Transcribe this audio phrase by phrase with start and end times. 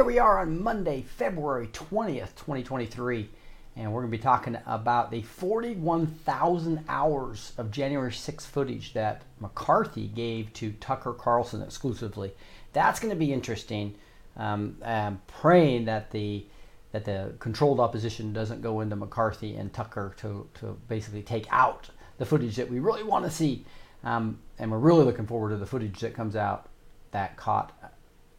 [0.00, 3.28] Here we are on Monday, February 20th, 2023,
[3.76, 9.20] and we're going to be talking about the 41,000 hours of January 6th footage that
[9.40, 12.32] McCarthy gave to Tucker Carlson exclusively.
[12.72, 13.94] That's going to be interesting.
[14.38, 16.46] Um, I'm praying that the
[16.92, 21.90] that the controlled opposition doesn't go into McCarthy and Tucker to, to basically take out
[22.16, 23.66] the footage that we really want to see.
[24.02, 26.70] Um, and we're really looking forward to the footage that comes out
[27.10, 27.78] that caught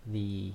[0.07, 0.53] the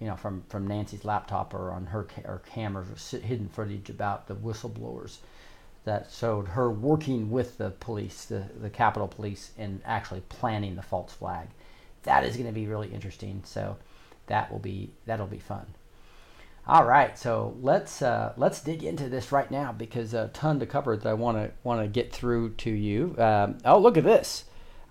[0.00, 4.26] you know, from, from Nancy's laptop or on her or cameras or hidden footage about
[4.26, 5.18] the whistleblowers
[5.84, 10.82] that showed her working with the police, the, the Capitol Police, and actually planning the
[10.82, 11.48] false flag.
[12.04, 13.42] That is going to be really interesting.
[13.44, 13.76] So
[14.26, 15.66] that will be that'll be fun.
[16.66, 20.66] All right, so let's uh, let's dig into this right now because a ton to
[20.66, 23.14] cover that I want to want to get through to you.
[23.18, 24.44] Um, oh, look at this!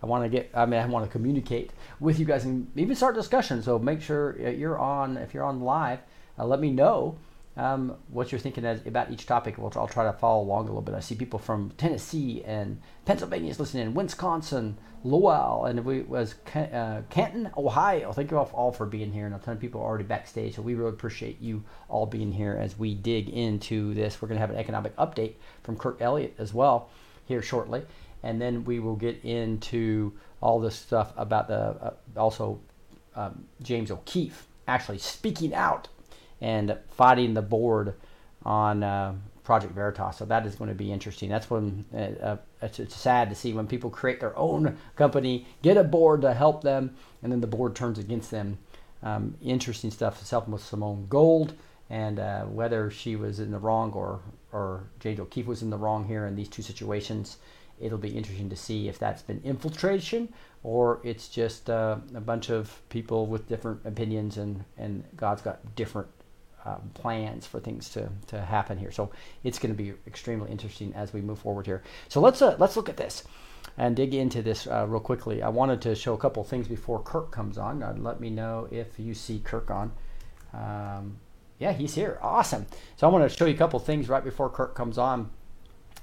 [0.03, 0.51] I want to get.
[0.53, 1.71] I mean, I want to communicate
[2.01, 3.63] with you guys and even start discussion.
[3.63, 5.15] So make sure uh, you're on.
[5.15, 5.99] If you're on live,
[6.37, 7.17] uh, let me know
[7.55, 9.57] um, what you're thinking as, about each topic.
[9.57, 10.93] We'll, I'll try to follow along a little bit.
[10.93, 16.35] I see people from Tennessee and Pennsylvania is listening, in, Wisconsin, Lowell, and we was
[16.53, 18.11] uh, Canton, Ohio.
[18.11, 20.55] Thank you all, all for being here, and a ton of people are already backstage.
[20.55, 24.21] So we really appreciate you all being here as we dig into this.
[24.21, 26.89] We're going to have an economic update from Kirk Elliott as well
[27.25, 27.83] here shortly,
[28.23, 32.59] and then we will get into all this stuff about the uh, also
[33.15, 35.87] um, James O'Keefe actually speaking out
[36.41, 37.95] and fighting the board
[38.43, 39.13] on uh,
[39.43, 40.17] Project Veritas.
[40.17, 41.29] So that is going to be interesting.
[41.29, 45.45] That's when uh, uh, it's, it's sad to see when people create their own company,
[45.61, 48.57] get a board to help them, and then the board turns against them.
[49.01, 50.21] Um, interesting stuff.
[50.21, 51.55] It's helping with Simone Gold
[51.89, 55.77] and uh, whether she was in the wrong or or James O'Keefe was in the
[55.77, 57.37] wrong here in these two situations.
[57.83, 60.33] It'll be interesting to see if that's been infiltration
[60.63, 65.75] or it's just uh, a bunch of people with different opinions and, and God's got
[65.75, 66.07] different
[66.65, 68.91] um, plans for things to, to happen here.
[68.91, 69.11] So
[69.43, 71.83] it's going to be extremely interesting as we move forward here.
[72.07, 73.23] So let's uh, let's look at this
[73.77, 75.41] and dig into this uh, real quickly.
[75.41, 77.83] I wanted to show a couple things before Kirk comes on.
[77.83, 79.91] Uh, let me know if you see Kirk on.
[80.53, 81.17] Um,
[81.59, 82.19] yeah, he's here.
[82.21, 82.65] Awesome.
[82.97, 85.29] So I want to show you a couple things right before Kirk comes on.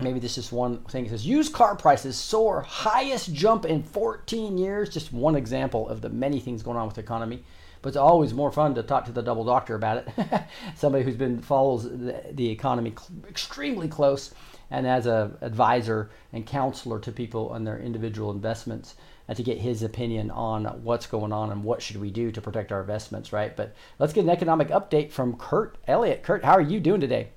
[0.00, 1.06] Maybe this is one thing.
[1.06, 4.88] It says used car prices soar, highest jump in 14 years.
[4.88, 7.44] Just one example of the many things going on with the economy.
[7.83, 10.44] But it's always more fun to talk to the double doctor about it.
[10.75, 12.94] Somebody who's been follows the, the economy
[13.28, 14.34] extremely close
[14.71, 18.94] and as a advisor and counselor to people on their individual investments
[19.29, 22.41] and to get his opinion on what's going on and what should we do to
[22.41, 23.56] protect our investments, right?
[23.56, 26.23] But let's get an economic update from Kirk Elliott.
[26.23, 27.31] Kurt, how are you doing today?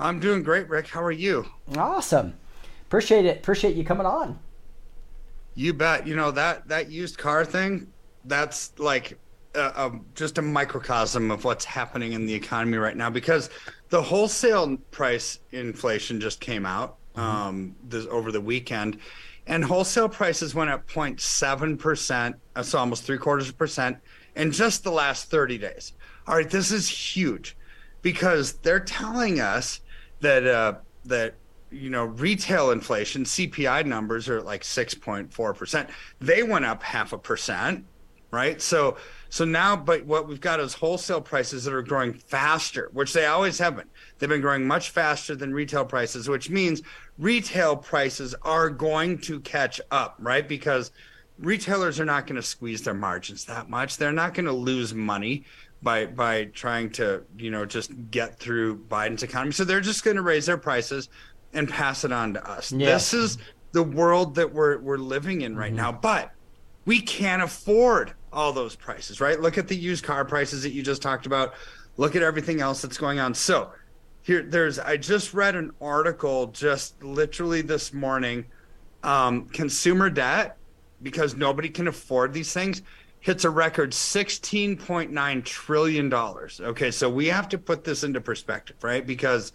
[0.00, 0.88] I'm doing great, Rick.
[0.88, 1.44] How are you?
[1.76, 2.32] Awesome.
[2.86, 3.36] Appreciate it.
[3.36, 4.38] Appreciate you coming on.
[5.54, 6.06] You bet.
[6.06, 7.92] You know that that used car thing.
[8.24, 9.18] That's like
[9.54, 13.50] uh, um, just a microcosm of what's happening in the economy right now because
[13.90, 18.98] the wholesale price inflation just came out um, this over the weekend,
[19.46, 23.98] and wholesale prices went up 0.7 percent, so almost three quarters of a percent
[24.34, 25.92] in just the last 30 days.
[26.26, 27.54] All right, this is huge
[28.00, 29.80] because they're telling us
[30.20, 30.74] that uh,
[31.04, 31.34] that
[31.70, 35.88] you know, retail inflation, CPI numbers are like 6.4%.
[36.20, 37.84] They went up half a percent,
[38.30, 38.60] right?
[38.60, 38.96] So
[39.28, 43.26] so now but what we've got is wholesale prices that are growing faster, which they
[43.26, 43.88] always have been.
[44.18, 46.82] They've been growing much faster than retail prices, which means
[47.18, 50.46] retail prices are going to catch up, right?
[50.46, 50.90] Because
[51.38, 53.96] retailers are not going to squeeze their margins that much.
[53.96, 55.44] They're not going to lose money
[55.82, 59.52] by by trying to, you know, just get through Biden's economy.
[59.52, 61.08] So they're just going to raise their prices
[61.52, 62.72] and pass it on to us.
[62.72, 62.92] Yeah.
[62.92, 63.38] This is
[63.72, 65.92] the world that we're we're living in right now.
[65.92, 66.30] But
[66.84, 69.40] we can't afford all those prices, right?
[69.40, 71.54] Look at the used car prices that you just talked about.
[71.96, 73.34] Look at everything else that's going on.
[73.34, 73.70] So
[74.22, 78.44] here there's I just read an article just literally this morning.
[79.02, 80.58] Um, consumer debt,
[81.02, 82.82] because nobody can afford these things,
[83.20, 86.12] hits a record $16.9 trillion.
[86.14, 89.06] Okay, so we have to put this into perspective, right?
[89.06, 89.52] Because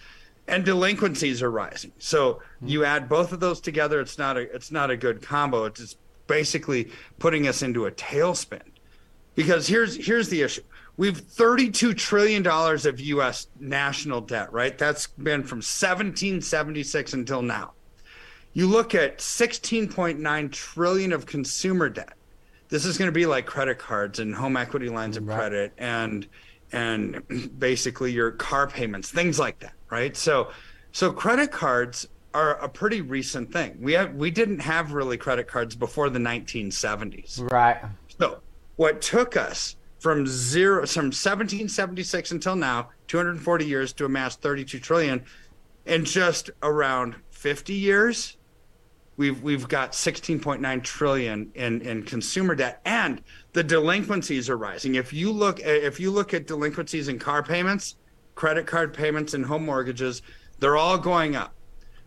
[0.48, 1.92] and delinquencies are rising.
[1.98, 2.68] So hmm.
[2.68, 5.66] you add both of those together, it's not a it's not a good combo.
[5.66, 5.98] It's just
[6.28, 8.62] basically putting us into a tailspin.
[9.34, 10.62] Because here's here's the issue.
[10.98, 14.78] We've 32 trillion dollars of US national debt, right?
[14.78, 17.74] That's been from 1776 until now.
[18.54, 22.14] You look at 16.9 trillion of consumer debt.
[22.70, 25.38] This is going to be like credit cards and home equity lines of Right.
[25.38, 26.28] credit and
[26.72, 27.22] and
[27.60, 30.16] basically your car payments, things like that, right?
[30.18, 30.52] So
[30.92, 33.78] so credit cards are a pretty recent thing.
[33.80, 37.50] We have we didn't have really credit cards before the 1970s.
[37.52, 37.78] Right.
[38.20, 38.40] So,
[38.76, 45.24] what took us from zero, from 1776 until now, 240 years to amass 32 trillion,
[45.86, 48.38] in just around 50 years,
[49.18, 53.22] we've we've got 16.9 trillion in in consumer debt, and
[53.54, 54.96] the delinquencies are rising.
[54.96, 57.96] If you look, if you look at delinquencies in car payments,
[58.36, 60.22] credit card payments, and home mortgages,
[60.60, 61.55] they're all going up.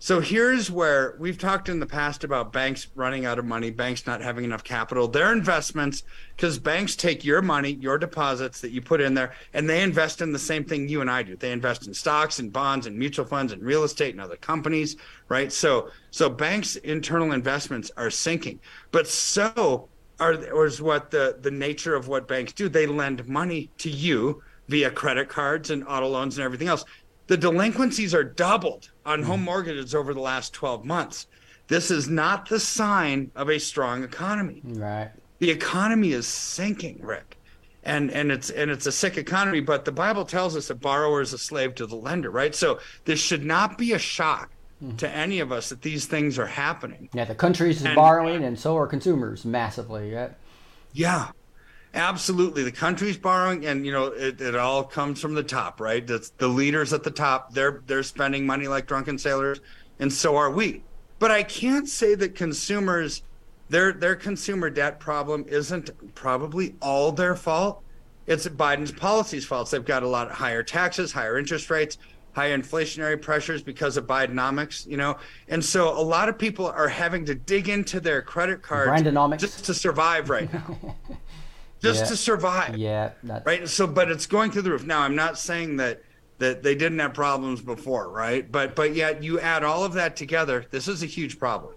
[0.00, 4.06] So here's where we've talked in the past about banks running out of money, banks
[4.06, 5.08] not having enough capital.
[5.08, 6.04] Their investments,
[6.36, 10.22] because banks take your money, your deposits that you put in there, and they invest
[10.22, 11.34] in the same thing you and I do.
[11.34, 14.96] They invest in stocks and bonds and mutual funds and real estate and other companies,
[15.28, 15.52] right?
[15.52, 18.60] So so banks' internal investments are sinking.
[18.92, 19.88] But so
[20.20, 22.68] are is what the the nature of what banks do.
[22.68, 26.84] They lend money to you via credit cards and auto loans and everything else
[27.28, 31.26] the delinquencies are doubled on home mortgages over the last 12 months.
[31.68, 34.62] This is not the sign of a strong economy.
[34.64, 35.10] Right.
[35.38, 37.36] The economy is sinking, Rick.
[37.84, 41.20] And and it's and it's a sick economy, but the Bible tells us a borrower
[41.20, 42.54] is a slave to the lender, right?
[42.54, 44.96] So this should not be a shock hmm.
[44.96, 47.08] to any of us that these things are happening.
[47.14, 50.10] Yeah, the country's And- borrowing, and so are consumers massively.
[50.10, 50.30] Yeah.
[50.92, 51.28] Yeah,
[51.94, 52.62] absolutely.
[52.62, 56.06] The country's borrowing, and you know it, it all comes from the top, right?
[56.06, 57.52] That's the leaders at the top.
[57.52, 59.60] They're they're spending money like drunken sailors,
[59.98, 60.84] and so are we.
[61.18, 63.22] But I can't say that consumers,
[63.68, 67.82] their their consumer debt problem isn't probably all their fault.
[68.26, 69.70] It's Biden's policies' fault.
[69.70, 71.96] They've got a lot of higher taxes, higher interest rates,
[72.34, 75.16] higher inflationary pressures because of Bidenomics, you know.
[75.48, 79.40] And so a lot of people are having to dig into their credit cards Brandonomics.
[79.40, 80.94] just to survive right now.
[81.82, 82.06] just Yeah.
[82.06, 82.76] to survive.
[82.76, 83.10] Yeah.
[83.22, 83.68] That's, Right.
[83.68, 84.84] So, but it's going through the roof.
[84.84, 86.02] Now, I'm not saying that
[86.38, 88.50] that they didn't have problems before, right?
[88.50, 91.74] But but yet you add all of that together, this is a huge problem.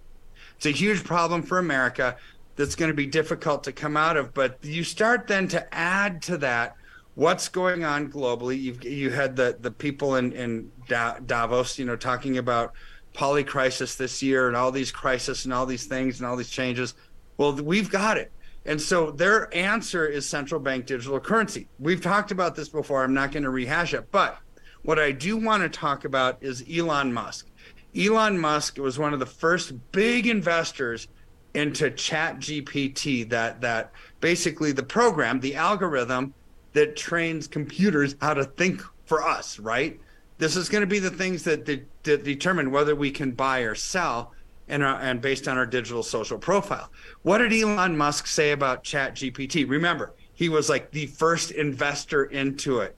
[0.58, 2.16] It's a huge problem for America
[2.56, 4.34] that's going to be difficult to come out of.
[4.34, 6.76] But you start then to add to that
[7.16, 8.62] what's going on globally.
[8.62, 12.74] You've you had the the people in in Davos, you know, talking about
[13.16, 16.94] polycrisis this year and all these crises and all these things and all these changes.
[17.38, 18.32] Well, we've got it.
[18.66, 21.68] And so their answer is central bank digital currency.
[21.80, 23.04] We've talked about this before.
[23.04, 24.12] I'm not going to rehash it.
[24.12, 24.38] But
[24.84, 27.48] what I do want to talk about is Elon Musk.
[27.96, 31.08] Elon Musk was one of the first big investors
[31.54, 33.92] into Chat GPT, that that
[34.22, 36.34] basically the program, the algorithm
[36.74, 40.00] that trains computers how to think for us, right?
[40.38, 43.60] This is going to be the things that, that, that determine whether we can buy
[43.60, 44.32] or sell
[44.68, 46.92] and, our, and based on our digital social profile.
[47.24, 49.70] What did Elon Musk say about Chat GPT?
[49.70, 52.96] Remember, he was like the first investor into it.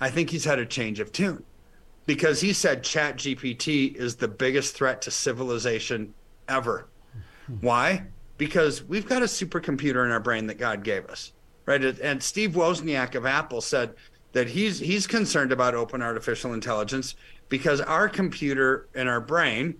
[0.00, 1.42] I think he's had a change of tune
[2.06, 6.14] because he said Chat GPT is the biggest threat to civilization
[6.48, 6.88] ever.
[7.60, 8.04] Why?
[8.36, 11.32] Because we've got a supercomputer in our brain that God gave us,
[11.66, 11.82] right?
[11.82, 13.94] And Steve Wozniak of Apple said
[14.32, 17.14] that he's he's concerned about open artificial intelligence
[17.48, 19.76] because our computer in our brain,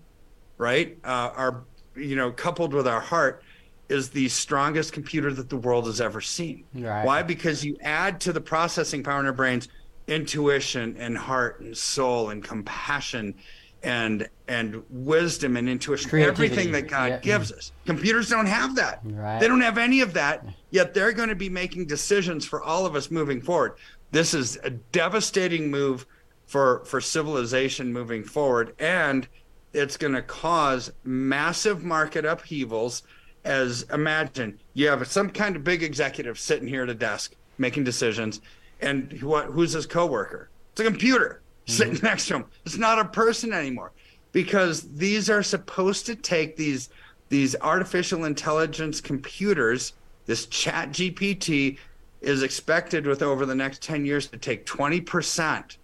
[0.58, 1.64] right, uh, our
[1.96, 3.42] you know coupled with our heart,
[3.88, 6.64] is the strongest computer that the world has ever seen.
[6.74, 7.04] Right.
[7.04, 7.22] Why?
[7.22, 9.68] Because you add to the processing power in our brains
[10.08, 13.34] intuition and heart and soul and compassion
[13.82, 16.44] and and wisdom and intuition, Creativity.
[16.46, 17.18] everything that God Yeah.
[17.18, 17.72] gives us.
[17.86, 19.00] Computers don't have that.
[19.04, 19.38] Right.
[19.38, 20.44] They don't have any of that.
[20.70, 23.74] Yet they're going to be making decisions for all of us moving forward.
[24.10, 26.06] This is a devastating move
[26.46, 29.28] for for civilization moving forward, and
[29.72, 33.02] it's going to cause massive market upheavals.
[33.44, 37.84] As imagine you have some kind of big executive sitting here at a desk making
[37.84, 38.40] decisions,
[38.80, 40.50] and what who's his coworker?
[40.72, 41.72] It's a computer mm-hmm.
[41.72, 42.44] sitting next to him.
[42.66, 43.92] It's not a person anymore
[44.32, 46.90] because these are supposed to take these
[47.28, 49.92] these artificial intelligence computers.
[50.26, 51.78] This Chat GPT
[52.20, 55.76] is expected with over the next 10 years to take 20%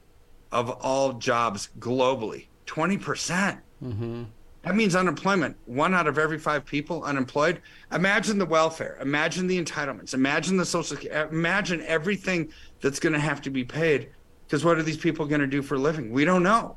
[0.53, 2.47] of all jobs globally.
[2.67, 3.59] 20%.
[3.91, 4.29] Percent
[4.63, 5.57] That means unemployment.
[5.67, 7.61] One out of every five people unemployed.
[7.93, 8.99] Imagine the welfare.
[9.01, 10.15] Imagine the entitlements.
[10.15, 10.97] Imagine the social.
[11.31, 12.51] Imagine everything
[12.81, 14.09] that's going to have to be paid.
[14.47, 16.13] Because what are these people going to do for a living?
[16.13, 16.77] We don't know.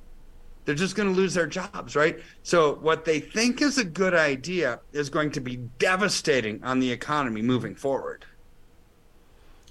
[0.65, 2.19] They're just going to lose their jobs, right?
[2.43, 6.91] So what they think is a good idea is going to be devastating on the
[6.91, 8.25] economy moving forward.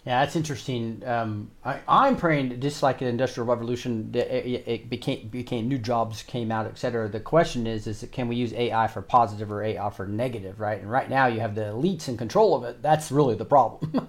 [0.07, 1.03] Yeah, that's interesting.
[1.05, 6.23] Um, I, I'm praying just like the industrial revolution, it, it became became new jobs
[6.23, 7.09] came out, et cetera.
[7.09, 10.81] The question is, is can we use AI for positive or AI for negative, right?
[10.81, 12.83] And right now you have the elites in control of it.
[12.83, 14.01] That's really the problem.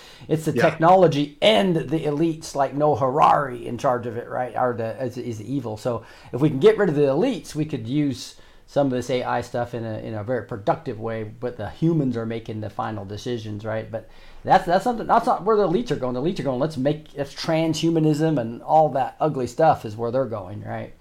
[0.28, 0.62] it's the Yeah.
[0.62, 4.54] technology and the elites, like Noah Harari, in charge of it, right?
[4.54, 5.78] Are the is, is the evil.
[5.78, 8.36] So if we can get rid of the elites, we could use
[8.66, 12.18] some of this AI stuff in a in a very productive way, but the humans
[12.18, 13.90] are making the final decisions, right?
[13.90, 14.10] But
[14.44, 16.14] that's that's something that's not where the elites are going.
[16.14, 20.10] The elites are going, let's make that's transhumanism and all that ugly stuff is where
[20.10, 20.94] they're going, right?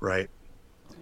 [0.00, 0.30] Right.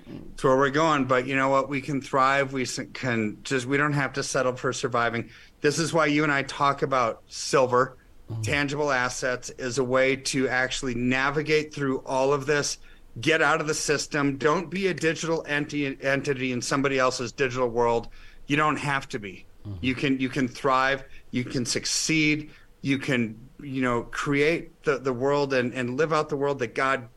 [0.07, 1.07] That's where we're going.
[1.07, 1.69] But you know what?
[1.69, 2.53] We can thrive.
[2.53, 5.31] We can just, we don't have to settle for surviving.
[5.61, 7.97] This is why you and I talk about silver,
[8.31, 8.43] mm-hmm.
[8.43, 12.79] tangible assets, is a way to actually navigate through all of this,
[13.21, 14.37] get out of the system.
[14.37, 18.09] Don't be a digital enti- entity in somebody else's digital world.
[18.47, 19.47] You don't have to be.
[19.67, 19.79] Mm-hmm.
[19.81, 21.05] You can you can thrive.
[21.35, 22.51] You can succeed.
[22.81, 26.75] You can you know create the, the world and, and live out the world that
[26.75, 27.09] God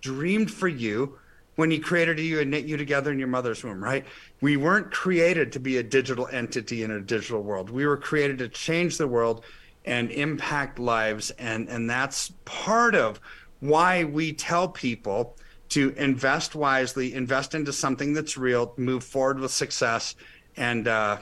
[0.00, 1.18] dreamed for you
[1.56, 4.04] when he created you and knit you together in your mother's womb, right?
[4.40, 7.70] We weren't created to be a digital entity in a digital world.
[7.70, 9.44] We were created to change the world
[9.84, 11.30] and impact lives.
[11.32, 13.20] And, and that's part of
[13.60, 15.36] why we tell people
[15.70, 20.16] to invest wisely, invest into something that's real, move forward with success.
[20.56, 21.18] And uh,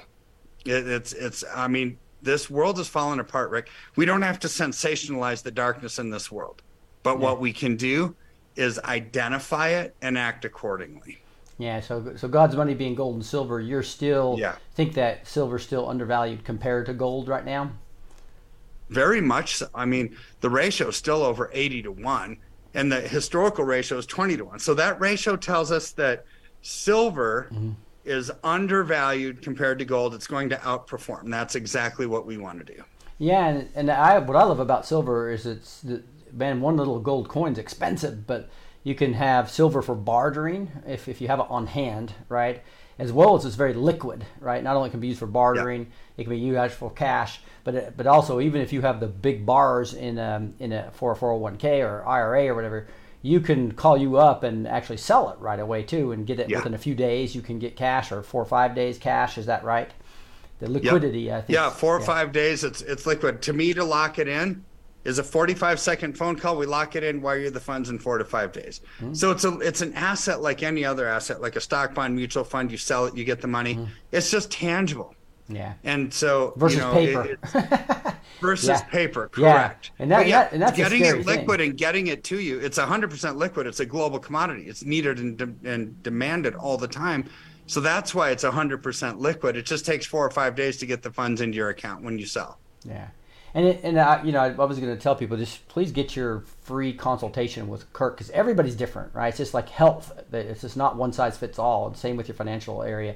[0.64, 3.68] it, it's, it's, I mean, this world is falling apart, Rick.
[3.96, 6.62] We don't have to sensationalize the darkness in this world.
[7.02, 8.14] But what we can do
[8.54, 11.18] is identify it and act accordingly.
[11.58, 14.56] Yeah, so so God's money being gold and silver, you're still Yeah.
[14.74, 17.72] think that silver's still undervalued compared to gold right now?
[18.88, 19.68] Very much so.
[19.74, 22.36] I mean, the ratio is still over 80 to 1,
[22.74, 24.58] and the historical ratio is 20 to 1.
[24.58, 26.24] So that ratio tells us that
[26.62, 27.72] silver mm-hmm.
[28.04, 30.14] Is undervalued compared to gold.
[30.14, 31.30] It's going to outperform.
[31.30, 32.82] That's exactly what we want to do.
[33.18, 36.98] Yeah, and, and I what I love about silver is it's the, man one little
[36.98, 38.50] gold coin's expensive, but
[38.82, 42.62] you can have silver for bartering if, if you have it on hand, right?
[42.98, 44.62] As well as it's very liquid, right?
[44.62, 47.74] Not only can it be used for bartering, it can be used for cash, but
[47.74, 51.12] it, but also even if you have the big bars in um, in a for
[51.12, 52.88] a 401k or IRA or whatever,
[53.22, 56.50] you can call you up and actually sell it right away too, and get it
[56.50, 56.58] Yeah.
[56.58, 57.34] within a few days.
[57.34, 59.38] You can get cash or four or five days cash.
[59.38, 59.90] Is that right?
[60.58, 61.50] The liquidity, I think.
[61.56, 62.62] Yeah, four or five days.
[62.64, 63.42] It's it's liquid.
[63.42, 64.64] To me, to lock it in
[65.04, 66.56] is a 45 second phone call.
[66.56, 68.80] We lock it in, wire you the funds in four to five days.
[69.00, 69.14] Hmm.
[69.14, 72.44] So it's a it's an asset like any other asset, like a stock bond, mutual
[72.44, 72.70] fund.
[72.70, 73.74] You sell it, you get the money.
[73.74, 73.84] Hmm.
[74.12, 75.14] It's just tangible.
[75.48, 75.74] Yeah.
[75.84, 77.24] And so Versus you know, paper.
[77.24, 78.80] it- versus Yeah.
[78.84, 79.52] paper, Yeah.
[79.52, 79.90] correct.
[79.98, 81.24] And that- yeah, that- and that's getting it thing.
[81.24, 82.58] liquid and getting it to you.
[82.60, 83.66] It's 100% liquid.
[83.66, 84.62] It's a global commodity.
[84.68, 87.28] It's needed and, de- and demanded all the time.
[87.66, 89.56] So that's why it's 100% liquid.
[89.56, 92.18] It just takes four or five days to get the funds into your account when
[92.18, 92.58] you sell.
[92.84, 93.06] Yeah,
[93.54, 96.16] and it, and I, you know, I was going to tell people just please get
[96.16, 99.28] your free consultation with Kirk because everybody's different, right?
[99.28, 101.86] It's just like health; it's just not one size fits all.
[101.86, 103.14] And same with your financial area.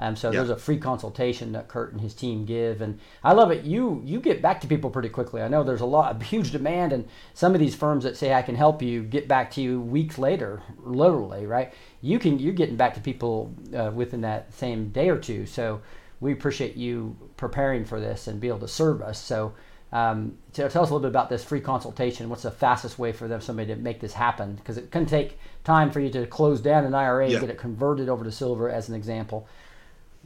[0.00, 0.38] Um, so Yeah.
[0.38, 3.64] there's a free consultation that Kirk and his team give, and I love it.
[3.64, 5.40] You you get back to people pretty quickly.
[5.40, 8.34] I know there's a lot, a huge demand, and some of these firms that say
[8.34, 11.72] I can help you get back to you weeks later, literally, right?
[12.00, 15.46] You can you're getting back to people uh, within that same day or two.
[15.46, 15.80] So
[16.20, 19.18] we appreciate you preparing for this and be able to serve us.
[19.18, 19.52] So.
[19.92, 22.28] Um, so tell us a little bit about this free consultation.
[22.28, 24.56] What's the fastest way for them somebody to make this happen?
[24.56, 27.38] Because it can take time for you to close down an IRA Yeah.
[27.38, 29.46] get it converted over to silver, as an example.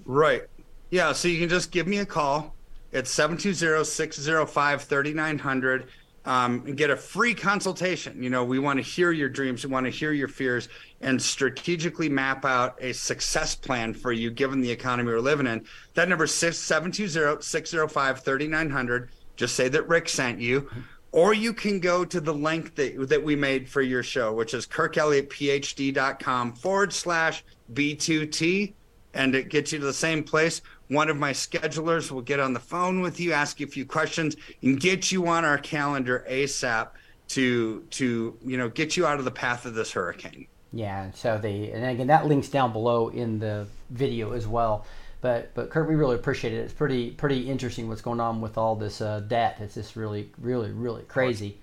[0.05, 0.43] Right.
[0.91, 1.13] Yeah.
[1.13, 2.55] So you can just give me a call.
[2.93, 5.89] It's 720 605 3900.
[6.25, 8.23] um, and get a free consultation.
[8.23, 10.69] You know, we want to hear your dreams, we want to hear your fears,
[11.01, 15.65] and strategically map out a success plan for you given the economy we're living in.
[15.95, 19.11] That number is 720 605 3900.
[19.37, 20.69] Just say that Rick sent you.
[21.13, 24.53] Or you can go to the link that, that we made for your show, which
[24.53, 28.75] is kirkelliottphd.com forward slash B2T,
[29.19, 30.63] and it gets you to the same place.
[30.87, 33.85] One of my schedulers will get on the phone with you, ask you a few
[33.85, 36.89] questions, and get you on our calendar ASAP
[37.29, 40.47] to to you know get you out of the path of this hurricane.
[40.73, 44.87] Yeah, so the and again that link's down below in the video as well.
[45.21, 46.59] But but Kirk, we really appreciate it.
[46.59, 49.59] It's pretty pretty interesting what's going on with all this uh, debt.
[49.61, 51.59] It's just really really really crazy.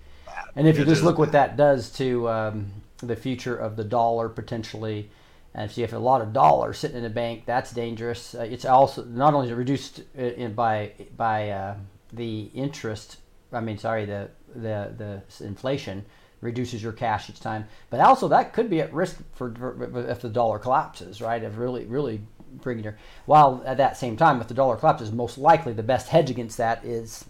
[0.58, 4.28] And if you just look what that does to um, the future of the dollar
[4.28, 5.10] potentially,
[5.56, 8.36] and if you have a lot of dollars sitting in a bank, that's dangerous.
[8.36, 11.76] Uh, it's also not only is it reduced uh, in, by by uh,
[12.12, 13.18] the interest.
[13.54, 16.06] I mean, sorry, the the the inflation
[16.42, 20.22] reduces your cash each time, but also that could be at risk for, for if
[20.22, 21.42] the dollar collapses, right?
[21.42, 22.22] If really really
[22.62, 26.10] bringing your while at that same time, if the dollar collapses, most likely the best
[26.10, 27.26] hedge against that is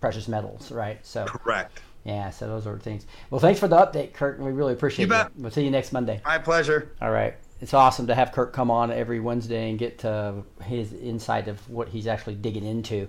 [0.00, 1.04] precious metals, right?
[1.04, 1.80] So Correct.
[2.04, 3.06] yeah, so those are things.
[3.28, 5.26] Well, thanks for the update, Kirk, we really appreciate You bet.
[5.26, 5.32] it.
[5.36, 6.22] We'll see you next Monday.
[6.24, 6.92] My pleasure.
[7.02, 7.34] All right.
[7.60, 11.68] It's awesome to have Kirk come on every Wednesday and get to his insight of
[11.70, 13.08] what he's actually digging into.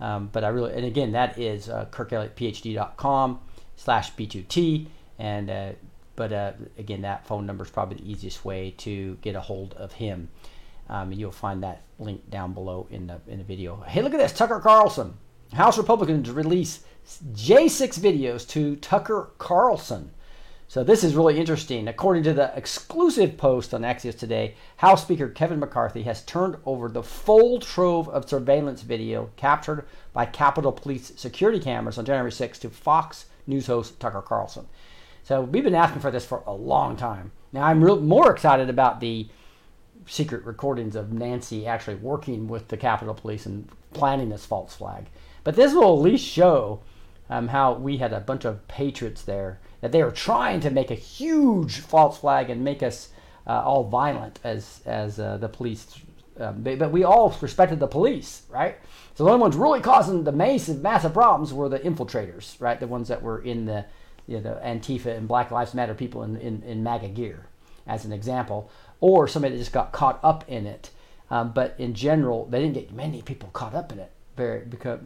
[0.00, 3.40] Um, but I really, and again, that is uh, kirkelliottphd.com
[3.76, 4.86] slash B2T.
[5.18, 5.72] And, uh,
[6.16, 9.74] but uh, again, that phone number is probably the easiest way to get a hold
[9.74, 10.30] of him.
[10.88, 13.76] Um, you'll find that link down below in the, in the video.
[13.86, 15.14] Hey, look at this Tucker Carlson.
[15.52, 16.80] House Republicans release
[17.34, 20.12] J6 videos to Tucker Carlson.
[20.72, 21.86] So this is really interesting.
[21.86, 26.88] According to the exclusive post on Axios today, House Speaker Kevin McCarthy has turned over
[26.88, 32.58] the full trove of surveillance video captured by Capitol Police security cameras on January 6
[32.60, 34.64] to Fox News host Tucker Carlson.
[35.24, 37.32] So we've been asking for this for a long time.
[37.52, 39.28] Now I'm real, more excited about the
[40.06, 45.08] secret recordings of Nancy actually working with the Capitol Police and planning this false flag.
[45.44, 46.80] But this will at least show
[47.28, 50.90] um, how we had a bunch of patriots there that they were trying to make
[50.90, 53.10] a huge false flag and make us
[53.46, 55.86] uh, all violent as as uh, the police.
[56.40, 58.76] Um, they- but we all respected the police, right?
[59.14, 62.80] So the only ones really causing the massive massive problems were the infiltrators, right?
[62.80, 63.84] The ones that were in the
[64.28, 67.46] you know, the Antifa and Black Lives Matter people in, in, in MAGA gear,
[67.88, 70.90] as an example, or somebody that just got caught up in it.
[71.28, 75.00] Um, but in general, they didn't get many people caught up in it, very because,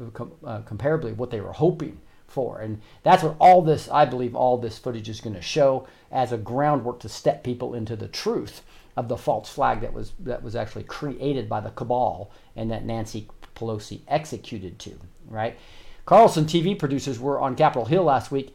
[0.44, 2.60] uh, comparably what they were hoping for.
[2.60, 6.32] And that's what all this, I believe, all this footage is going to show as
[6.32, 8.62] a groundwork to step people into the truth
[8.96, 12.84] of the false flag that was that was actually created by the cabal and that
[12.84, 14.98] Nancy Pelosi executed to.
[15.28, 15.58] Right?
[16.06, 18.54] Carlson TV producers were on Capitol Hill last week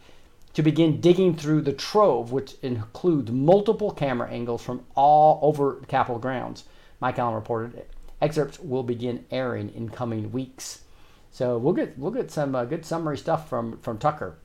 [0.54, 6.20] to begin digging through the trove, which includes multiple camera angles from all over Capitol
[6.20, 6.66] grounds.
[7.00, 7.90] Mike Allen reported it.
[8.22, 10.82] excerpts will begin airing in coming weeks.
[11.32, 14.38] So we'll get we'll get some uh, good summary stuff from from Tucker,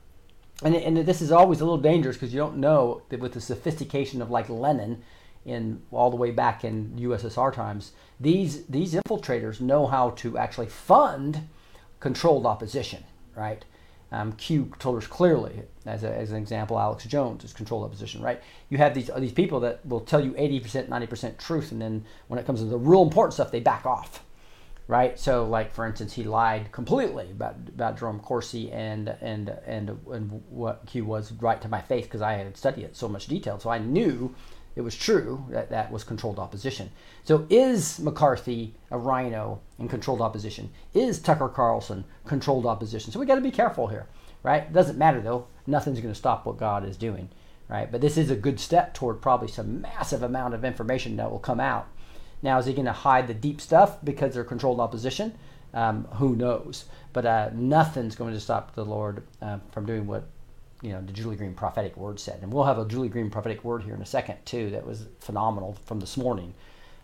[0.63, 3.41] and and this is always a little dangerous because you don't know that with the
[3.41, 5.03] sophistication of like Lenin,
[5.47, 10.67] in all the way back in USSR times, these these infiltrators know how to actually
[10.67, 11.47] fund
[11.99, 13.03] controlled opposition,
[13.35, 13.63] right?
[14.11, 18.21] Um, Q told us clearly, as, a, as an example, Alex Jones is controlled opposition,
[18.21, 18.41] right?
[18.69, 22.39] You have these these people that will tell you 80%, 90% truth, and then when
[22.39, 24.23] it comes to the real important stuff, they back off,
[24.87, 25.19] right?
[25.19, 30.43] So, like for instance, he lied completely about about Jerome Corsi and and and and
[30.49, 33.59] what Q was right to my face because I had studied it so much detail,
[33.59, 34.33] so I knew
[34.77, 36.91] it was true that that was controlled opposition.
[37.23, 40.69] So is McCarthy a rhino in controlled opposition?
[40.93, 43.11] Is Tucker Carlson controlled opposition?
[43.11, 44.05] So we got to be careful here,
[44.43, 44.71] right?
[44.71, 45.47] Doesn't matter though.
[45.65, 47.29] Nothing's going to stop what God is doing,
[47.67, 47.91] right?
[47.91, 51.39] But this is a good step toward probably some massive amount of information that will
[51.39, 51.87] come out.
[52.41, 55.33] Now, is he going to hide the deep stuff because they're controlled opposition?
[55.73, 56.85] Um, who knows?
[57.13, 60.27] But uh, nothing's going to stop the Lord uh, from doing what
[60.81, 63.63] you know the Julie Green prophetic word said, and we'll have a Julie Green prophetic
[63.63, 64.69] word here in a second too.
[64.69, 66.53] That was phenomenal from this morning.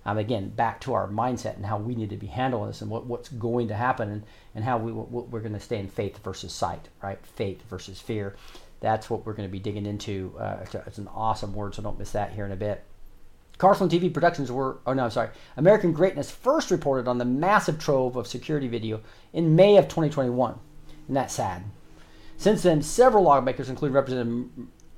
[0.06, 2.91] Um, again, back to our mindset and how we need to be handling this, and
[2.91, 5.88] what, what's going to happen, and, and how we what we're going to stay in
[5.88, 7.26] faith versus sight, right?
[7.26, 8.36] Faith versus fear.
[8.82, 10.36] That's what we're going to be digging into.
[10.38, 12.84] Uh, it's, a- it's an awesome word, so don't miss that here in a bit.
[13.57, 17.79] Carlson TV Productions were, oh no, I'm sorry, American Greatness first reported on the massive
[17.79, 20.59] trove of security video in May of 2021.
[21.07, 21.63] And that's sad.
[22.37, 24.49] Since then, several lawmakers, including Representative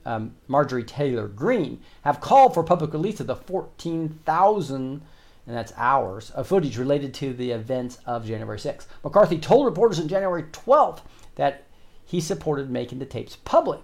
[0.05, 5.01] um, Marjorie Taylor Greene, have called for public release of the 14,000,
[5.47, 8.87] and that's hours, of footage related to the events of January 6th.
[9.03, 11.01] McCarthy told reporters on January 12th
[11.35, 11.63] that
[12.05, 13.81] he supported making the tapes public.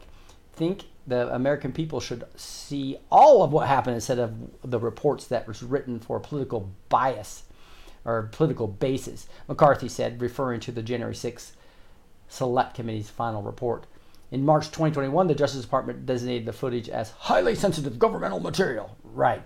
[0.53, 4.33] Think the American people should see all of what happened instead of
[4.63, 7.43] the reports that was written for political bias
[8.05, 11.51] or political basis, McCarthy said, referring to the January 6th
[12.27, 13.85] Select Committee's final report.
[14.31, 18.95] In March 2021, the Justice Department designated the footage as highly sensitive governmental material.
[19.03, 19.45] Right.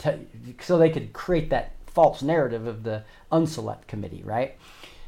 [0.62, 4.58] So they could create that false narrative of the Unselect Committee, right?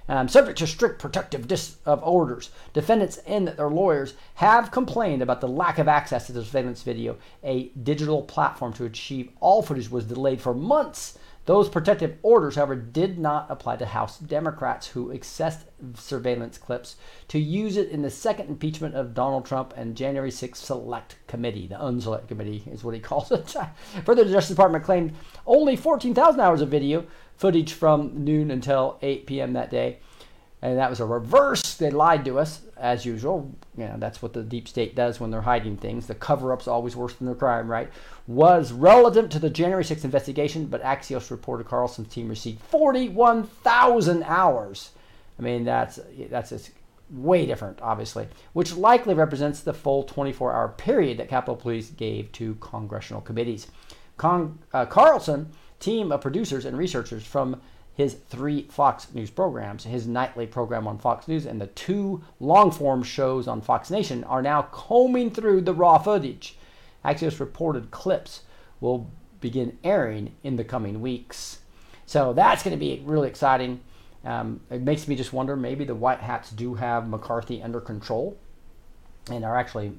[0.09, 5.41] Um, subject to strict protective dis- of orders, defendants and their lawyers have complained about
[5.41, 7.17] the lack of access to the surveillance video.
[7.43, 11.17] A digital platform to achieve all footage was delayed for months
[11.47, 15.63] those protective orders, however, did not apply to House Democrats who accessed
[15.95, 16.97] surveillance clips
[17.29, 21.65] to use it in the second impeachment of Donald Trump and January 6th Select Committee.
[21.65, 23.55] The Unselect Committee is what he calls it.
[24.03, 25.13] Further, the Justice Department claimed
[25.45, 27.05] only 14,000 hours of video
[27.37, 29.53] footage from noon until 8 p.m.
[29.53, 29.99] that day
[30.61, 31.75] and that was a reverse.
[31.75, 33.53] They lied to us as usual.
[33.77, 36.07] You know, that's what the deep state does when they're hiding things.
[36.07, 37.89] The cover-up's always worse than the crime, right?
[38.25, 44.91] Was relevant to the January 6th investigation, but Axios reporter Carlson's team received 41,000 hours.
[45.37, 45.99] I mean, that's
[46.31, 46.71] that's just
[47.11, 52.55] way different, obviously, which likely represents the full 24-hour period that Capitol Police gave to
[52.55, 53.67] congressional committees.
[54.17, 57.61] Con- uh, Carlson team of producers and researchers from
[57.93, 62.69] his three Fox News programs, his nightly program on Fox News, and the two long
[62.69, 66.57] form shows on Fox Nation are now combing through the raw footage.
[67.03, 68.43] Axios reported clips
[68.79, 69.09] will
[69.41, 71.59] begin airing in the coming weeks.
[72.05, 73.81] So that's going to be really exciting.
[74.23, 78.37] Um, it makes me just wonder maybe the White Hats do have McCarthy under control
[79.31, 79.93] and are actually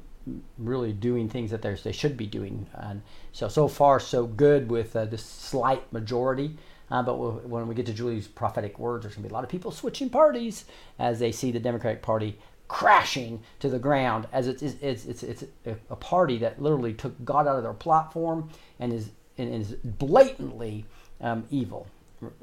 [0.59, 2.67] really doing things that they should be doing.
[2.75, 6.57] And so, so far, so good with uh, this slight majority.
[6.91, 9.35] Uh, but we'll, when we get to Julie's prophetic words, there's going to be a
[9.35, 10.65] lot of people switching parties
[10.99, 15.45] as they see the Democratic Party crashing to the ground as it's, it's, it's, it's
[15.65, 20.85] a party that literally took God out of their platform and is, and is blatantly
[21.21, 21.87] um, evil,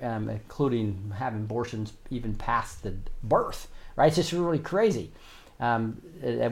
[0.01, 3.67] um, including having abortions even past the birth.
[3.95, 4.07] Right?
[4.07, 5.11] It's just really crazy.
[5.57, 6.01] Um,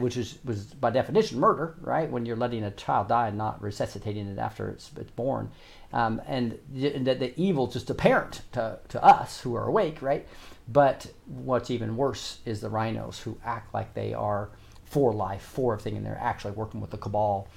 [0.00, 2.10] which is was by definition murder, right?
[2.10, 5.50] When you're letting a child die and not resuscitating it after it's, it's born,
[5.92, 10.26] um, and that the evil just apparent to, to us who are awake, right?
[10.68, 14.48] But what's even worse is the rhinos who act like they are
[14.86, 17.48] for life, for everything, and they're actually working with the cabal.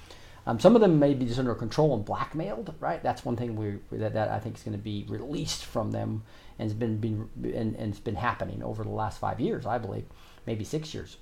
[0.46, 3.02] Um, some of them may be just under control and blackmailed, right?
[3.02, 6.24] That's one thing we that, that I think is going to be released from them,
[6.58, 9.78] and it's been, been and, and it's been happening over the last five years, I
[9.78, 10.04] believe,
[10.46, 11.16] maybe six years.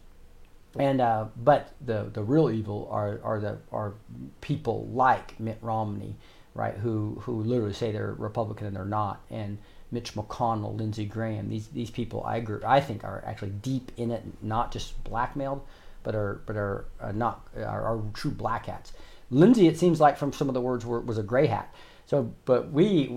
[0.79, 3.95] And uh, but the the real evil are are the are
[4.41, 6.17] people like Mitt Romney
[6.57, 6.75] right?
[6.75, 9.59] Who who literally say they're Republican and they're not, and
[9.91, 11.49] Mitch McConnell, Lindsey Graham.
[11.49, 15.63] These these people I agree, I think are actually deep in it, not just blackmailed,
[16.03, 18.93] but are but are uh, not are, are, true black hats.
[19.31, 21.73] Lindsey, it seems like from some of the words, were, was a gray hat.
[22.07, 23.09] So, but we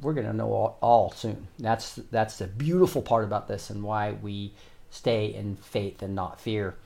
[0.00, 1.48] we're going to know all, all soon.
[1.58, 4.54] That's that's the beautiful part about this, and why we
[4.90, 6.76] stay in faith and not fear.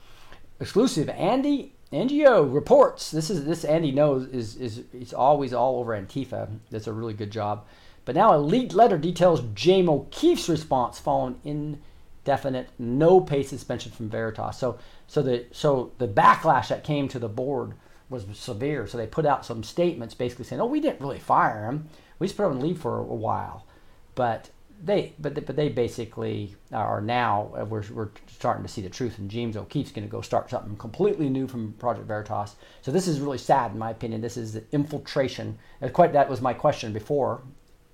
[0.59, 3.11] Exclusive, Andy Ngo reports.
[3.11, 6.49] This is this Andy knows is is he's always all over Antifa.
[6.69, 7.65] That's a really good job.
[8.05, 14.09] But now a leaked letter details James O'Keefe's response following indefinite no pay suspension from
[14.09, 14.57] Veritas.
[14.57, 17.73] So so the so the backlash that came to the board
[18.09, 18.85] was severe.
[18.85, 21.87] So they put out some statements basically saying, "Oh, we didn't really fire him.
[22.19, 23.65] We just put him on leave for a while."
[24.13, 24.49] But
[24.81, 28.89] they but they, but they basically are now uh, we're, we're starting to see the
[28.89, 32.55] truth and James O'Keefe's going to go start something completely new from Project Veritas.
[32.81, 34.21] So this is really sad in my opinion.
[34.21, 35.57] This is the infiltration.
[35.81, 37.41] And quite that was my question before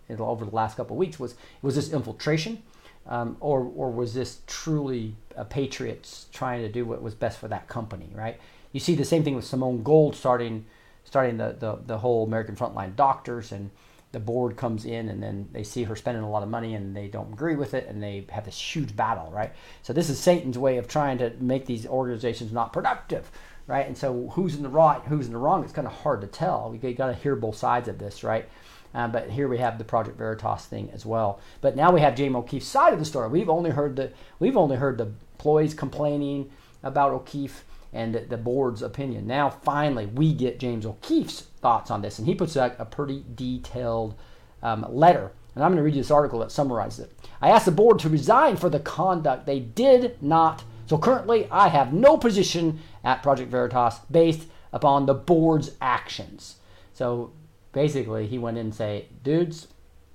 [0.10, 2.62] over the last couple of weeks was was this infiltration
[3.08, 7.48] um, or or was this truly a patriots trying to do what was best for
[7.48, 8.40] that company, right?
[8.72, 10.66] You see the same thing with Simone Gold starting
[11.04, 13.70] starting the, the, the whole American Frontline Doctors and
[14.16, 16.96] the board comes in and then they see her spending a lot of money and
[16.96, 19.52] they don't agree with it and they have this huge battle, right?
[19.82, 23.30] So this is Satan's way of trying to make these organizations not productive,
[23.68, 23.86] right?
[23.86, 26.28] And so who's in the right, who's in the wrong, it's kind of hard to
[26.28, 26.70] tell.
[26.72, 28.48] We got to hear both sides of this, right?
[28.94, 31.42] Um, but here we have the Project Veritas thing as well.
[31.60, 33.28] But now we have James O'Keefe's side of the story.
[33.28, 36.50] We've only heard the we've only heard the employees complaining
[36.84, 39.28] about O'Keefe and the board's opinion.
[39.28, 43.26] Now, finally, we get James O'Keefe's thoughts on this, and he puts out a pretty
[43.34, 44.14] detailed
[44.62, 45.32] um, letter.
[45.56, 47.12] And I'm going to read you this article that summarizes it.
[47.42, 50.64] I asked the board to resign for the conduct they did not.
[50.86, 56.58] So currently, I have no position at Project Veritas based upon the board's actions.
[56.94, 57.34] So
[57.72, 59.68] basically, he went in and say, dudes,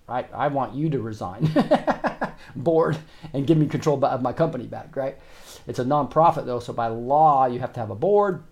[0.08, 1.50] I, I want you to resign.
[2.54, 2.96] board
[3.32, 5.18] and give me control of my company back, right?
[5.66, 8.44] It's a nonprofit though, so by law you have to have a board,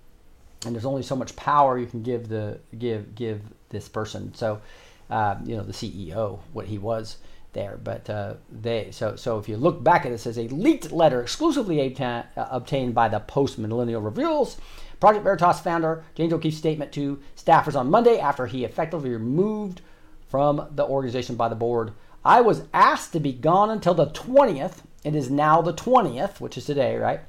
[0.64, 4.35] and there's only so much power you can give the give give this person.
[4.35, 4.61] So,
[5.11, 7.18] uh, you know, the CEO, what he was
[7.53, 7.79] there.
[7.83, 11.21] But uh, they so so if you look back at it says a leaked letter
[11.21, 14.57] exclusively uh, obtained by the Post Millennial Reveals.
[15.01, 19.81] Project Veritas founder James O'Keefe's statement to staffers on Monday after he effectively removed
[20.29, 21.92] from the organization by the board.
[22.25, 24.83] I was asked to be gone until the 20th.
[25.05, 27.21] It is now the 20th, which is today, right?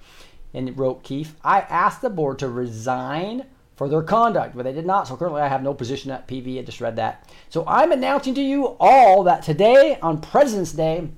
[0.54, 4.86] And wrote Keefe, I asked the board to resign for their conduct, but they did
[4.86, 5.08] not.
[5.08, 6.60] So currently, I have no position at PV.
[6.60, 7.30] I just read that.
[7.50, 11.10] So I'm announcing to you all that today, on President's Day,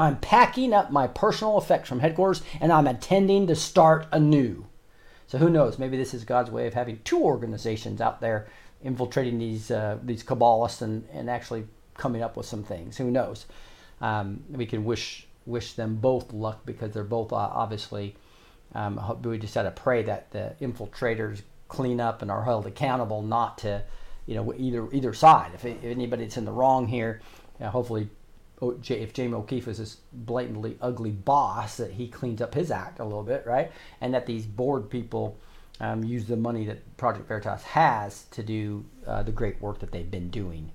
[0.00, 4.66] I'm packing up my personal effects from headquarters and I'm intending to start anew.
[5.26, 5.78] So who knows?
[5.78, 8.48] Maybe this is God's way of having two organizations out there
[8.82, 11.64] infiltrating these uh, these Kabbalists and, and actually
[11.96, 12.96] coming up with some things.
[12.96, 13.46] Who knows?
[14.00, 18.16] Um, we can wish wish them both luck because they're both uh, obviously.
[18.74, 23.22] Um, we just got to pray that the infiltrators clean up and are held accountable
[23.22, 23.82] not to,
[24.26, 25.52] you know, either either side.
[25.54, 27.20] If, if anybody's in the wrong here,
[27.58, 28.08] you know, hopefully,
[28.60, 33.04] if Jamie O'Keefe is this blatantly ugly boss, that he cleans up his act a
[33.04, 33.72] little bit, right?
[34.00, 35.38] And that these board people
[35.80, 39.90] um, use the money that Project Veritas has to do uh, the great work that
[39.92, 40.72] they've been doing.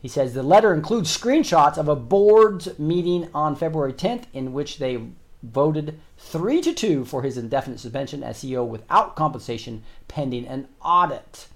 [0.00, 4.76] He says the letter includes screenshots of a board's meeting on February 10th in which
[4.76, 4.98] they
[5.44, 11.48] voted 3 to 2 for his indefinite suspension as CEO without compensation pending an audit.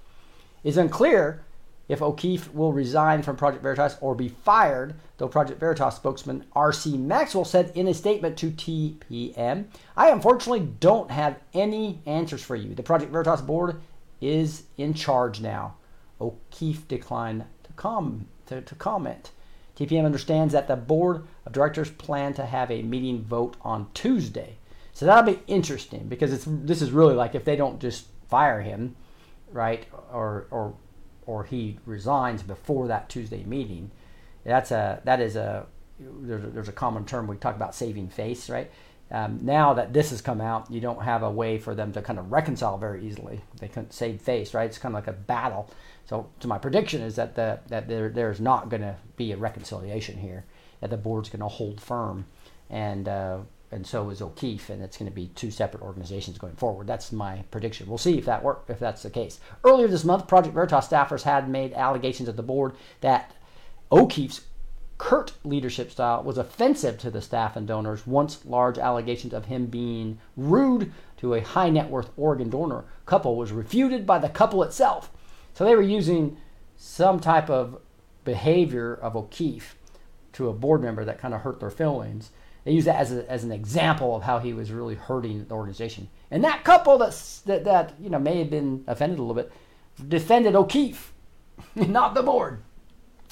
[0.62, 1.44] It's unclear
[1.88, 6.98] if O'Keefe will resign from Project Veritas or be fired, though Project Veritas spokesman R.C.
[6.98, 12.74] Maxwell said in a statement to TPM, I unfortunately don't have any answers for you.
[12.74, 13.80] The Project Veritas board
[14.20, 15.76] is in charge now.
[16.20, 19.30] O'Keefe declined to, com- to, to comment.
[19.78, 24.56] TPM understands that the board of directors plan to have a meeting vote on Tuesday.
[24.92, 28.60] So that'll be interesting because it's this is really like if they don't just fire
[28.60, 28.96] him,
[29.52, 30.74] right, or or
[31.26, 33.92] or he resigns before that Tuesday meeting.
[34.44, 35.66] That's a that is a
[36.00, 38.70] there's a, there's a common term we talk about saving face, right?
[39.10, 42.02] Um, now that this has come out, you don't have a way for them to
[42.02, 43.40] kind of reconcile very easily.
[43.60, 44.66] They couldn't save face, right?
[44.66, 45.70] It's kind of like a battle.
[46.08, 49.36] So, so my prediction is that the, that there, there's not going to be a
[49.36, 50.44] reconciliation here.
[50.80, 52.24] That the board's going to hold firm,
[52.70, 53.38] and uh,
[53.70, 56.86] and so is O'Keefe, and it's going to be two separate organizations going forward.
[56.86, 57.88] That's my prediction.
[57.88, 59.40] We'll see if that work if that's the case.
[59.64, 63.34] Earlier this month, Project Veritas staffers had made allegations at the board that
[63.90, 64.42] O'Keefe's
[64.98, 69.66] curt leadership style was offensive to the staff and donors once large allegations of him
[69.66, 74.62] being rude to a high net worth Oregon donor couple was refuted by the couple
[74.62, 75.10] itself.
[75.58, 76.36] So they were using
[76.76, 77.80] some type of
[78.22, 79.74] behavior of O'Keefe
[80.34, 82.30] to a board member that kind of hurt their feelings.
[82.62, 85.54] They used that as, a, as an example of how he was really hurting the
[85.56, 86.10] organization.
[86.30, 89.50] And that couple that's, that, that you know may have been offended a little bit
[90.06, 91.12] defended O'Keefe,
[91.74, 92.62] not the board.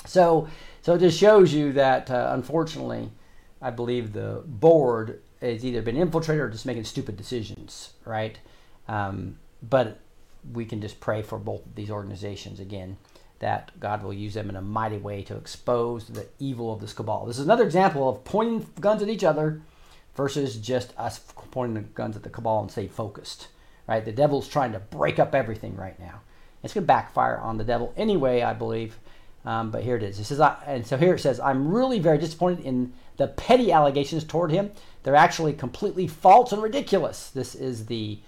[0.05, 0.49] So
[0.83, 3.09] so it just shows you that, uh, unfortunately,
[3.63, 8.37] I believe the board has either been infiltrated or just making stupid decisions, right?
[8.89, 10.01] Um, but
[10.53, 12.97] we can just pray for both of these organizations again
[13.39, 16.93] that God will use them in a mighty way to expose the evil of this
[16.93, 17.27] cabal.
[17.27, 19.61] This is another example of pointing guns at each other
[20.15, 21.19] versus just us
[21.51, 23.49] pointing the guns at the cabal and stay focused.
[23.87, 24.05] Right?
[24.05, 26.21] The devil's trying to break up everything right now.
[26.63, 28.99] It's going to backfire on the devil anyway, I believe.
[29.45, 30.19] Um, but here it is.
[30.19, 33.71] It says, I, and so here it says, I'm really very disappointed in the petty
[33.71, 34.73] allegations toward him.
[35.05, 37.31] They're actually completely false and ridiculous.
[37.31, 38.19] This is the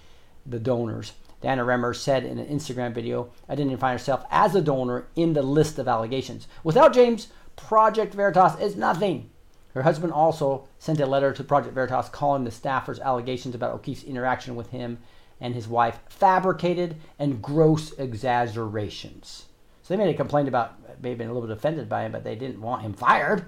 [0.45, 1.11] the donors.
[1.41, 5.79] Dana Remmer said in an Instagram video, identifying herself as a donor in the list
[5.79, 6.47] of allegations.
[6.63, 9.29] Without James, Project Veritas is nothing.
[9.73, 14.03] Her husband also sent a letter to Project Veritas calling the staffers' allegations about O'Keefe's
[14.03, 14.97] interaction with him
[15.39, 19.45] and his wife fabricated and gross exaggerations.
[19.83, 22.23] So they made a complaint about maybe been a little bit offended by him, but
[22.23, 23.45] they didn't want him fired.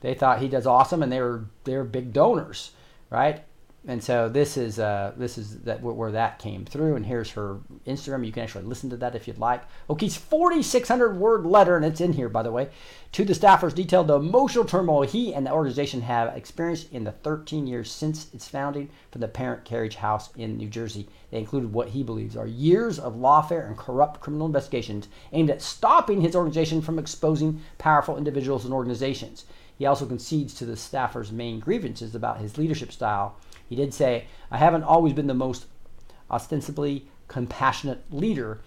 [0.00, 2.72] They thought he does awesome, and they were they were big donors,
[3.10, 3.44] right?
[3.86, 6.96] And so this is uh, this is that where that came through.
[6.96, 8.26] And here's her Instagram.
[8.26, 9.62] You can actually listen to that if you'd like.
[9.88, 12.70] O'Keefe's 4,600 word letter, and it's in here by the way,
[13.12, 17.12] to the staffers detailed the emotional turmoil he and the organization have experienced in the
[17.12, 21.08] 13 years since its founding from the parent carriage house in New Jersey.
[21.30, 25.62] They included what he believes are years of lawfare and corrupt criminal investigations aimed at
[25.62, 29.44] stopping his organization from exposing powerful individuals and organizations.
[29.78, 33.36] He also concedes to the staffers' main grievances about his leadership style
[33.68, 35.66] he did say, I haven't always been the most
[36.30, 38.60] ostensibly compassionate leader,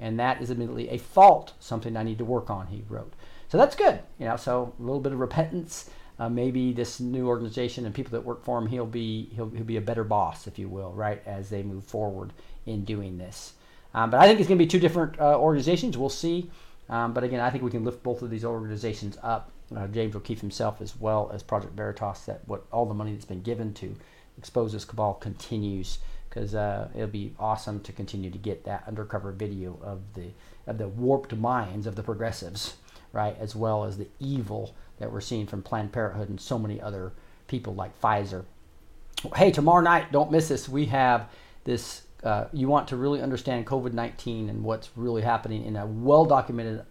[0.00, 3.12] and that is admittedly a fault, something I need to work on, he wrote.
[3.48, 5.90] So that's good, you know, so a little bit of repentance.
[6.18, 9.64] uh, maybe this new organization and people that work for him, he'll be he'll, he'll
[9.64, 12.32] be a better boss, if you will, right, as they move forward
[12.66, 13.52] in doing this.
[13.94, 15.96] Um, but I think it's going to be two different uh, organizations.
[15.96, 16.50] We'll see.
[16.88, 19.50] Um, but again, I think we can lift both of these organizations up.
[19.74, 23.26] Uh, James O'Keefe himself, as well as Project Veritas, that what all the money that's
[23.26, 23.94] been given to
[24.38, 25.98] expose this cabal continues
[26.28, 30.28] because uh, it'll be awesome to continue to get that undercover video of the
[30.66, 32.76] of the warped minds of the progressives,
[33.12, 36.80] right, as well as the evil that we're seeing from Planned Parenthood and so many
[36.80, 37.12] other
[37.46, 38.44] people like Pfizer.
[39.34, 40.68] Hey, tomorrow night, don't miss this.
[40.68, 41.28] We have
[41.64, 42.02] this.
[42.22, 46.24] Uh, you want to really understand COVID 19 and what's really happening in a well
[46.24, 46.84] documented,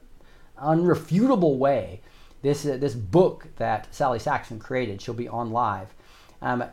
[0.62, 2.02] unrefutable way.
[2.42, 5.94] This, uh, this book that Sally Saxon created, she'll be on live.
[6.42, 6.64] Um,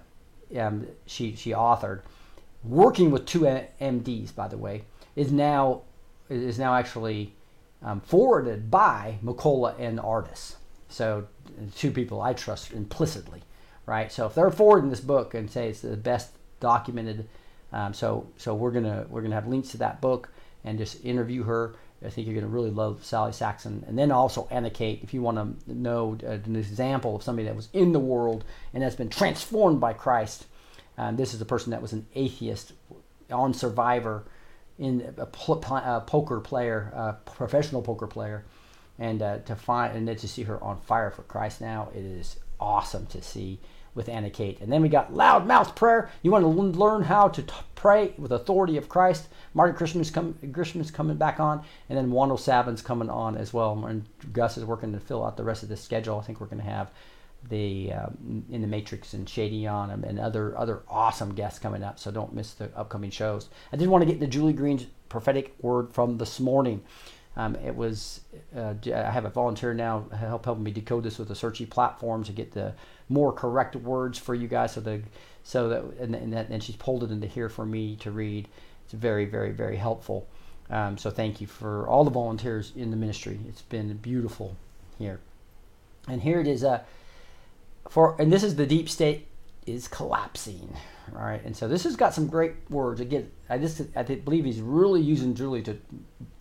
[0.58, 2.02] um, she, she authored.
[2.62, 4.84] Working with two MDs, by the way,
[5.16, 5.82] is now
[6.30, 7.34] is now actually
[7.82, 10.56] um, forwarded by McCullough and Ardis.
[10.88, 11.26] So
[11.76, 13.42] two people I trust implicitly,
[13.86, 14.10] right?
[14.10, 16.30] So if they're forwarding this book and say it's the best
[16.60, 17.28] documented,
[17.72, 20.30] um, so so we're gonna we're gonna have links to that book
[20.64, 21.74] and just interview her.
[22.04, 25.22] I think you're gonna really love Sally Saxon, and then also Anna Kate if you
[25.22, 28.96] want to know uh, an example of somebody that was in the world and has
[28.96, 30.46] been transformed by Christ.
[30.96, 32.72] Um, this is a person that was an atheist
[33.30, 34.24] on Survivor,
[34.78, 38.44] in a, pl- a poker player, a professional poker player,
[38.98, 42.04] and uh, to find and then to see her on fire for Christ now, it
[42.04, 43.60] is awesome to see
[43.94, 44.60] with Anna Kate.
[44.60, 46.10] And then we got loudmouth prayer.
[46.22, 49.28] You want to learn how to t- pray with authority of Christ.
[49.52, 50.36] Martin Christman's, com-
[50.92, 53.84] coming back on, and then Wando Savin's coming on as well.
[53.86, 56.18] And Gus is working to fill out the rest of the schedule.
[56.18, 56.90] I think we're going to have
[57.50, 61.82] the um, in the Matrix and Shady on them and other other awesome guests coming
[61.82, 61.98] up.
[61.98, 63.48] So don't miss the upcoming shows.
[63.72, 66.82] I did want to get to Julie Green's prophetic word from this morning.
[67.36, 68.20] Um, it was
[68.56, 72.22] uh, I have a volunteer now help helping me decode this with the Searchy platform
[72.24, 72.74] to get the
[73.08, 74.72] more correct words for you guys.
[74.72, 75.02] So the
[75.42, 78.48] so that and, and that and she's pulled it into here for me to read.
[78.84, 80.28] It's very very very helpful.
[80.70, 83.38] Um, so thank you for all the volunteers in the ministry.
[83.48, 84.56] It's been beautiful
[84.98, 85.20] here.
[86.08, 86.62] And here it is.
[86.62, 86.82] Uh,
[87.88, 89.26] for and this is the deep state
[89.66, 90.74] is collapsing.
[91.12, 91.42] right?
[91.44, 93.00] and so this has got some great words.
[93.00, 95.78] Again, I just I believe he's really using Julie to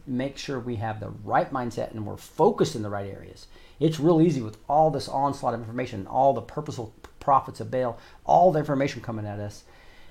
[0.05, 3.47] make sure we have the right mindset and we're focused in the right areas.
[3.79, 7.97] It's real easy with all this onslaught of information, all the purposeful prophets of Baal,
[8.25, 9.63] all the information coming at us,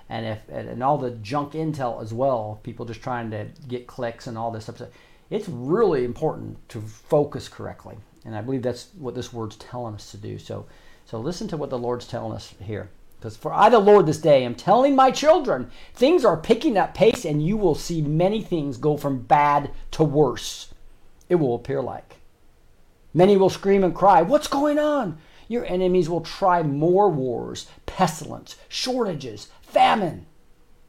[0.09, 2.61] and if and all the junk intel as well.
[2.63, 4.83] People just trying to get clicks and all this stuff.
[5.31, 10.11] It's really important to focus correctly, and I believe that's what this word's telling us
[10.11, 10.39] to do.
[10.39, 10.67] So,
[11.07, 12.91] so listen to what the Lord's telling us here.
[13.23, 16.93] Because for I, the Lord, this day am telling my children, things are picking up
[16.93, 20.75] pace, and you will see many things go from bad to worse.
[21.29, 22.17] It will appear like.
[23.15, 25.19] Many will scream and cry, What's going on?
[25.47, 30.27] Your enemies will try more wars, pestilence, shortages, famine.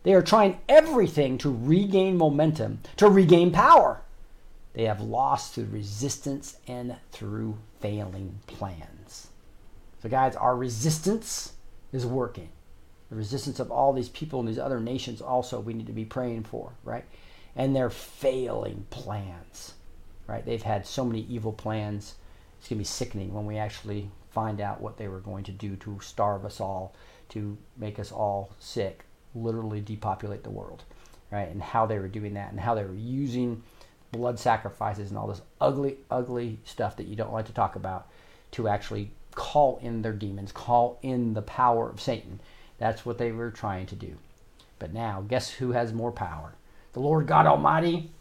[0.02, 4.02] They are trying everything to regain momentum, to regain power.
[4.74, 9.28] They have lost through resistance and through failing plans.
[10.02, 11.54] So, guys, our resistance
[11.94, 12.50] is working.
[13.10, 16.04] The resistance of all these people and these other nations also we need to be
[16.04, 17.06] praying for, right?
[17.56, 19.76] And their failing plans,
[20.28, 20.46] right?
[20.46, 22.16] They've had so many evil plans.
[22.60, 25.52] It's going to be sickening when we actually find out what they were going to
[25.52, 26.96] do to starve us all,
[27.30, 30.84] to make us all sick, literally depopulate the world,
[31.32, 31.50] right?
[31.50, 33.62] And how they were doing that and how they were using
[34.12, 38.08] blood sacrifices and all this ugly, ugly stuff that you don't like to talk about
[38.52, 42.40] to actually call in their demons, call in the power of Satan.
[42.78, 44.18] That's what they were trying to do.
[44.80, 46.54] But now, guess who has more power?
[46.94, 48.12] The Lord God Almighty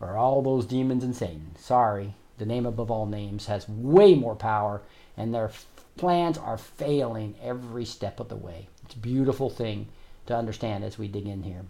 [0.00, 1.56] or all those demons and Satan?
[1.58, 4.82] Sorry, the name above all names has way more power,
[5.16, 5.50] and their
[5.96, 8.68] plans are failing every step of the way.
[8.84, 9.88] It's a beautiful thing
[10.26, 11.64] to understand as we dig in here.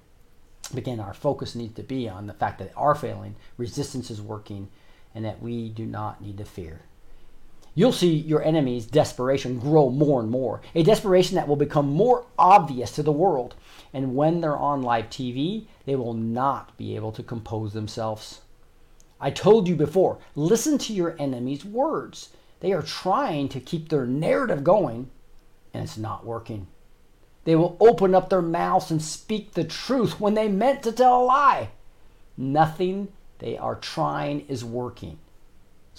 [0.75, 4.23] Again, our focus needs to be on the fact that they are failing, resistance is
[4.23, 4.69] working,
[5.15, 6.83] and that we do not need to fear
[7.75, 10.61] you'll see your enemy's desperation grow more and more.
[10.75, 13.55] A desperation that will become more obvious to the world.
[13.93, 18.41] And when they're on live TV, they will not be able to compose themselves.
[19.21, 22.31] I told you before, listen to your enemy's words.
[22.61, 25.11] They are trying to keep their narrative going,
[25.75, 26.67] and it's not working.
[27.45, 31.23] They will open up their mouths and speak the truth when they meant to tell
[31.23, 31.69] a lie.
[32.37, 33.09] Nothing
[33.39, 35.19] they are trying is working.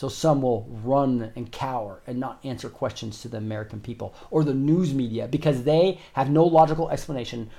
[0.02, 4.44] So some will run and cower and not answer questions to the American people or
[4.44, 7.52] the news media because they have no logical explanation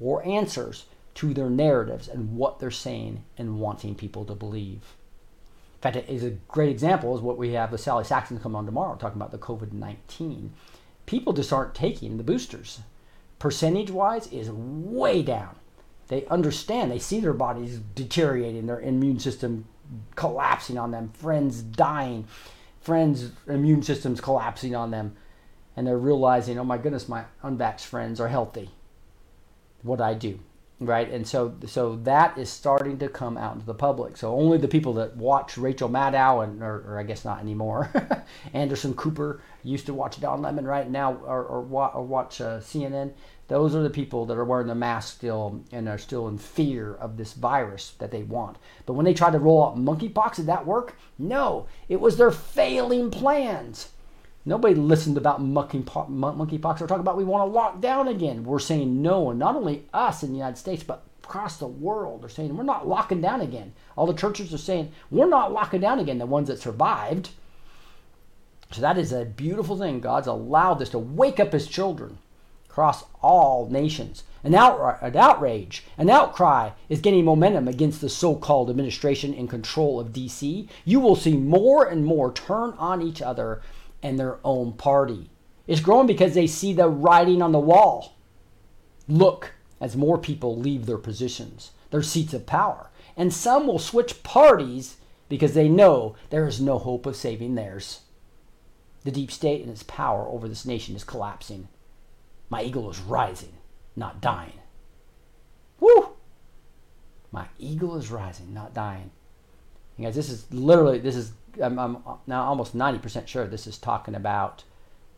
[0.00, 0.86] or answers
[1.16, 4.96] to their narratives and what they're saying and wanting people to believe.
[5.74, 8.56] In fact, it is a great example is what we have with Sally Saxon come
[8.56, 10.54] on tomorrow talking about the COVID 19
[11.04, 12.80] people just aren't taking the boosters.
[13.38, 15.54] Percentage wise, is way down.
[16.08, 16.90] They understand.
[16.90, 19.66] They see their bodies deteriorating, their immune system
[20.14, 22.26] collapsing on them, friends dying,
[22.80, 25.16] friends' immune systems collapsing on them,
[25.76, 28.70] and they're realizing, oh my goodness, my unvaxxed friends are healthy.
[29.82, 30.40] What I do,
[30.78, 31.10] right?
[31.10, 34.16] And so, so that is starting to come out into the public.
[34.16, 37.90] So only the people that watch Rachel Maddow and, or, or I guess not anymore,
[38.52, 43.12] Anderson Cooper used to watch Don Lemon right now, or, or, or watch uh, CNN.
[43.50, 46.94] Those are the people that are wearing the mask still and are still in fear
[46.94, 48.58] of this virus that they want.
[48.86, 50.96] But when they tried to roll out monkeypox, did that work?
[51.18, 53.88] No, it was their failing plans.
[54.44, 56.80] Nobody listened about monkeypox.
[56.80, 58.44] We're talking about we want to lock down again.
[58.44, 62.22] We're saying no, and not only us in the United States, but across the world.
[62.22, 63.72] They're saying we're not locking down again.
[63.96, 66.18] All the churches are saying we're not locking down again.
[66.18, 67.30] The ones that survived.
[68.70, 69.98] So that is a beautiful thing.
[69.98, 72.18] God's allowed this to wake up His children
[72.70, 74.22] across all nations.
[74.44, 79.98] An, an outrage, an outcry is gaining momentum against the so called administration in control
[79.98, 80.68] of DC.
[80.84, 83.60] You will see more and more turn on each other
[84.02, 85.30] and their own party.
[85.66, 88.14] It's growing because they see the writing on the wall.
[89.08, 92.90] Look as more people leave their positions, their seats of power.
[93.16, 94.96] And some will switch parties
[95.28, 98.00] because they know there is no hope of saving theirs.
[99.02, 101.68] The deep state and its power over this nation is collapsing.
[102.50, 103.52] My eagle is rising,
[103.96, 104.60] not dying.
[105.78, 106.10] Woo!
[107.32, 109.12] My eagle is rising, not dying.
[109.96, 111.32] You guys, this is literally, this is,
[111.62, 114.64] I'm, I'm now almost 90% sure this is talking about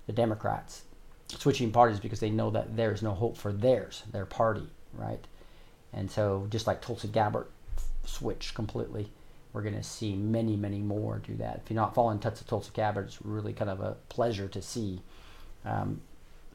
[0.07, 0.83] the Democrats
[1.29, 5.25] switching parties because they know that there is no hope for theirs, their party, right?
[5.93, 7.47] And so, just like Tulsi Gabbard
[8.05, 9.11] switched completely,
[9.53, 11.63] we're going to see many, many more do that.
[11.65, 15.01] If you're not following Tulsi Gabbard, it's really kind of a pleasure to see
[15.65, 16.01] um,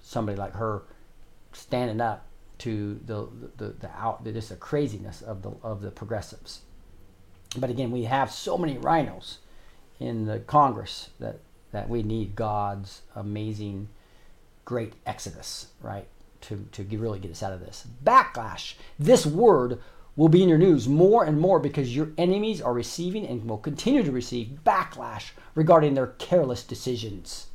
[0.07, 0.83] somebody like her
[1.51, 2.25] standing up
[2.59, 3.27] to the
[3.57, 6.61] the, the out the, just the craziness of the of the progressives.
[7.57, 9.39] But again, we have so many rhinos
[9.99, 11.39] in the Congress that
[11.71, 13.89] that we need God's amazing,
[14.65, 16.07] great exodus, right?
[16.41, 18.75] To to really get us out of this backlash.
[18.97, 19.79] This word
[20.15, 23.57] will be in your news more and more because your enemies are receiving and will
[23.57, 27.47] continue to receive backlash regarding their careless decisions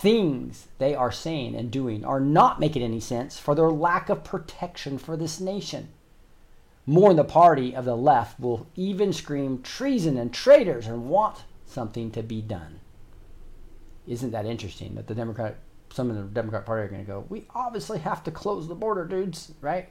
[0.00, 4.22] things they are saying and doing are not making any sense for their lack of
[4.22, 5.88] protection for this nation.
[6.86, 11.44] More in the party of the left will even scream treason and traitors and want
[11.66, 12.80] something to be done.
[14.06, 15.56] Isn't that interesting that the Democrat,
[15.92, 18.74] some of the Democrat Party are going to go, we obviously have to close the
[18.74, 19.88] border, dudes, right?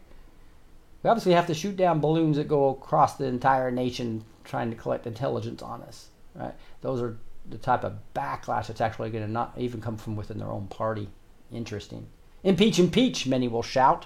[1.03, 4.75] We obviously have to shoot down balloons that go across the entire nation trying to
[4.75, 6.55] collect intelligence on us, right?
[6.81, 7.17] Those are
[7.49, 10.67] the type of backlash that's actually going to not even come from within their own
[10.67, 11.09] party.
[11.51, 12.07] Interesting.
[12.43, 14.05] Impeach, impeach, many will shout.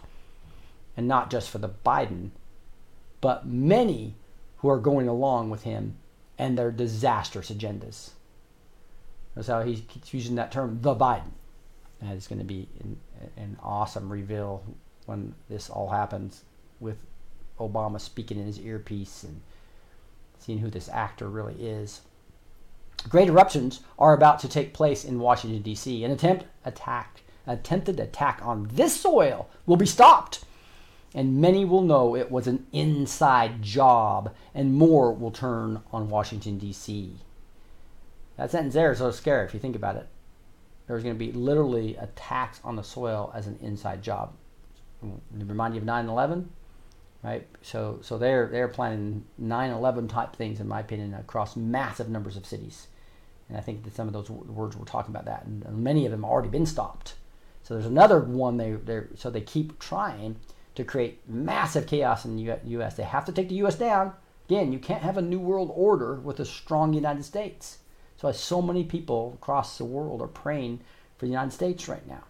[0.96, 2.32] And not just for the Biden,
[3.22, 4.16] but many
[4.58, 5.98] who are going along with him
[6.38, 8.12] and their disastrous agendas.
[9.36, 11.32] That's how he keeps using that term, the Biden.
[12.02, 12.98] That is going to be an,
[13.38, 14.64] an awesome reveal
[15.06, 16.44] when this all happens
[16.80, 16.98] with
[17.60, 19.42] Obama speaking in his earpiece and
[20.39, 22.02] seeing who this actor really is.
[23.10, 26.04] Great eruptions are about to take place in Washington, D.C.
[26.04, 30.44] An attempt attack, attempted attack on this soil will be stopped,
[31.14, 36.58] and many will know it was an inside job, and more will turn on Washington,
[36.58, 37.16] D.C.
[38.38, 40.08] That sentence there is so scary if you think about it.
[40.88, 44.34] There's going to be literally attacks on the soil as an inside job.
[45.32, 46.50] Remind you of 9 11?
[47.24, 47.48] Right?
[47.62, 52.36] So, so they're, they're planning 9 11 type things, in my opinion, across massive numbers
[52.36, 52.88] of cities.
[53.48, 56.12] And I think that some of those words we're talking about that, and many of
[56.12, 57.16] them have already been stopped.
[57.64, 60.38] So there's another one they they so they keep trying
[60.76, 62.96] to create massive chaos in the U.S.
[62.96, 63.76] They have to take the U.S.
[63.76, 64.14] down.
[64.48, 67.80] Again, you can't have a new world order with a strong United States.
[68.18, 70.80] So so many people across the world are praying
[71.18, 72.24] for the United States right now.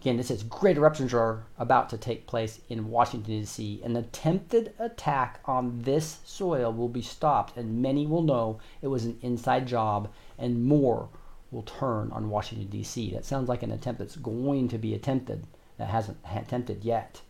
[0.00, 3.80] Again, this says great eruptions are about to take place in Washington, D.C.
[3.82, 9.04] An attempted attack on this soil will be stopped, and many will know it was
[9.04, 11.08] an inside job, and more
[11.50, 13.10] will turn on Washington, D.C.
[13.12, 15.46] That sounds like an attempt that's going to be attempted
[15.78, 17.20] that hasn't attempted yet.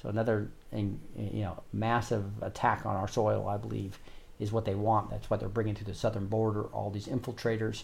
[0.00, 3.98] So another you know massive attack on our soil, I believe,
[4.38, 5.10] is what they want.
[5.10, 6.64] That's what they're bringing to the southern border.
[6.64, 7.82] All these infiltrators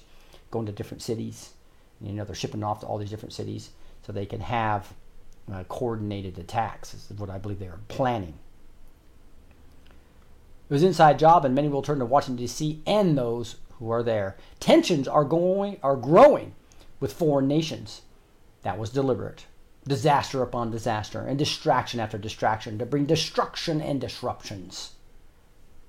[0.51, 1.51] going to different cities.
[2.01, 3.71] You know, they're shipping off to all these different cities
[4.09, 4.95] so they can have
[5.53, 6.93] uh, coordinated attacks.
[6.93, 8.39] This is what I believe they are planning.
[10.71, 12.81] It was inside job, and many will turn to Washington, D.C.
[12.87, 14.39] and those who are there.
[14.61, 16.55] Tensions are going are growing
[17.01, 18.01] with foreign nations.
[18.63, 19.45] That was deliberate.
[19.87, 24.93] Disaster upon disaster and distraction after distraction to bring destruction and disruptions.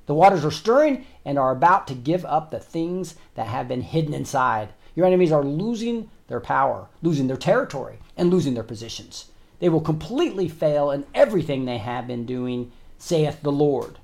[0.08, 3.82] The waters are stirring and are about to give up the things that have been
[3.82, 4.74] hidden inside.
[4.94, 9.32] Your enemies are losing their power, losing their territory, and losing their positions.
[9.60, 13.98] They will completely fail in everything they have been doing, saith the Lord.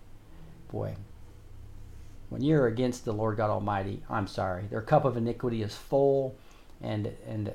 [0.72, 0.96] Boy,
[2.30, 4.64] when you're against the Lord God Almighty, I'm sorry.
[4.70, 6.36] Their cup of iniquity is full,
[6.82, 7.54] and and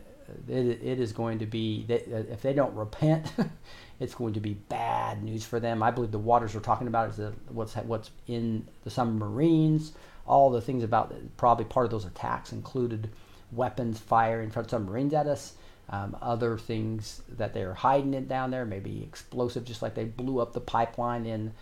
[0.49, 3.33] it, it is going to be if they don't repent,
[4.01, 5.83] it's going to be bad news for them.
[5.83, 9.93] I believe the waters we're talking about is the, what's what's in the submarines.
[10.27, 13.11] All the things about probably part of those attacks included
[13.51, 15.55] weapons firing from submarines at us.
[15.93, 20.39] Um, other things that they're hiding it down there, maybe explosive, just like they blew
[20.39, 21.53] up the pipeline in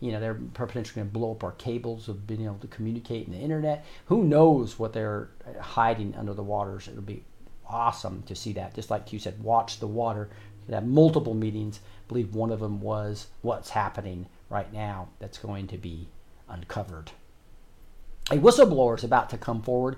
[0.00, 3.26] you know, they're potentially going to blow up our cables of being able to communicate
[3.26, 3.84] in the internet.
[4.06, 5.28] Who knows what they're
[5.60, 6.88] hiding under the waters?
[6.88, 7.22] It'll be
[7.68, 8.74] awesome to see that.
[8.74, 10.30] Just like you said, watch the water.
[10.66, 11.80] They have multiple meetings.
[11.84, 16.08] I believe one of them was what's happening right now that's going to be
[16.48, 17.12] uncovered.
[18.30, 19.96] A whistleblower is about to come forward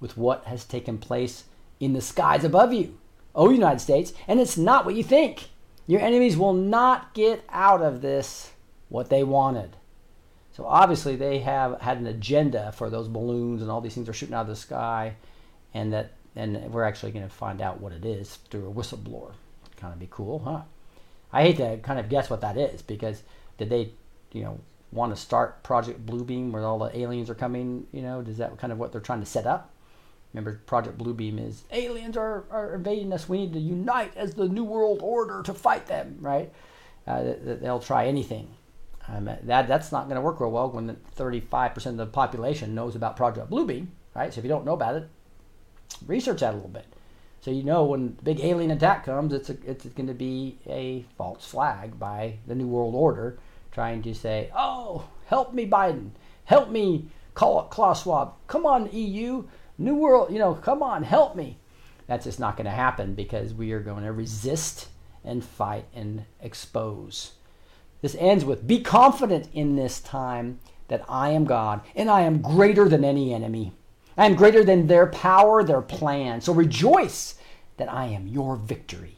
[0.00, 1.44] with what has taken place
[1.78, 2.98] in the skies above you,
[3.34, 5.48] oh United States, and it's not what you think.
[5.86, 8.52] Your enemies will not get out of this
[8.88, 9.76] what they wanted.
[10.52, 14.12] So obviously they have had an agenda for those balloons and all these things are
[14.12, 15.14] shooting out of the sky,
[15.72, 19.32] and that and we're actually going to find out what it is through a whistleblower.
[19.76, 20.62] Kind of be cool, huh?
[21.32, 23.22] I hate to kind of guess what that is because
[23.58, 23.90] did they,
[24.32, 24.58] you know,
[24.92, 27.86] want to start Project Bluebeam where all the aliens are coming?
[27.92, 29.70] You know, is that kind of what they're trying to set up?
[30.32, 33.28] Remember, Project Bluebeam is aliens are, are invading us.
[33.28, 36.50] We need to unite as the New World Order to fight them, right?
[37.06, 38.48] Uh, they'll try anything
[39.08, 42.94] um, that that's not going to work real well when 35% of the population knows
[42.94, 44.32] about Project Bluebeam, right?
[44.32, 45.08] So if you don't know about it,
[46.06, 46.86] research that a little bit.
[47.40, 51.04] So you know when the big alien attack comes, it's it's going to be a
[51.18, 53.38] false flag by the New World Order
[53.72, 56.10] trying to say, "Oh, help me, Biden,
[56.44, 59.44] help me, call Klaus Schwab, come on, EU,
[59.78, 61.58] New World, you know, come on, help me."
[62.06, 64.88] That's just not going to happen because we are going to resist
[65.24, 67.32] and fight and expose
[68.02, 70.58] this ends with Be confident in this time
[70.88, 73.72] that I am God and I am greater than any enemy.
[74.18, 76.40] I am greater than their power, their plan.
[76.40, 77.36] So rejoice
[77.78, 79.16] that I am your victory.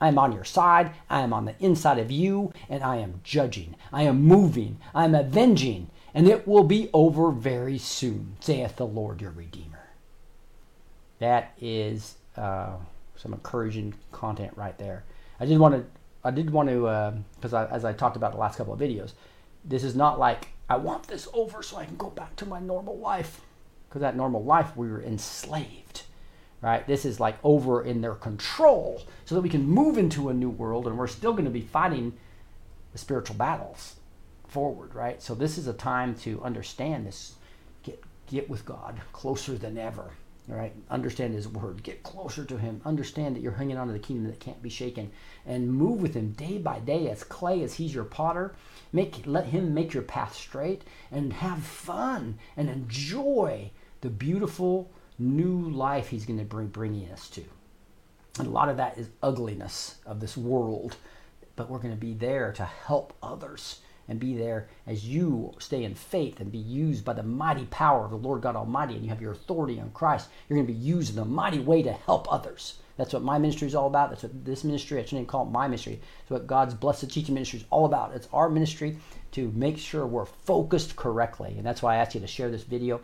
[0.00, 0.90] I am on your side.
[1.08, 3.76] I am on the inside of you, and I am judging.
[3.92, 4.78] I am moving.
[4.94, 9.88] I am avenging, and it will be over very soon, saith the Lord your Redeemer.
[11.18, 12.74] That is uh,
[13.16, 15.04] some encouraging content right there.
[15.40, 15.84] I did want to
[16.24, 19.12] I did want to, because uh, as I talked about the last couple of videos,
[19.64, 22.60] this is not like I want this over so I can go back to my
[22.60, 23.40] normal life.
[23.88, 26.04] Because that normal life, we were enslaved,
[26.60, 26.86] right?
[26.86, 30.48] This is like over in their control so that we can move into a new
[30.48, 32.14] world and we're still going to be fighting
[32.92, 33.96] the spiritual battles
[34.52, 35.22] forward, right?
[35.22, 37.34] So this is a time to understand this.
[37.82, 40.10] Get, get with God closer than ever.
[40.48, 41.84] Right, understand His word.
[41.84, 42.80] Get closer to Him.
[42.84, 45.12] Understand that you're hanging on to the kingdom that can't be shaken,
[45.46, 48.52] and move with Him day by day as clay, as He's your potter.
[48.92, 50.82] Make let Him make your path straight,
[51.12, 57.30] and have fun and enjoy the beautiful new life He's going to bring bringing us
[57.30, 57.44] to.
[58.40, 60.96] And a lot of that is ugliness of this world,
[61.54, 63.78] but we're going to be there to help others
[64.12, 68.04] and be there as you stay in faith and be used by the mighty power
[68.04, 70.72] of the Lord God Almighty and you have your authority in Christ, you're going to
[70.72, 72.74] be used in a mighty way to help others.
[72.98, 74.10] That's what my ministry is all about.
[74.10, 75.98] That's what this ministry, I shouldn't even call it my ministry.
[76.20, 78.14] It's what God's blessed teaching ministry is all about.
[78.14, 78.98] It's our ministry
[79.30, 81.54] to make sure we're focused correctly.
[81.56, 83.00] And that's why I asked you to share this video.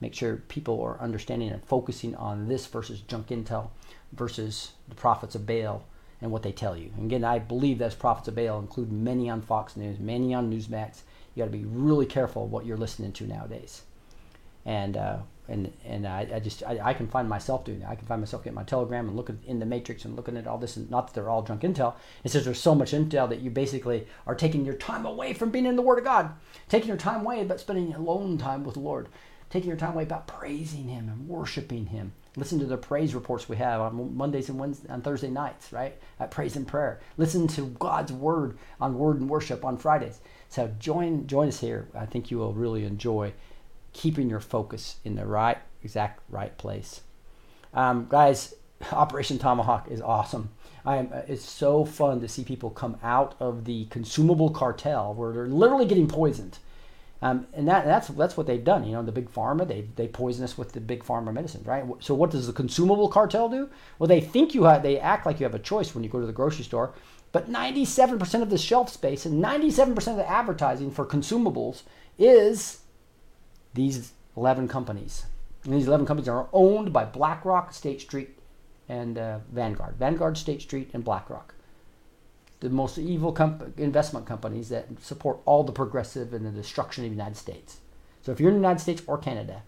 [0.00, 3.70] Make sure people are understanding and focusing on this versus junk intel
[4.12, 5.82] versus the prophets of Baal
[6.22, 6.90] and what they tell you.
[6.96, 10.50] And again, I believe those prophets of Baal include many on Fox News, many on
[10.50, 11.02] Newsmax.
[11.34, 13.82] You got to be really careful what you're listening to nowadays.
[14.64, 15.18] And uh,
[15.48, 17.88] and and I, I just I, I, can find myself doing that.
[17.88, 20.46] I can find myself getting my Telegram and looking in the Matrix and looking at
[20.46, 20.76] all this.
[20.76, 21.94] And not that they're all junk intel.
[22.22, 25.50] It says there's so much intel that you basically are taking your time away from
[25.50, 26.32] being in the Word of God,
[26.68, 29.08] taking your time away about spending alone time with the Lord,
[29.50, 33.48] taking your time away about praising Him and worshiping Him Listen to the praise reports
[33.48, 35.98] we have on Mondays and Wednesdays, on Thursday nights, right?
[36.18, 37.00] At Praise and Prayer.
[37.18, 40.20] Listen to God's Word on Word and Worship on Fridays.
[40.48, 41.88] So join join us here.
[41.94, 43.34] I think you will really enjoy
[43.92, 47.02] keeping your focus in the right, exact right place.
[47.74, 48.54] Um, guys,
[48.92, 50.50] Operation Tomahawk is awesome.
[50.84, 55.32] I am, it's so fun to see people come out of the consumable cartel where
[55.32, 56.58] they're literally getting poisoned
[57.22, 58.84] Um, and that, that's that's what they've done.
[58.84, 61.84] You know, the big pharma they they poison us with the big pharma medicines, right?
[62.00, 63.70] So what does the consumable cartel do?
[63.98, 66.18] Well, they think you have they act like you have a choice when you go
[66.18, 66.92] to the grocery store,
[67.30, 71.84] but 97% of the shelf space and 97% of the advertising for consumables
[72.18, 72.80] is
[73.72, 75.26] these 11 companies.
[75.64, 78.36] And these 11 companies are owned by BlackRock, State Street,
[78.88, 79.94] and uh, Vanguard.
[79.96, 81.54] Vanguard, State Street, and BlackRock
[82.62, 87.10] the most evil comp- investment companies that support all the progressive and the destruction of
[87.10, 87.78] the United States.
[88.22, 89.62] So if you're in the United States or Canada,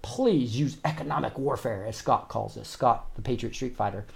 [0.00, 2.64] please use economic warfare, as Scott calls it.
[2.64, 4.06] Scott, the Patriot Street Fighter,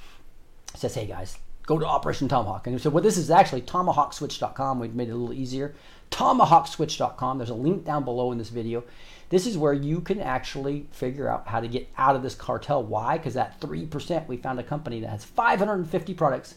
[0.75, 2.67] says, hey guys, go to Operation Tomahawk.
[2.67, 4.81] And so, well, this is actually tomahawkswitch.com.
[4.81, 5.75] We've made it a little easier.
[6.11, 7.37] Tomahawkswitch.com.
[7.37, 8.85] There's a link down below in this video.
[9.29, 12.83] This is where you can actually figure out how to get out of this cartel.
[12.83, 13.19] Why?
[13.19, 16.55] Because at 3%, we found a company that has 550 products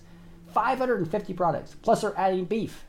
[0.54, 1.76] 550 products.
[1.82, 2.86] Plus, they're adding beef.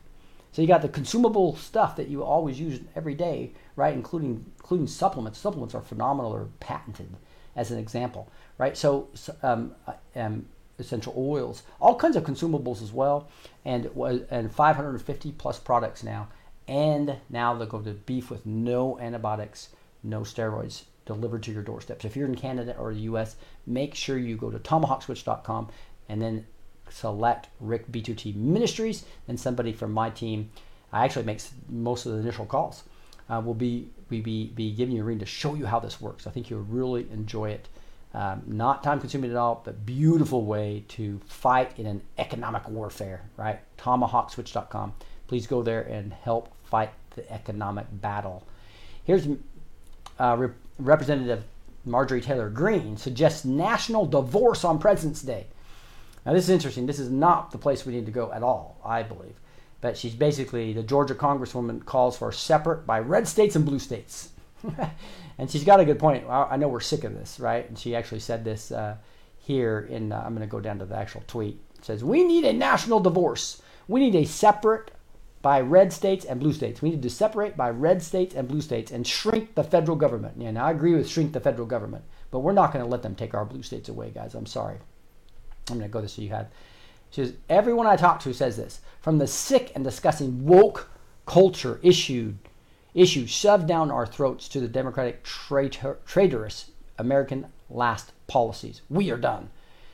[0.51, 3.93] So you got the consumable stuff that you always use every day, right?
[3.93, 5.37] Including including supplements.
[5.39, 7.09] Supplements are phenomenal or patented,
[7.55, 8.75] as an example, right?
[8.75, 9.09] So
[9.43, 10.47] um, uh, um,
[10.79, 13.27] essential oils, all kinds of consumables as well,
[13.63, 13.89] and
[14.31, 16.29] and 550 plus products now,
[16.67, 19.69] and now they'll go to beef with no antibiotics,
[20.01, 22.01] no steroids delivered to your doorstep.
[22.01, 23.35] So if you're in Canada or the U.S.,
[23.65, 25.69] make sure you go to tomahawkswitch.com
[26.07, 26.45] and then
[26.91, 30.51] select Rick B2T Ministries, and somebody from my team,
[30.91, 32.83] I actually makes most of the initial calls.
[33.29, 36.01] Uh, will be we be, be giving you a ring to show you how this
[36.01, 36.25] works.
[36.25, 37.67] I think you'll really enjoy it.
[38.13, 43.21] Um, not time consuming at all, but beautiful way to fight in an economic warfare,
[43.37, 43.59] right?
[43.77, 44.93] Tomahawkswitch.com.
[45.27, 48.43] Please go there and help fight the economic battle.
[49.03, 49.27] Here's
[50.19, 51.43] uh, Rep- Representative
[51.85, 55.45] Marjorie Taylor Greene suggests national divorce on President's Day.
[56.29, 56.85] Now, this is interesting.
[56.85, 59.33] This is not the place we need to go at all, I believe.
[59.81, 64.29] But she's basically, the Georgia Congresswoman calls for separate by red states and blue states.
[65.39, 66.29] and she's got a good point.
[66.29, 67.67] I know we're sick of this, right?
[67.67, 68.97] And she actually said this uh,
[69.39, 71.59] here in, uh, I'm going to go down to the actual tweet.
[71.79, 73.63] It says, We need a national divorce.
[73.87, 74.91] We need a separate
[75.41, 76.79] by red states and blue states.
[76.79, 80.35] We need to separate by red states and blue states and shrink the federal government.
[80.37, 83.01] Yeah, now I agree with shrink the federal government, but we're not going to let
[83.01, 84.35] them take our blue states away, guys.
[84.35, 84.77] I'm sorry.
[85.73, 86.47] I'm going to go this so you had.
[87.11, 88.81] She says, everyone I talk to says this.
[89.01, 90.89] From the sick and disgusting woke
[91.25, 92.37] culture issued,
[92.93, 98.81] issue shoved down our throats to the democratic traitor, traitorous American last policies.
[98.89, 99.49] We are done.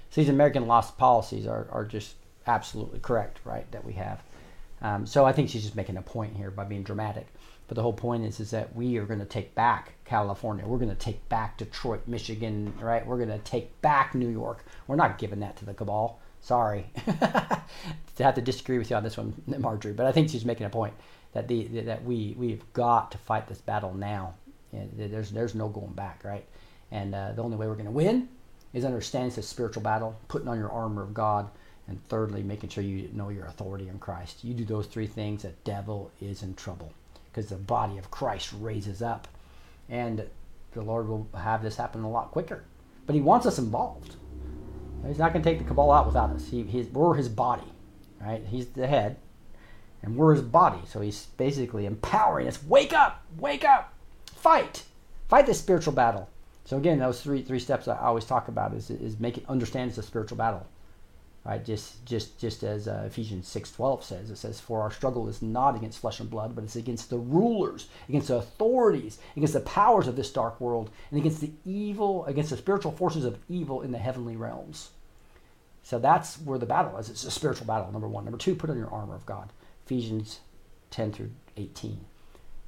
[0.10, 2.16] So these American last policies are, are just
[2.48, 4.24] absolutely correct, right, that we have.
[4.82, 7.28] Um, so I think she's just making a point here by being dramatic.
[7.68, 10.68] But the whole point is, is that we are going to take back California.
[10.68, 13.06] We're going to take back Detroit, Michigan, right?
[13.06, 14.66] We're going to take back New York.
[14.86, 16.20] We're not giving that to the cabal.
[16.42, 19.94] Sorry to have to disagree with you on this one, Marjorie.
[19.94, 20.94] But I think she's making a point
[21.34, 24.36] that the that we we've got to fight this battle now.
[24.72, 26.46] There's there's no going back, right?
[26.92, 28.30] And uh, the only way we're going to win
[28.74, 31.50] is understanding this spiritual battle, putting on your armor of God,
[31.88, 34.44] and thirdly, making sure you know your authority in Christ.
[34.44, 36.92] You do those three things, the devil is in trouble
[37.36, 39.28] because the body of Christ raises up.
[39.90, 40.26] And
[40.72, 42.64] the Lord will have this happen a lot quicker.
[43.06, 44.16] But He wants us involved.
[45.06, 46.48] He's not going to take the cabal out without us.
[46.48, 47.68] He, he's, we're His body,
[48.22, 48.42] right?
[48.48, 49.18] He's the head,
[50.02, 50.80] and we're His body.
[50.88, 52.64] So He's basically empowering us.
[52.64, 53.24] Wake up!
[53.38, 53.94] Wake up!
[54.34, 54.84] Fight!
[55.28, 56.30] Fight this spiritual battle.
[56.64, 59.90] So again, those three three steps I always talk about is is make it understand
[59.90, 60.66] it's a spiritual battle
[61.46, 61.64] right?
[61.64, 65.42] Just just just as uh, Ephesians six twelve says, it says, "For our struggle is
[65.42, 69.60] not against flesh and blood, but it's against the rulers, against the authorities, against the
[69.62, 73.82] powers of this dark world, and against the evil, against the spiritual forces of evil
[73.82, 74.90] in the heavenly realms."
[75.84, 77.10] So that's where the battle is.
[77.10, 77.92] It's a spiritual battle.
[77.92, 78.26] Number one.
[78.26, 79.54] Number two, put on your armor of God.
[79.86, 80.40] Ephesians
[80.90, 82.06] ten through eighteen.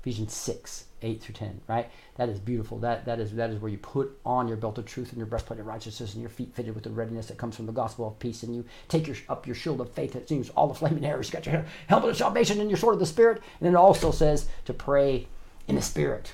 [0.08, 1.92] Ephesians 6, 8 through 10, right?
[2.16, 2.80] That is beautiful.
[2.80, 5.28] That, that, is, that is where you put on your belt of truth and your
[5.28, 8.08] breastplate of righteousness and your feet fitted with the readiness that comes from the gospel
[8.08, 8.42] of peace.
[8.42, 11.28] And you take your, up your shield of faith that seems all the flaming arrows.
[11.28, 13.42] You got your helmet of salvation and your sword of the Spirit.
[13.60, 15.28] And then it also says to pray
[15.68, 16.32] in the Spirit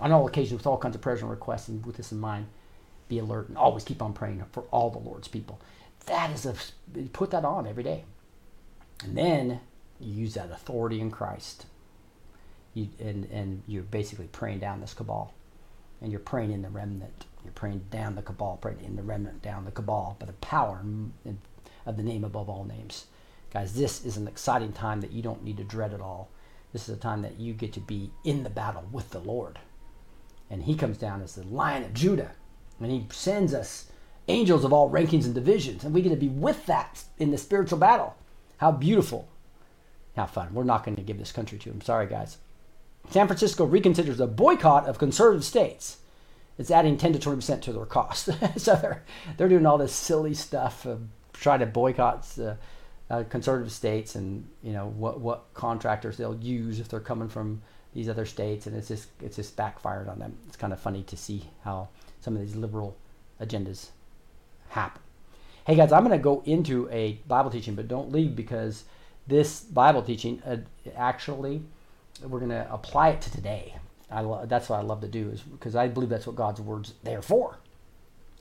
[0.00, 1.68] on all occasions with all kinds of prayers and requests.
[1.68, 2.46] And with this in mind,
[3.10, 5.60] be alert and always keep on praying for all the Lord's people.
[6.06, 6.54] That is a,
[7.12, 8.04] put that on every day.
[9.04, 9.60] And then
[10.00, 11.66] you use that authority in Christ
[12.74, 15.34] you, and, and you're basically praying down this cabal.
[16.02, 17.26] And you're praying in the remnant.
[17.44, 20.82] You're praying down the cabal, praying in the remnant, down the cabal, by the power
[21.86, 23.06] of the name above all names.
[23.52, 26.30] Guys, this is an exciting time that you don't need to dread at all.
[26.72, 29.58] This is a time that you get to be in the battle with the Lord.
[30.48, 32.32] And he comes down as the lion of Judah.
[32.80, 33.90] And he sends us
[34.28, 35.84] angels of all rankings and divisions.
[35.84, 38.14] And we get to be with that in the spiritual battle.
[38.58, 39.28] How beautiful.
[40.16, 40.54] How fun.
[40.54, 41.80] We're not going to give this country to him.
[41.80, 42.38] Sorry, guys.
[43.10, 45.98] San Francisco reconsiders a boycott of conservative states.
[46.58, 48.28] It's adding 10 to 20% to their cost.
[48.56, 49.02] so they're,
[49.36, 51.02] they're doing all this silly stuff, of
[51.32, 52.54] trying to boycott uh,
[53.10, 57.62] uh, conservative states and you know what, what contractors they'll use if they're coming from
[57.92, 60.36] these other states, and it's just it's just backfired on them.
[60.46, 61.88] It's kind of funny to see how
[62.20, 62.96] some of these liberal
[63.40, 63.88] agendas
[64.68, 65.02] happen.
[65.66, 68.84] Hey guys, I'm going to go into a Bible teaching, but don't leave because
[69.26, 70.58] this Bible teaching uh,
[70.96, 71.62] actually
[72.22, 73.76] we're going to apply it to today.
[74.10, 76.60] I lo- that's what I love to do is because I believe that's what God's
[76.60, 77.58] word's there for.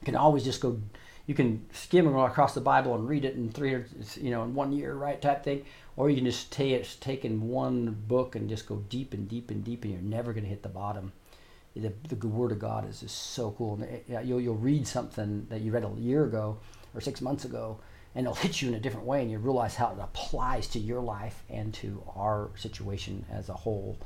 [0.01, 0.79] You can always just go,
[1.27, 3.77] you can skim across the Bible and read it in three,
[4.15, 5.63] you know, in one year, right, type thing,
[5.95, 9.51] or you can just take take in one book and just go deep and deep
[9.51, 11.11] and deep, and you're never going to hit the bottom.
[11.75, 13.75] The, the word of God is just so cool.
[13.75, 16.57] And eh, it, you'll, you'll read something that you read a year ago
[16.95, 17.79] or six months ago,
[18.19, 20.77] and it'll hit you in a different way, and you realize how it applies to
[20.77, 23.97] your life and to our situation as a whole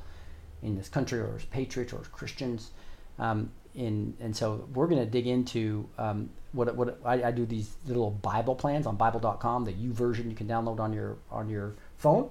[0.61, 2.70] in this country, or as patriots, or as Christians.
[3.18, 7.43] Um, in, and so we're going to dig into um, what what I, I, do
[7.47, 9.66] these little Bible plans on Bible.com.
[9.66, 12.30] The YouVersion you can download on your on your phone,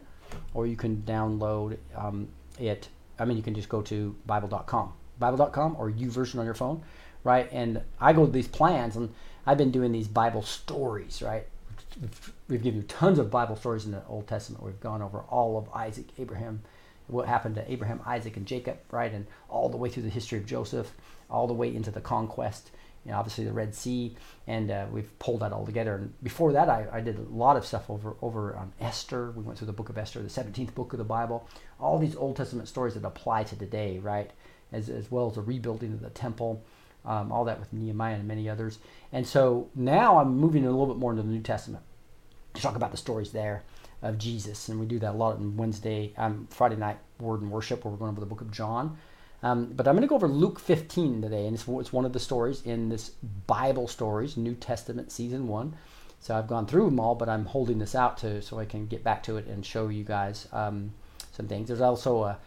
[0.55, 2.29] or you can download um,
[2.61, 2.91] it.
[3.19, 6.81] I mean, you can just go to Bible.com, Bible.com, or YouVersion on your phone,
[7.25, 7.49] right?
[7.51, 9.13] And I go to these plans, and
[9.45, 11.49] I've been doing these Bible stories, right?
[12.49, 14.65] We've given you tons of Bible stories in the Old Testament.
[14.65, 16.63] We've gone over all of Isaac, Abraham,
[17.07, 19.13] what happened to Abraham, Isaac, and Jacob, right?
[19.13, 20.93] And all the way through the history of Joseph,
[21.31, 22.71] all the way into the conquest,
[23.05, 24.17] you know, obviously the Red Sea,
[24.47, 25.97] and uh, we've pulled that all together.
[25.97, 29.33] And before that, I, I did a lot of stuff over over on Esther.
[29.33, 31.49] We went through the book of Esther, the 17th book of the Bible,
[31.81, 34.31] all these Old Testament stories that apply to today, right?
[34.73, 36.63] As, as well as the rebuilding of the temple,
[37.05, 38.79] um, all that with Nehemiah and many others.
[39.13, 41.85] And so now I'm moving a little bit more into the New Testament
[42.55, 43.63] to talk about the stories there
[44.03, 44.69] of Jesus.
[44.69, 47.93] And we do that a lot on Wednesday, um, Friday night Word and Worship, where
[47.93, 48.99] we're going over the book of John.
[49.43, 52.13] Um, but I'm going to go over Luke 15 today, and it's, it's, one of
[52.13, 53.11] the stories in this
[53.47, 55.75] Bible Stories, New Testament Season 1.
[56.21, 58.87] So I've gone through them all, but I'm holding this out to so I can
[58.87, 60.93] get back to it and show you guys um,
[61.33, 61.67] some things.
[61.67, 62.39] There's also a,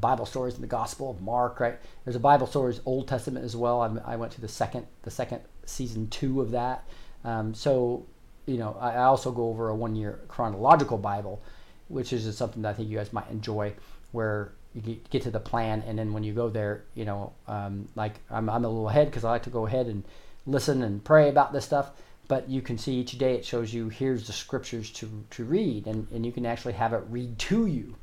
[0.00, 1.78] Bible stories in the Gospel of Mark, right?
[2.04, 3.82] There's a Bible stories Old Testament as well.
[3.82, 6.84] I'm, i went to the second the second season two of that.
[7.24, 8.06] Um, so
[8.46, 11.42] you know, I, I also go over a one year chronological Bible,
[11.88, 13.74] which is just something that I think you guys might enjoy,
[14.12, 17.88] where you get to the plan, and then when you go there, you know, um,
[17.94, 20.02] like I'm, I'm a little ahead because I like to go ahead and
[20.46, 21.90] listen and pray about this stuff.
[22.28, 25.86] But you can see each day it shows you here's the scriptures to, to read,
[25.86, 27.96] and, and you can actually have it read to you.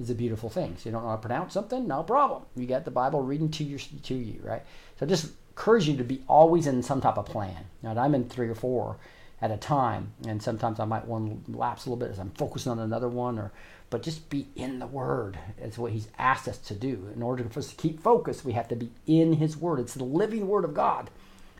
[0.00, 0.76] Is a beautiful thing.
[0.76, 2.42] So you don't know how to pronounce something, no problem.
[2.56, 4.62] You got the Bible reading to you to you, right?
[4.98, 7.66] So just encourage you to be always in some type of plan.
[7.80, 8.96] Now I'm in three or four
[9.40, 12.72] at a time, and sometimes I might one lapse a little bit as I'm focusing
[12.72, 13.52] on another one, or
[13.90, 15.38] but just be in the Word.
[15.58, 17.08] It's what He's asked us to do.
[17.14, 19.78] In order for us to keep focus, we have to be in His Word.
[19.78, 21.10] It's the living Word of God.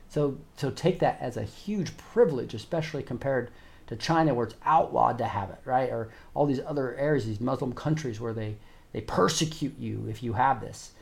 [0.08, 3.50] So, so take that as a huge privilege, especially compared
[3.86, 5.90] to China, where it's outlawed to have it, right?
[5.90, 8.56] Or all these other areas, these Muslim countries where they,
[8.92, 10.92] they persecute you if you have this.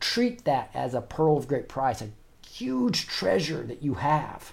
[0.00, 2.10] Treat that as a pearl of great price, a
[2.46, 4.52] huge treasure that you have,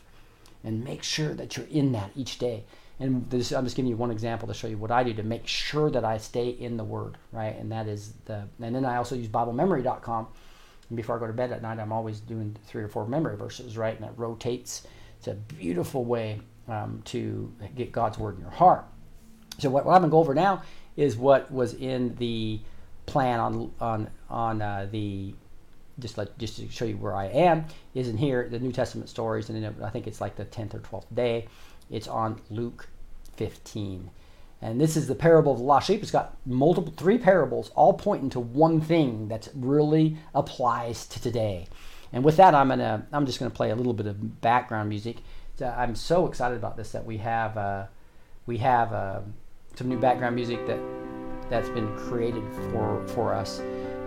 [0.63, 2.63] and make sure that you're in that each day
[2.99, 5.23] and this, I'm just giving you one example to show you what I do to
[5.23, 7.55] make sure that I stay in the Word, right?
[7.57, 10.27] And that is the, and then I also use BibleMemory.com.
[10.89, 13.37] And before I go to bed at night, I'm always doing three or four memory
[13.37, 13.95] verses, right?
[13.95, 14.85] And it rotates.
[15.17, 18.85] It's a beautiful way um, to get God's Word in your heart.
[19.57, 20.63] So what, what I'm going to go over now
[20.95, 22.59] is what was in the
[23.05, 25.33] plan on on on uh, the
[25.99, 29.09] just like just to show you where I am is in here the New Testament
[29.09, 31.47] stories, and I think it's like the tenth or twelfth day
[31.89, 32.87] it's on Luke
[33.37, 34.11] 15.
[34.61, 36.01] And this is the parable of the lost sheep.
[36.01, 41.67] It's got multiple, three parables, all pointing to one thing that really applies to today.
[42.11, 45.17] And with that, I'm gonna, I'm just gonna play a little bit of background music.
[45.59, 47.87] So I'm so excited about this that we have, uh,
[48.45, 49.19] we have uh,
[49.75, 50.79] some new background music that
[51.49, 53.59] that's been created for for us,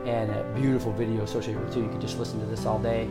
[0.06, 1.82] and a beautiful video associated with it too.
[1.82, 3.02] You can just listen to this all day.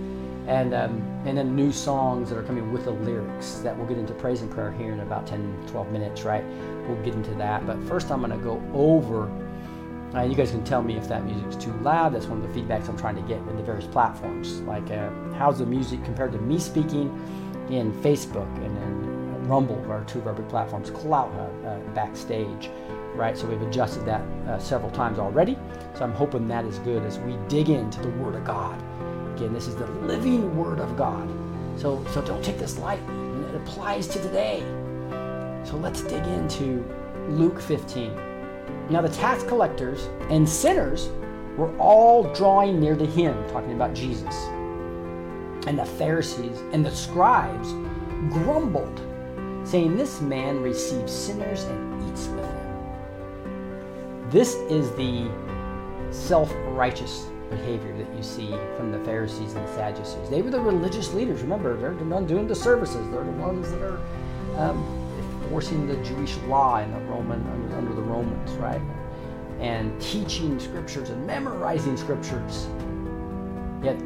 [0.47, 3.99] And um, and then new songs that are coming with the lyrics that we'll get
[3.99, 6.43] into praise and prayer here in about 10 12 minutes right?
[6.87, 7.67] We'll get into that.
[7.67, 9.29] But first i'm going to go over
[10.15, 12.13] uh, you guys can tell me if that music's too loud.
[12.13, 14.61] That's one of the feedbacks i'm trying to get in the various platforms.
[14.61, 17.07] Like uh, how's the music compared to me speaking
[17.71, 22.69] in facebook and then rumble our two of our big platforms clout hub uh, backstage
[23.15, 25.57] right so we've adjusted that uh, several times already
[25.95, 28.81] so i'm hoping that is good as we dig into the word of god
[29.35, 31.27] Again, this is the living Word of God.
[31.75, 33.15] So, so don't take this lightly.
[33.47, 34.59] It applies to today.
[35.63, 36.85] So let's dig into
[37.29, 38.13] Luke 15.
[38.89, 41.09] Now, the tax collectors and sinners
[41.57, 44.35] were all drawing near to him, talking about Jesus.
[45.67, 47.73] And the Pharisees and the scribes
[48.29, 48.99] grumbled,
[49.63, 54.29] saying, This man receives sinners and eats with them.
[54.29, 55.29] This is the
[56.11, 60.29] self righteous behavior that you see from the Pharisees and the Sadducees.
[60.29, 61.41] They were the religious leaders.
[61.41, 63.99] Remember, they're the ones doing the services, they're the ones that are
[64.57, 65.01] um,
[65.43, 68.81] enforcing the Jewish law in the Roman under, under the Romans, right?
[69.59, 72.67] And teaching scriptures and memorizing scriptures.
[73.83, 73.99] Yet,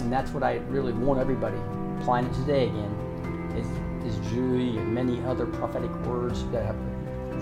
[0.00, 1.56] and that's what I really want everybody
[2.00, 3.52] applying it today again.
[3.56, 3.66] Is
[4.06, 6.76] is Julie and many other prophetic words that have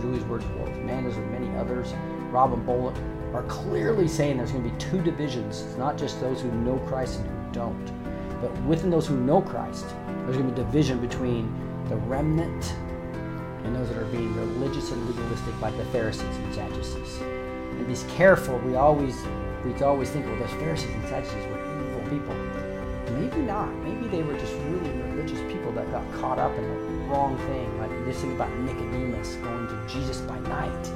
[0.01, 1.93] Julie's words, Wolf Manders and many others,
[2.31, 2.95] Robin Bullock,
[3.35, 5.63] are clearly saying there's going to be two divisions.
[5.63, 9.41] It's not just those who know Christ and who don't, but within those who know
[9.43, 11.53] Christ, there's going to be division between
[11.89, 12.75] the remnant
[13.65, 17.19] and those that are being religious and legalistic like the Pharisees and Sadducees.
[17.21, 18.59] And be careful.
[18.59, 19.17] We always
[19.65, 22.44] we always think, well, those Pharisees and Sadducees were evil people.
[23.25, 23.75] Maybe not.
[23.77, 27.79] Maybe they were just really religious people that got caught up in the wrong thing.
[27.79, 30.87] Like this thing about Nicodemus going to Jesus by night.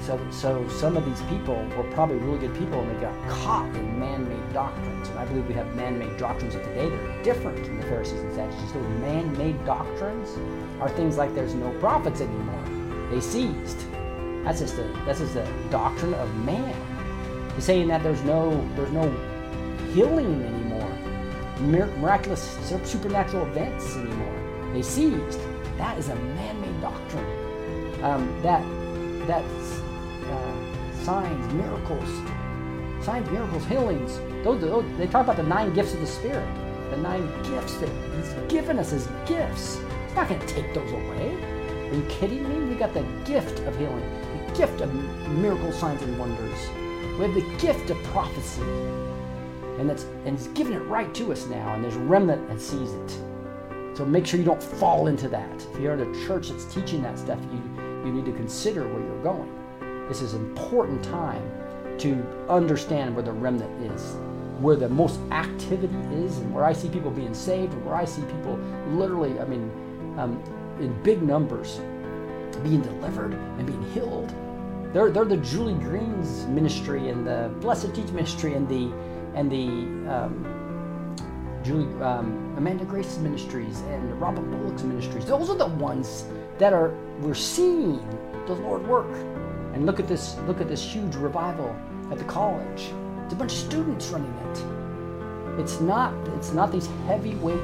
[0.00, 3.66] So, so some of these people were probably really good people and they got caught
[3.76, 5.08] in man-made doctrines.
[5.10, 8.20] And I believe we have man-made doctrines of today that are different from the Pharisees
[8.20, 8.72] and Sadducees.
[8.72, 10.30] Those man-made doctrines
[10.80, 13.10] are things like there's no prophets anymore.
[13.10, 13.86] They ceased.
[14.44, 16.74] That's just a that's just a doctrine of man.
[17.56, 19.10] It's saying that there's no there's no
[19.94, 20.63] healing anymore,
[21.60, 22.42] miraculous
[22.84, 24.70] supernatural events anymore.
[24.72, 25.38] They ceased.
[25.78, 28.04] That is a man-made doctrine.
[28.04, 28.62] Um, that
[29.26, 32.08] that uh, signs, miracles,
[33.04, 34.18] signs, miracles, healings.
[34.44, 36.46] Those, those, they talk about the nine gifts of the Spirit,
[36.90, 39.78] the nine gifts that He's given us as gifts.
[40.06, 41.34] He's not going to take those away.
[41.90, 42.68] Are you kidding me?
[42.68, 44.04] We got the gift of healing,
[44.46, 44.92] the gift of
[45.38, 46.68] miracles, signs, and wonders.
[47.18, 48.62] We have the gift of prophecy,
[49.78, 51.74] and that's and He's given it right to us now.
[51.74, 53.10] And there's remnant that sees it.
[53.96, 55.66] So make sure you don't fall into that.
[55.72, 57.62] If you're in a church that's teaching that stuff, you
[58.04, 59.50] you need to consider where you're going.
[60.08, 61.50] This is an important time
[61.98, 64.16] to understand where the remnant is,
[64.60, 68.04] where the most activity is, and where I see people being saved, and where I
[68.04, 68.58] see people
[68.88, 69.70] literally, I mean,
[70.18, 70.42] um,
[70.80, 71.80] in big numbers
[72.62, 74.32] being delivered and being healed.
[74.92, 78.92] They're, they're the Julie Green's ministry and the Blessed Teach ministry and the
[79.34, 80.64] and the um,
[81.64, 85.24] Julie um, Amanda Grace's ministries and Robert Bullock's ministries.
[85.24, 86.24] Those are the ones
[86.58, 87.98] that are we're seeing
[88.46, 89.10] the Lord work.
[89.72, 91.74] And look at this look at this huge revival
[92.12, 92.92] at the college.
[93.24, 95.60] It's a bunch of students running it.
[95.60, 97.62] It's not it's not these heavyweight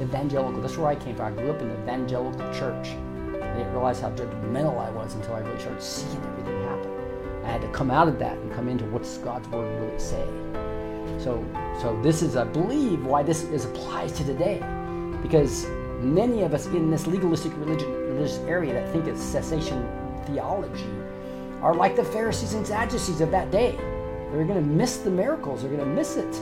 [0.00, 0.60] evangelical.
[0.60, 1.26] That's where I came from.
[1.26, 2.88] I grew up in the evangelical church.
[2.88, 6.90] I didn't realize how judgmental I was until I really started seeing everything happen.
[7.44, 10.26] I had to come out of that and come into what's God's word really say.
[11.18, 11.44] So
[11.80, 14.58] so this is I believe why this is applies to today.
[15.22, 15.66] Because
[16.00, 19.88] many of us in this legalistic religion religious area that think it's cessation
[20.26, 20.86] theology
[21.62, 23.76] are like the Pharisees and Sadducees of that day.
[24.30, 25.62] They're going to miss the miracles.
[25.62, 26.32] They're going to miss it.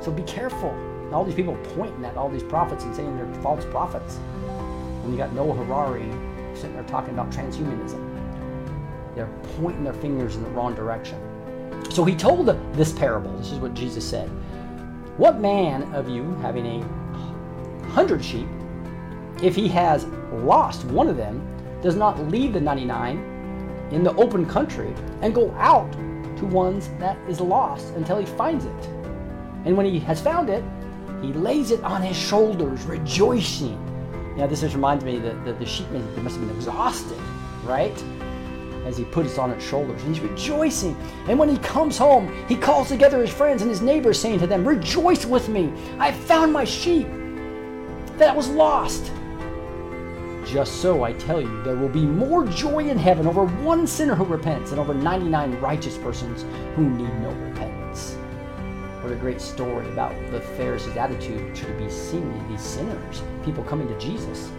[0.00, 0.74] So be careful.
[1.12, 4.16] All these people pointing at all these prophets and saying they're false prophets.
[5.02, 6.10] When you got Noah Harari
[6.54, 8.00] sitting there talking about transhumanism,
[9.14, 11.20] they're pointing their fingers in the wrong direction.
[11.90, 13.36] So he told this parable.
[13.38, 14.28] This is what Jesus said.
[15.16, 18.48] What man of you, having a hundred sheep,
[19.42, 21.46] if he has lost one of them,
[21.82, 23.18] does not leave the 99
[23.92, 25.92] in the open country and go out
[26.38, 28.86] to ones that is lost until he finds it.
[29.64, 30.64] And when he has found it,
[31.22, 33.78] he lays it on his shoulders, rejoicing.
[34.36, 37.18] Now, this just reminds me that the, the sheep must have been exhausted,
[37.64, 37.96] right?
[38.84, 40.02] As he puts it on its shoulders.
[40.02, 40.96] And he's rejoicing.
[41.28, 44.46] And when he comes home, he calls together his friends and his neighbors, saying to
[44.46, 45.72] them, Rejoice with me!
[45.98, 47.08] I have found my sheep
[48.18, 49.10] that was lost.
[50.44, 54.14] Just so I tell you, there will be more joy in heaven over one sinner
[54.14, 56.44] who repents than over 99 righteous persons
[56.76, 58.16] who need no repentance.
[59.00, 63.88] What a great story about the Pharisees' attitude to be seeing these sinners, people coming
[63.88, 64.50] to Jesus.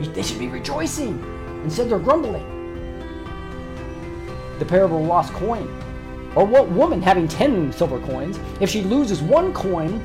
[0.00, 1.22] They should be rejoicing.
[1.64, 2.53] Instead, they're grumbling.
[4.58, 5.68] The parable of the lost coin.
[6.34, 10.04] Or what woman having 10 silver coins, if she loses one coin,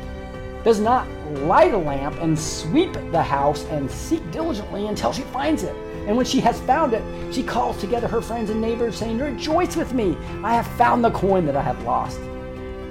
[0.64, 1.08] does not
[1.42, 5.76] light a lamp and sweep the house and seek diligently until she finds it.
[6.08, 9.76] And when she has found it, she calls together her friends and neighbors, saying, Rejoice
[9.76, 10.18] with me!
[10.44, 12.20] I have found the coin that I have lost.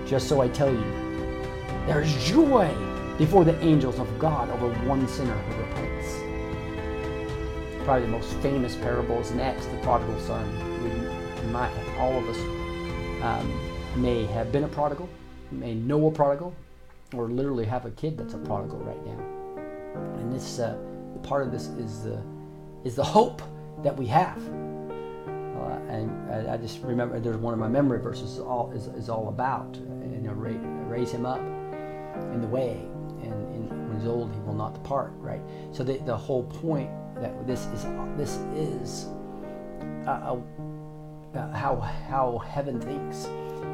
[0.06, 0.84] Just so I tell you,
[1.86, 2.68] there is joy
[3.18, 6.14] before the angels of God over one sinner who repents.
[7.84, 10.68] Probably the most famous parable is next, the prodigal son.
[11.59, 12.38] My, all of us
[13.20, 15.09] um, may have been a prodigal,
[15.50, 16.54] may know a prodigal,
[17.12, 19.18] or literally have a kid that's a prodigal right now.
[20.20, 20.78] And this uh,
[21.24, 22.22] part of this is the
[22.84, 23.42] is the hope
[23.82, 24.38] that we have.
[24.46, 28.86] Uh, and I, I, just remember there's one of my memory verses is all is,
[28.86, 32.74] is all about you know raise, raise him up in the way
[33.22, 35.40] and, and, when he's old he will not depart right
[35.72, 37.82] so the, the whole point that this is
[38.16, 39.09] this is
[40.06, 40.36] uh,
[41.35, 43.26] uh, how how heaven thinks.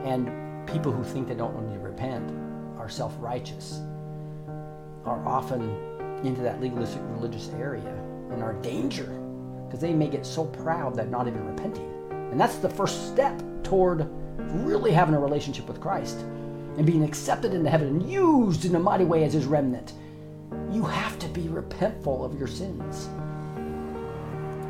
[0.05, 2.31] And people who think they don't need to repent
[2.79, 3.81] are self-righteous
[5.05, 5.63] are often
[6.25, 7.95] into that legalistic religious area
[8.31, 9.07] and are danger
[9.67, 11.91] because they may get so proud that not even repenting.
[12.11, 16.19] And that's the first step toward really having a relationship with christ
[16.77, 19.93] and being accepted into heaven and used in a mighty way as his remnant.
[20.71, 23.09] You have to be repentful of your sins.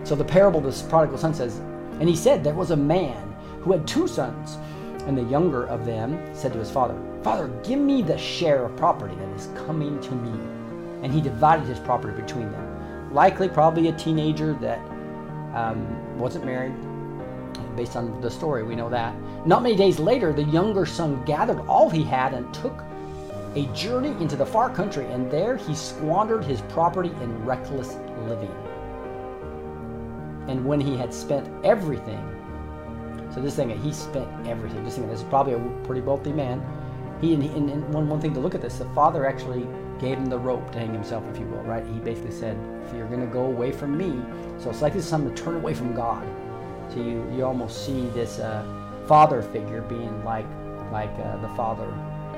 [0.06, 1.60] So the parable of the prodigal son says
[2.00, 4.58] and he said there was a man who had two sons
[5.06, 8.76] and the younger of them said to his father, Father, give me the share of
[8.76, 10.30] property that is coming to me.
[11.02, 13.12] And he divided his property between them.
[13.12, 14.78] Likely, probably a teenager that
[15.54, 16.74] um, wasn't married.
[17.76, 19.14] Based on the story, we know that.
[19.46, 22.82] Not many days later, the younger son gathered all he had and took
[23.54, 28.52] a journey into the far country, and there he squandered his property in reckless living.
[30.48, 32.22] And when he had spent everything,
[33.34, 34.84] so this thing, he spent everything.
[34.84, 36.64] Just thinking, this is probably a pretty wealthy man.
[37.20, 39.66] He and, and, and, one one thing to look at this, the father actually
[39.98, 41.84] gave him the rope to hang himself, if you will, right?
[41.86, 44.20] He basically said, if you're going to go away from me,
[44.58, 46.26] so it's like this is to turn away from God.
[46.90, 48.62] So you you almost see this uh,
[49.06, 50.46] father figure being like
[50.92, 51.88] like uh, the father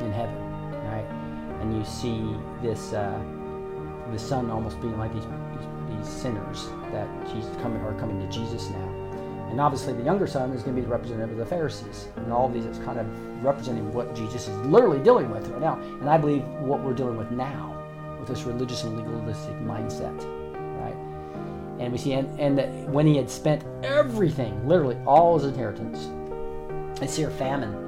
[0.00, 0.40] in heaven,
[0.86, 1.07] right?
[1.61, 3.18] And you see this uh,
[4.12, 5.24] the son almost being like these,
[5.99, 7.09] these, sinners that
[7.61, 9.07] coming are coming to Jesus now.
[9.51, 12.09] And obviously, the younger son is going to be the representative of the Pharisees.
[12.16, 15.61] And all of these is kind of representing what Jesus is literally dealing with right
[15.61, 15.78] now.
[16.01, 17.72] And I believe what we're dealing with now
[18.18, 20.16] with this religious and legalistic mindset,
[20.80, 20.97] right?
[21.78, 26.09] And we see, and, and that when he had spent everything, literally all his inheritance,
[27.01, 27.86] a severe famine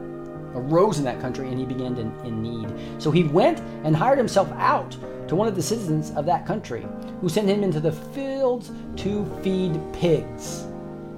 [0.55, 2.71] arose in that country and he began to, in need.
[3.01, 4.97] So he went and hired himself out
[5.29, 6.87] to one of the citizens of that country,
[7.21, 10.67] who sent him into the fields to feed pigs.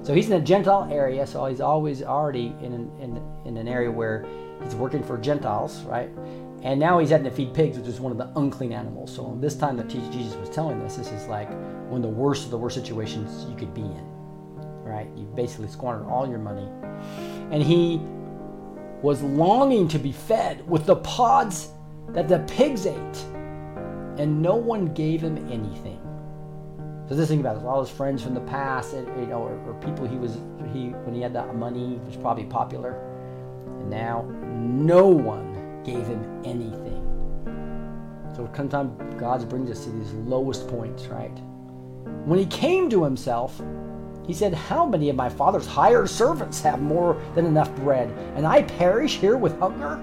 [0.03, 3.67] So he's in a Gentile area, so he's always already in an, in, in an
[3.67, 4.25] area where
[4.63, 6.09] he's working for Gentiles, right?
[6.63, 9.15] And now he's having to feed pigs, which is one of the unclean animals.
[9.15, 11.49] So this time that Jesus was telling this, this is like
[11.89, 14.05] one of the worst of the worst situations you could be in,
[14.83, 15.07] right?
[15.15, 16.67] You basically squandered all your money.
[17.51, 17.99] And he
[19.01, 21.69] was longing to be fed with the pods
[22.09, 23.25] that the pigs ate,
[24.17, 25.99] and no one gave him anything.
[27.07, 29.57] So this thing about it, all his friends from the past, and, you know, or,
[29.67, 30.35] or, people he was
[30.73, 32.93] he when he had that money was probably popular,
[33.65, 37.01] and now no one gave him anything.
[38.33, 41.37] So sometimes God brings us to these lowest points, right?
[42.25, 43.61] When he came to himself,
[44.25, 48.47] he said, How many of my father's hired servants have more than enough bread, and
[48.47, 49.99] I perish here with hunger?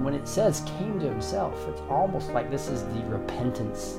[0.00, 3.98] And when it says came to himself, it's almost like this is the repentance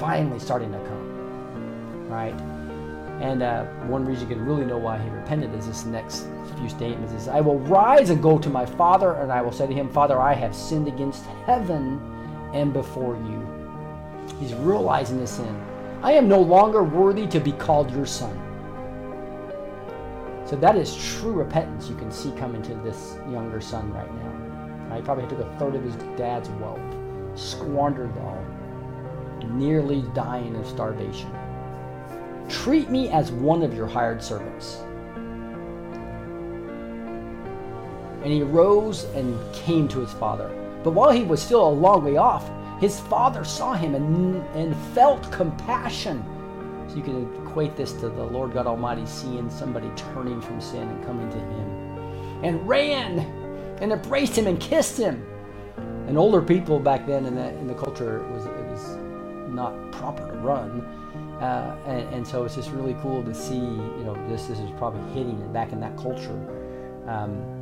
[0.00, 2.08] finally starting to come.
[2.08, 2.34] Right?
[3.22, 6.26] And uh, one reason you can really know why he repented is this next
[6.58, 9.68] few statements is I will rise and go to my father, and I will say
[9.68, 12.00] to him, Father, I have sinned against heaven
[12.52, 13.46] and before you.
[14.40, 15.64] He's realizing his sin.
[16.02, 18.36] I am no longer worthy to be called your son.
[20.46, 24.35] So that is true repentance you can see coming to this younger son right now.
[24.94, 26.80] He probably took a third of his dad's wealth,
[27.34, 28.44] squandered it all,
[29.50, 31.30] nearly dying of starvation.
[32.48, 34.82] Treat me as one of your hired servants.
[38.22, 40.48] And he rose and came to his father.
[40.82, 44.76] But while he was still a long way off, his father saw him and, and
[44.94, 46.24] felt compassion.
[46.88, 50.88] So you can equate this to the Lord God Almighty seeing somebody turning from sin
[50.88, 52.44] and coming to him.
[52.44, 53.45] And ran
[53.80, 55.24] and embraced him and kissed him.
[56.06, 58.96] And older people back then in, that, in the culture, it was, it was
[59.48, 60.80] not proper to run.
[61.40, 64.70] Uh, and, and, so it's just really cool to see, you know, this, this is
[64.78, 66.32] probably hitting it back in that culture.
[67.06, 67.56] Um,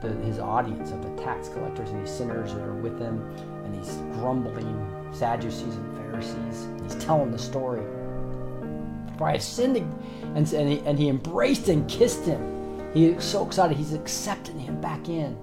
[0.00, 3.22] the, his audience of the tax collectors and these sinners that are with him
[3.64, 6.68] and these grumbling Sadducees and Pharisees.
[6.82, 7.82] He's telling the story.
[9.18, 9.76] For I have sinned,
[10.34, 12.40] and, and, he, and he embraced and kissed him.
[12.92, 15.36] He's so excited, he's accepting him back in.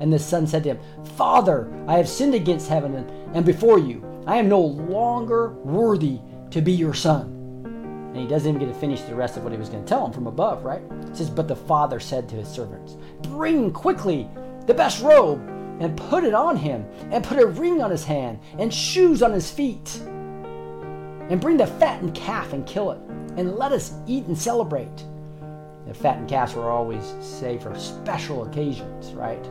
[0.00, 0.78] And the son said to him,
[1.16, 2.94] Father, I have sinned against heaven
[3.34, 4.04] and, before you.
[4.26, 6.20] I am no longer worthy
[6.50, 7.36] to be your son.
[7.64, 9.88] And he doesn't even get to finish the rest of what he was going to
[9.88, 10.82] tell him from above, right?
[11.08, 14.28] It says, But the father said to his servants, Bring quickly
[14.66, 15.40] the best robe
[15.80, 19.32] and put it on him, and put a ring on his hand and shoes on
[19.32, 19.98] his feet.
[21.30, 22.98] And bring the fattened calf and kill it,
[23.36, 25.04] and let us eat and celebrate.
[25.86, 29.44] The fattened calves were always saved for special occasions, right?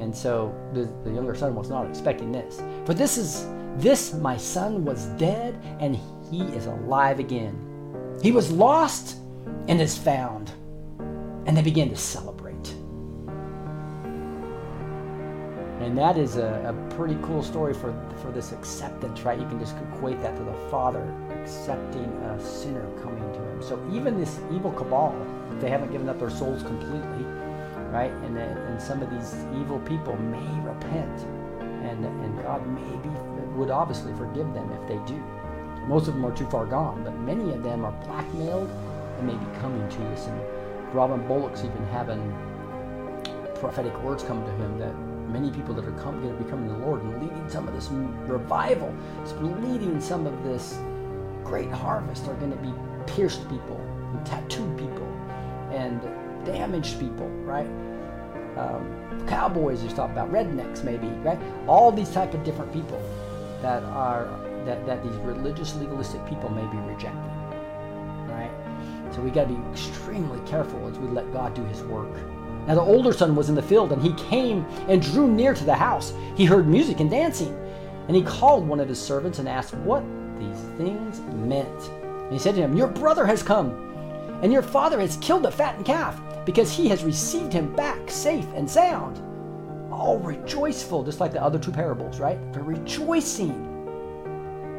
[0.00, 2.62] And so the, the younger son was not expecting this.
[2.84, 5.98] For this is this my son was dead and
[6.30, 7.56] he is alive again.
[8.22, 9.16] He was lost
[9.68, 10.52] and is found.
[11.46, 12.74] And they began to celebrate.
[15.80, 19.38] And that is a, a pretty cool story for, for this acceptance, right?
[19.38, 23.33] You can just equate that to the Father accepting a sinner coming.
[23.66, 25.14] So even this evil cabal,
[25.52, 27.24] if they haven't given up their souls completely,
[27.90, 28.12] right?
[28.24, 31.22] And, and some of these evil people may repent,
[31.60, 33.08] and, and God maybe
[33.56, 35.16] would obviously forgive them if they do.
[35.86, 38.68] Most of them are too far gone, but many of them are blackmailed
[39.18, 40.26] and maybe coming to us.
[40.26, 42.20] And Robin Bullock's even having
[43.54, 44.94] prophetic words come to him that
[45.32, 47.72] many people that are going to be coming to the Lord and leading some of
[47.72, 47.88] this
[48.28, 48.94] revival,
[49.40, 50.78] leading some of this
[51.44, 52.72] great harvest are going to be
[53.06, 53.80] pierced people
[54.12, 55.06] and tattooed people
[55.72, 56.00] and
[56.44, 57.66] damaged people, right?
[58.56, 61.38] Um, cowboys you talk about, rednecks maybe, right?
[61.66, 63.02] All these type of different people
[63.62, 64.26] that are
[64.64, 67.20] that, that these religious legalistic people may be rejecting,
[68.28, 68.50] right?
[69.10, 72.16] So we got to be extremely careful as we let God do His work.
[72.66, 75.64] Now the older son was in the field, and he came and drew near to
[75.64, 76.14] the house.
[76.34, 77.54] He heard music and dancing,
[78.08, 80.02] and he called one of his servants and asked what
[80.38, 81.90] these things meant.
[82.34, 83.70] He said to him, Your brother has come,
[84.42, 88.48] and your father has killed the fattened calf, because he has received him back safe
[88.56, 89.22] and sound.
[89.92, 92.52] All rejoiceful, just like the other two parables, right?
[92.52, 93.70] They're rejoicing.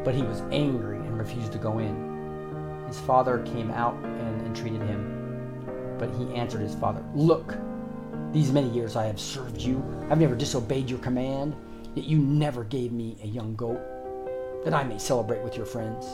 [0.04, 2.84] But he was angry and refused to go in.
[2.88, 5.96] His father came out and entreated him.
[5.98, 7.56] But he answered his father, Look,
[8.34, 9.82] these many years I have served you.
[10.10, 11.56] I've never disobeyed your command,
[11.94, 13.80] yet you never gave me a young goat
[14.66, 16.06] that I may celebrate with your friends.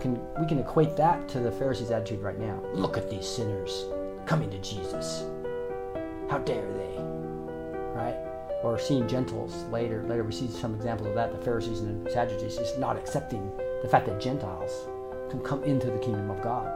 [0.00, 2.60] Can, we can equate that to the Pharisees' attitude right now.
[2.72, 3.84] Look at these sinners
[4.26, 5.24] coming to Jesus.
[6.28, 7.02] How dare they?
[7.94, 8.16] Right?
[8.62, 10.02] Or seeing Gentiles later.
[10.04, 11.32] Later we see some examples of that.
[11.32, 13.50] The Pharisees and the Sadducees just not accepting
[13.82, 14.86] the fact that Gentiles
[15.30, 16.66] can come into the kingdom of God.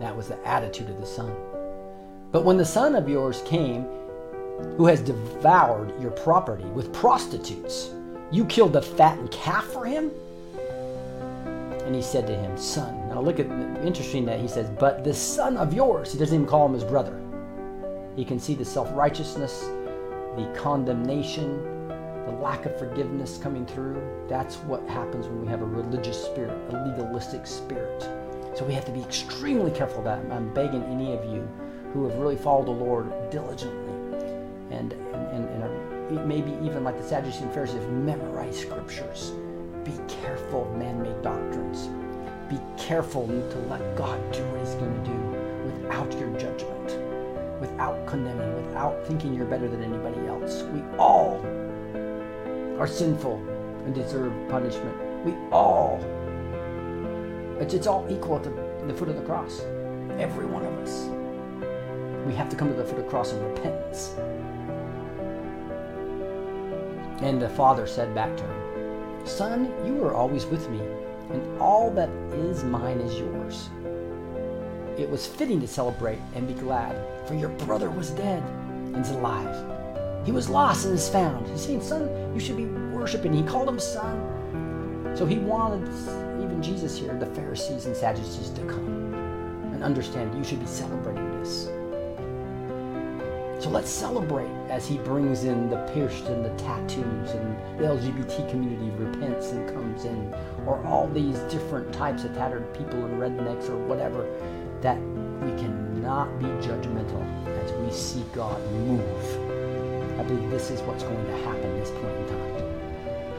[0.00, 1.34] That was the attitude of the Son.
[2.32, 3.86] But when the son of yours came,
[4.76, 7.90] who has devoured your property with prostitutes,
[8.30, 10.10] you killed the fattened calf for him?
[11.90, 13.08] And he said to him, Son.
[13.08, 13.46] Now look at
[13.84, 16.84] interesting that he says, But the son of yours, he doesn't even call him his
[16.84, 17.20] brother.
[18.14, 19.62] He can see the self righteousness,
[20.36, 21.88] the condemnation,
[22.26, 24.00] the lack of forgiveness coming through.
[24.28, 28.02] That's what happens when we have a religious spirit, a legalistic spirit.
[28.54, 30.18] So we have to be extremely careful of that.
[30.32, 31.48] I'm begging any of you
[31.92, 33.94] who have really followed the Lord diligently
[34.70, 39.32] and, and, and, are maybe even like the Sadducees and Pharisees have memorized scriptures.
[39.90, 41.88] Be careful of man made doctrines.
[42.48, 45.18] Be careful to let God do what He's going to do
[45.66, 50.62] without your judgment, without condemning, without thinking you're better than anybody else.
[50.72, 51.40] We all
[52.78, 53.36] are sinful
[53.84, 54.96] and deserve punishment.
[55.24, 55.98] We all.
[57.58, 58.50] It's, it's all equal at the,
[58.86, 59.60] the foot of the cross.
[60.18, 61.08] Every one of us
[62.26, 64.14] we have to come to the foot of the cross in repentance.
[67.22, 68.59] And the father said back to him,
[69.24, 70.80] Son, you are always with me,
[71.30, 73.68] and all that is mine is yours.
[74.98, 79.10] It was fitting to celebrate and be glad, for your brother was dead and is
[79.10, 80.26] alive.
[80.26, 81.48] He was lost and is found.
[81.48, 83.32] He's saying, Son, you should be worshiping.
[83.32, 85.14] He called him son.
[85.16, 85.88] So he wanted
[86.42, 89.14] even Jesus here, the Pharisees and Sadducees, to come
[89.72, 91.68] and understand you should be celebrating this.
[93.60, 98.48] So let's celebrate as he brings in the pierced and the tattoos and the LGBT
[98.48, 100.34] community repents and comes in,
[100.64, 104.24] or all these different types of tattered people and rednecks or whatever,
[104.80, 104.96] that
[105.42, 107.22] we cannot be judgmental
[107.62, 110.18] as we see God move.
[110.18, 112.64] I believe this is what's going to happen at this point in time.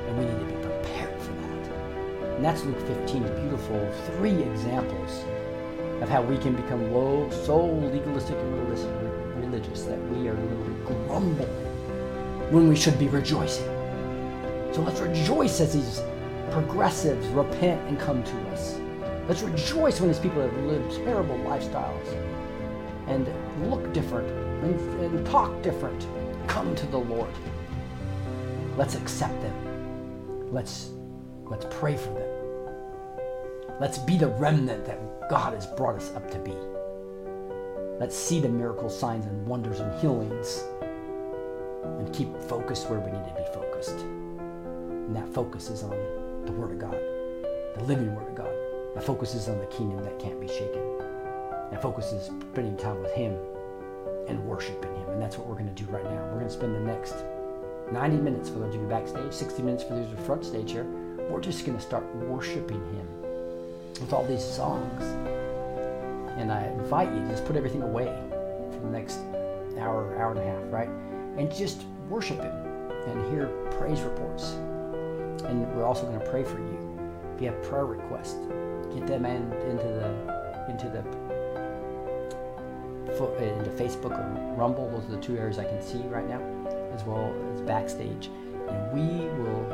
[0.07, 2.35] And we need to be prepared for that.
[2.35, 5.25] And that's Luke 15, beautiful three examples
[5.99, 8.91] of how we can become low, so legalistic and realistic
[9.51, 11.47] religious that we are literally grumbling
[12.51, 13.65] when we should be rejoicing.
[14.71, 16.01] So let's rejoice as these
[16.51, 18.79] progressives repent and come to us.
[19.27, 22.07] Let's rejoice when these people have lived terrible lifestyles
[23.07, 23.27] and
[23.69, 24.29] look different
[24.63, 26.07] and, and talk different.
[26.47, 27.31] Come to the Lord.
[28.77, 30.53] Let's accept them.
[30.53, 30.91] Let's
[31.45, 33.79] let's pray for them.
[33.81, 36.55] Let's be the remnant that God has brought us up to be.
[38.01, 40.63] Let's see the miracles, signs, and wonders and healings
[41.83, 43.99] and keep focused where we need to be focused.
[43.99, 45.91] And that focus is on
[46.43, 46.97] the Word of God,
[47.75, 48.51] the living Word of God.
[48.95, 50.81] That focus is on the kingdom that can't be shaken.
[51.69, 53.37] That focus is spending time with Him
[54.27, 55.09] and worshiping Him.
[55.09, 56.25] And that's what we're going to do right now.
[56.31, 57.13] We're going to spend the next
[57.91, 60.71] 90 minutes for those of you backstage, 60 minutes for those of you front stage
[60.71, 60.85] here.
[61.29, 63.21] We're just going to start worshiping Him
[63.99, 65.40] with all these songs.
[66.41, 68.05] And I invite you to just put everything away
[68.71, 69.19] for the next
[69.77, 70.89] hour, hour and a half, right?
[71.37, 72.51] And just worship Him
[73.07, 73.45] and hear
[73.77, 74.53] praise reports.
[75.45, 76.99] And we're also going to pray for you.
[77.35, 78.39] If you have prayer requests,
[78.91, 80.31] get them in, into the
[80.67, 81.01] into the
[83.21, 84.89] uh, into Facebook or Rumble.
[84.89, 86.41] Those are the two areas I can see right now,
[86.91, 88.31] as well as backstage.
[88.67, 89.65] And we will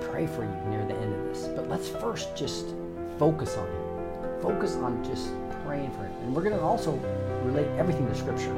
[0.00, 1.46] pray for you near the end of this.
[1.46, 2.74] But let's first just
[3.16, 4.40] focus on Him.
[4.40, 5.30] Focus on just
[5.70, 6.12] praying for Him.
[6.24, 6.96] And we're going to also
[7.44, 8.52] relate everything to Scripture,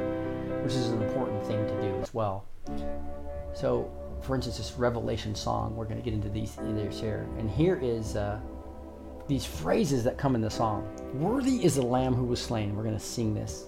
[0.63, 2.45] which is an important thing to do as well.
[3.53, 3.91] So,
[4.23, 7.27] for instance, this Revelation song, we're going to get into these in here.
[7.37, 8.39] And here is uh,
[9.27, 10.91] these phrases that come in the song.
[11.13, 12.75] Worthy is the Lamb who was slain.
[12.75, 13.65] We're going to sing this.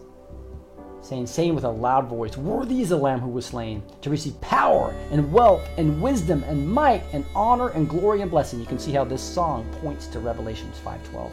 [1.02, 4.42] Saying, saying with a loud voice, Worthy is the Lamb who was slain to receive
[4.42, 8.60] power and wealth and wisdom and might and honor and glory and blessing.
[8.60, 11.30] You can see how this song points to Revelations 5:12.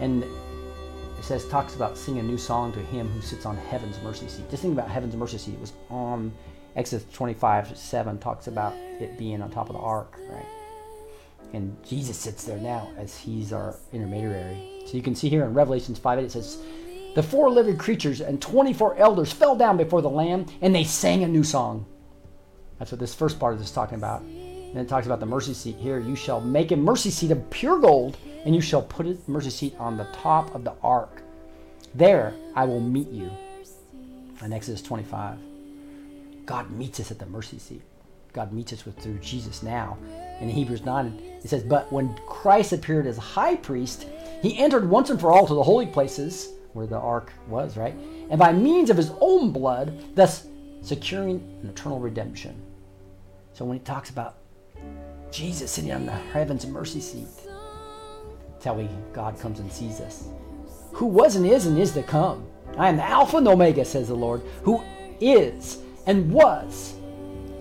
[0.00, 4.00] And it says talks about sing a new song to him who sits on heaven's
[4.02, 4.50] mercy seat.
[4.50, 5.54] Just think about heaven's mercy seat.
[5.54, 6.32] It was on
[6.76, 10.46] Exodus 25, 7 talks about it being on top of the ark, right?
[11.52, 14.84] And Jesus sits there now as he's our intermediary.
[14.86, 16.58] So you can see here in Revelations 5 8, it says,
[17.14, 21.24] The four living creatures and 24 elders fell down before the Lamb and they sang
[21.24, 21.86] a new song.
[22.78, 24.22] That's what this first part is talking about.
[24.22, 25.98] And it talks about the mercy seat here.
[25.98, 29.50] You shall make a mercy seat of pure gold, and you shall put a mercy
[29.50, 31.22] seat on the top of the ark.
[31.94, 33.30] There I will meet you.
[34.42, 35.38] In Exodus 25.
[36.46, 37.82] God meets us at the mercy seat.
[38.32, 39.98] God meets us with through Jesus now.
[40.40, 44.06] In Hebrews 9, it says, But when Christ appeared as high priest,
[44.40, 47.94] he entered once and for all to the holy places, where the ark was, right?
[48.30, 50.46] And by means of his own blood, thus
[50.82, 52.60] securing an eternal redemption.
[53.52, 54.36] So when he talks about
[55.30, 57.28] Jesus sitting on the heaven's mercy seat,
[58.60, 60.28] that's how we, God comes and sees us.
[60.92, 62.46] Who was and is and is to come.
[62.76, 64.84] I am the Alpha and Omega, says the Lord, who
[65.18, 66.92] is and was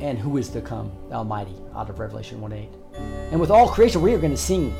[0.02, 2.70] and who is to come, the Almighty, out of Revelation 1 8.
[3.32, 4.76] And with all creation, we are going to sing.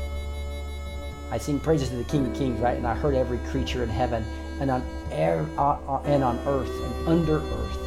[1.30, 2.76] I sing praises to the King of Kings, right?
[2.76, 4.22] And I heard every creature in heaven
[4.60, 7.78] and on air uh, and on earth and under earth.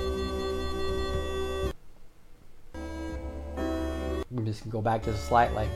[4.32, 5.70] We just can go back just slightly.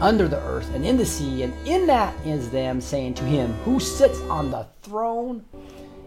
[0.00, 3.52] Under the earth and in the sea, and in that is them saying to him
[3.64, 5.44] who sits on the throne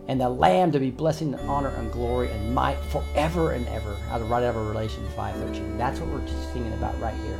[0.08, 3.98] and the Lamb to be blessing and honor and glory and might forever and ever.
[4.10, 5.78] Out of right out of Revelation 5:13.
[5.78, 7.40] That's what we're singing about right here.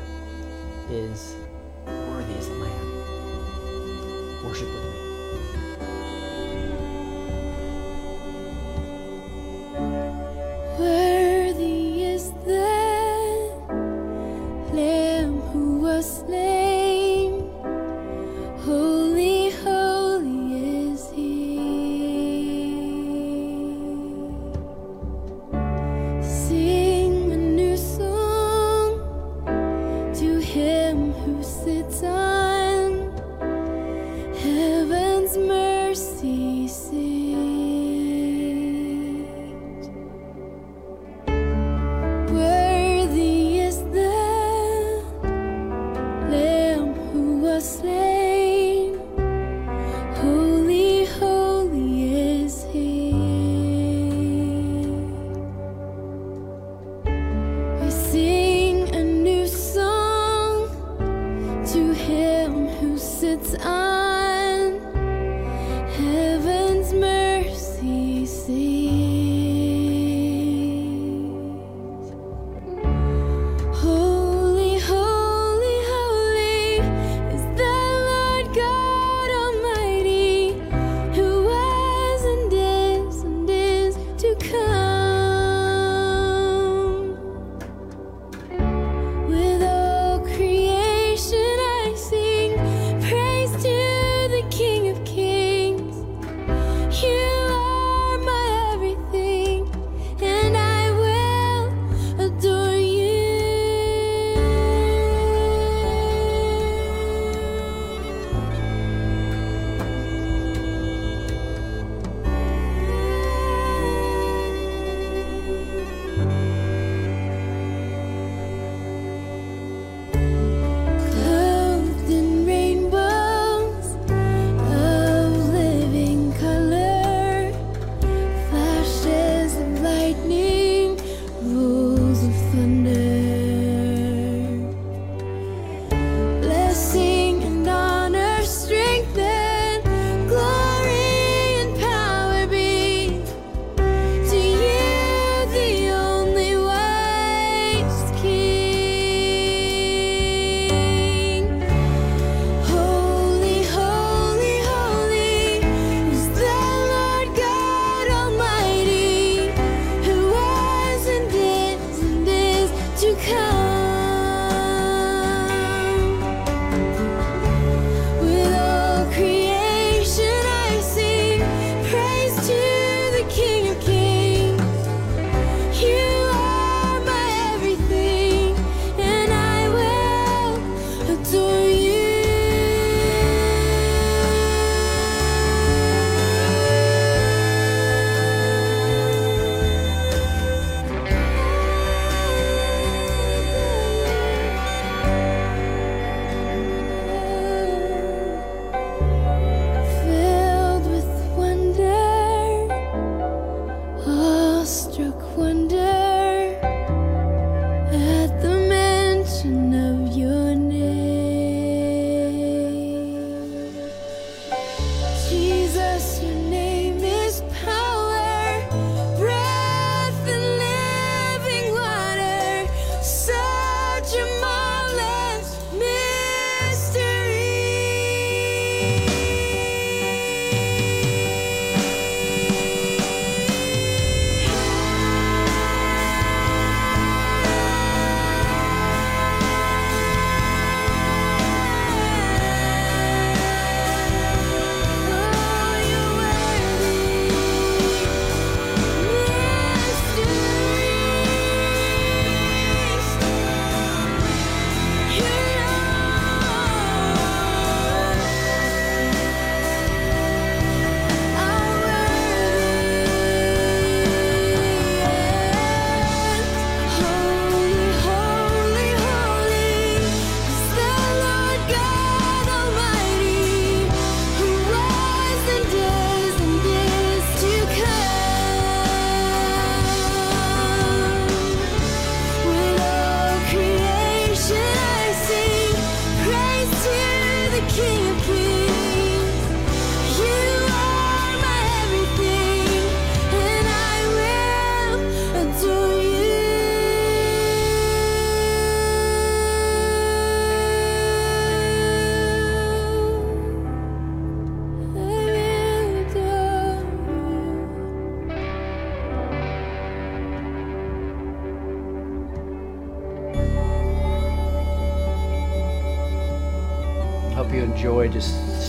[0.90, 1.36] Is
[1.86, 3.04] worthy is the Lamb.
[4.44, 4.92] Worship with me.
[10.80, 12.68] Worthy is the
[14.74, 15.17] Lamb
[15.88, 17.50] who was slain.
[18.66, 18.97] Holy,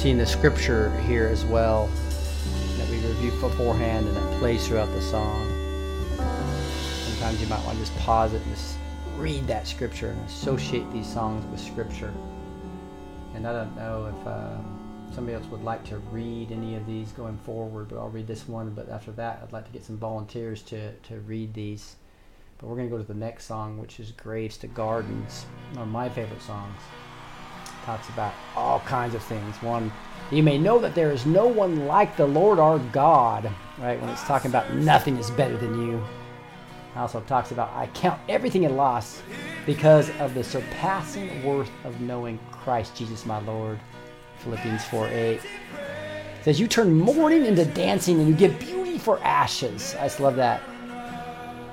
[0.09, 1.87] seeing the scripture here as well
[2.79, 5.47] that we review beforehand and that plays throughout the song.
[6.17, 8.79] Sometimes you might want to just pause it and just
[9.19, 12.11] read that scripture and associate these songs with scripture.
[13.35, 17.13] And I don't know if um, somebody else would like to read any of these
[17.13, 18.71] going forward, but I'll read this one.
[18.71, 21.97] But after that, I'd like to get some volunteers to, to read these.
[22.57, 25.45] But we're going to go to the next song, which is Graves to Gardens,
[25.75, 26.79] one of my favorite songs
[27.89, 28.35] talks about
[28.89, 29.55] kinds of things.
[29.63, 29.93] One,
[30.31, 34.01] you may know that there is no one like the Lord our God, right?
[34.01, 35.99] When it's talking about nothing is better than you.
[36.95, 39.23] It also talks about I count everything a loss
[39.67, 43.79] because of the surpassing worth of knowing Christ Jesus my Lord.
[44.39, 45.13] Philippians 4 8.
[45.13, 45.43] It
[46.43, 49.95] says, You turn mourning into dancing and you give beauty for ashes.
[49.99, 50.63] I just love that.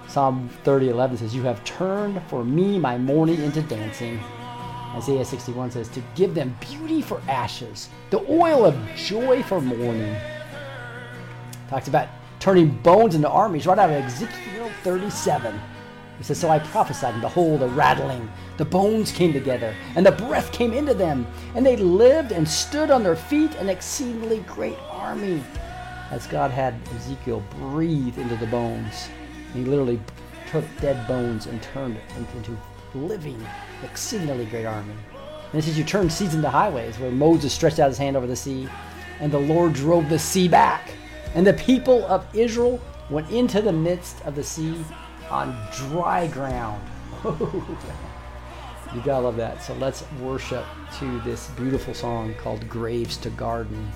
[0.08, 4.20] Psalm 30 11 says, You have turned for me my mourning into dancing.
[4.96, 10.16] Isaiah 61 says, To give them beauty for ashes, the oil of joy for mourning.
[11.70, 12.08] Talks about
[12.40, 15.60] turning bones into armies right out of Ezekiel 37.
[16.18, 18.32] He says, So I prophesied, and behold, a rattling.
[18.56, 22.90] The bones came together, and the breath came into them, and they lived and stood
[22.90, 25.44] on their feet, an exceedingly great army.
[26.10, 29.10] As God had Ezekiel breathe into the bones.
[29.54, 30.00] He literally
[30.50, 32.58] took dead bones and turned it into
[32.96, 33.46] living,
[33.84, 34.94] exceedingly great army.
[35.52, 38.28] And it says, You turned seas into highways, where Moses stretched out his hand over
[38.28, 38.68] the sea,
[39.20, 40.92] and the Lord drove the sea back.
[41.34, 44.76] And the people of Israel went into the midst of the sea
[45.30, 46.82] on dry ground.
[47.26, 49.62] you gotta love that.
[49.62, 50.66] So let's worship
[51.00, 53.92] to this beautiful song called Graves to Garden.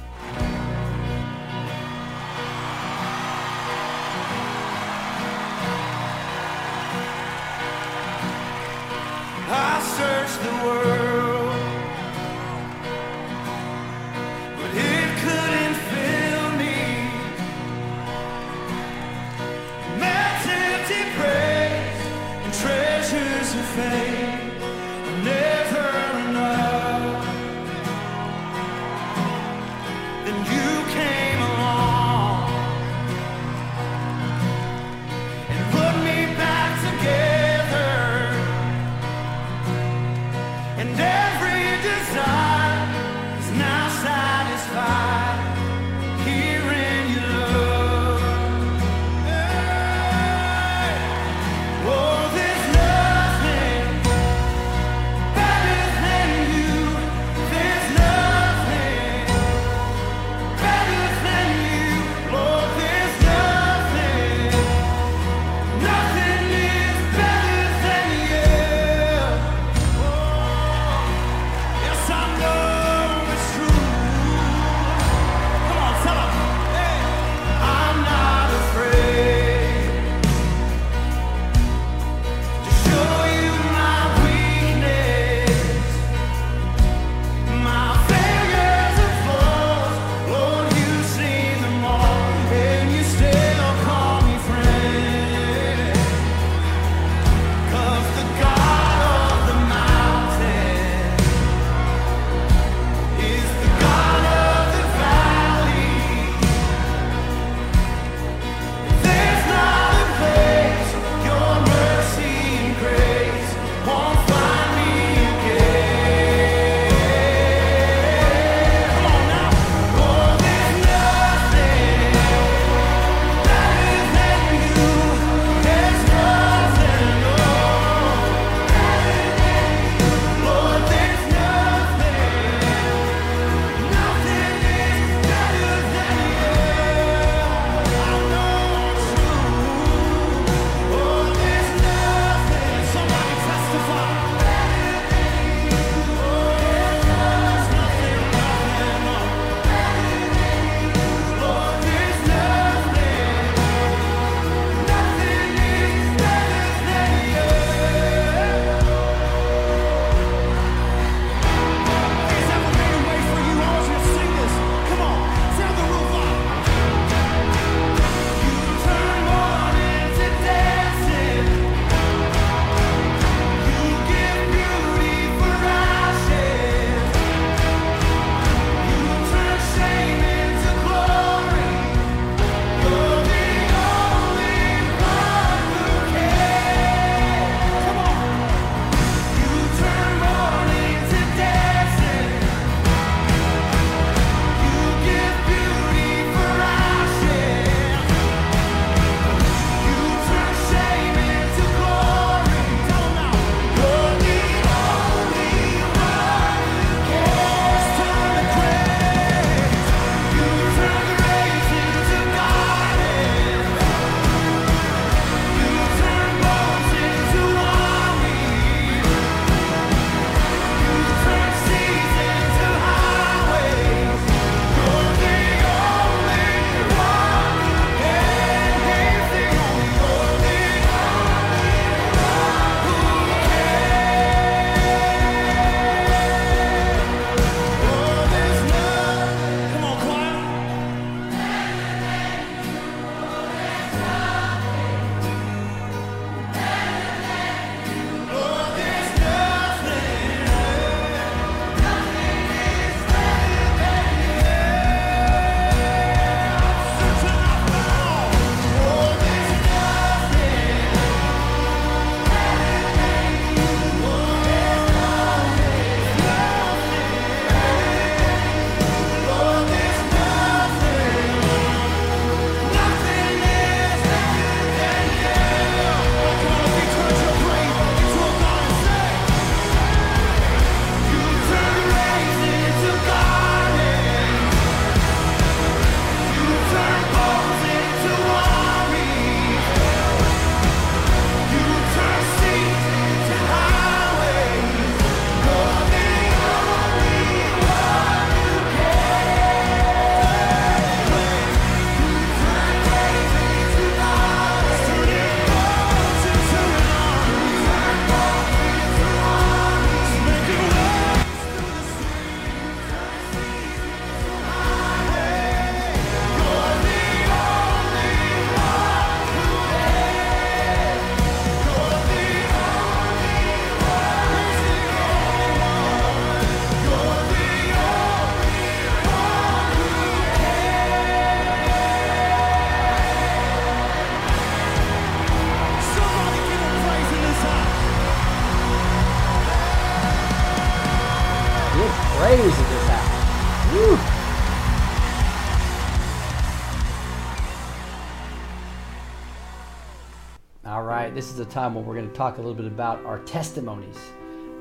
[351.19, 353.97] This is a time when we're going to talk a little bit about our testimonies,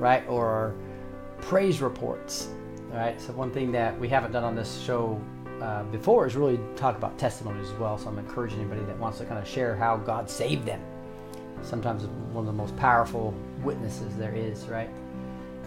[0.00, 0.26] right?
[0.26, 0.74] Or our
[1.40, 2.48] praise reports,
[2.90, 3.20] right?
[3.20, 5.20] So, one thing that we haven't done on this show
[5.62, 7.96] uh, before is really talk about testimonies as well.
[7.96, 10.82] So, I'm encouraging anybody that wants to kind of share how God saved them.
[11.62, 13.32] Sometimes one of the most powerful
[13.62, 14.90] witnesses there is, right?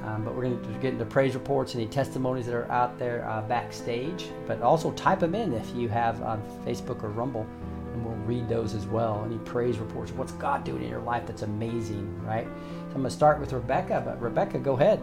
[0.04, 3.26] Um, but we're going to get into praise reports, any testimonies that are out there
[3.30, 7.48] uh, backstage, but also type them in if you have on Facebook or Rumble,
[7.94, 9.24] and we'll read those as well.
[9.26, 12.46] Any praise reports, what's God doing in your life that's amazing, right?
[12.46, 15.02] So I'm going to start with Rebecca, but Rebecca, go ahead.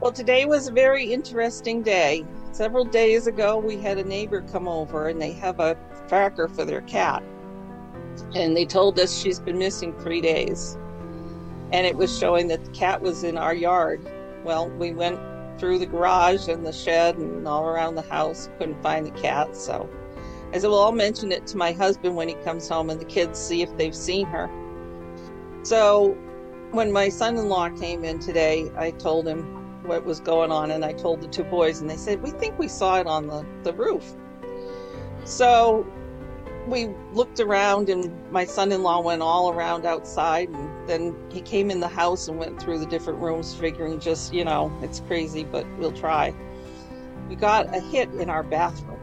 [0.00, 2.26] Well, today was a very interesting day.
[2.50, 5.76] Several days ago, we had a neighbor come over and they have a
[6.08, 7.22] tracker for their cat.
[8.34, 10.76] And they told us she's been missing three days.
[11.72, 14.06] And it was showing that the cat was in our yard.
[14.44, 15.18] Well, we went
[15.58, 19.56] through the garage and the shed and all around the house, couldn't find the cat.
[19.56, 19.88] So
[20.52, 23.06] I said, Well, I'll mention it to my husband when he comes home and the
[23.06, 24.50] kids see if they've seen her.
[25.62, 26.16] So
[26.72, 30.70] when my son in law came in today, I told him what was going on
[30.70, 33.26] and I told the two boys and they said, We think we saw it on
[33.26, 34.14] the, the roof.
[35.24, 35.86] So
[36.66, 41.80] we looked around and my son-in-law went all around outside and then he came in
[41.80, 45.66] the house and went through the different rooms figuring just, you know, it's crazy, but
[45.78, 46.34] we'll try.
[47.28, 49.01] We got a hit in our bathroom.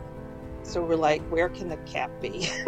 [0.70, 2.48] So we're like, where can the cat be?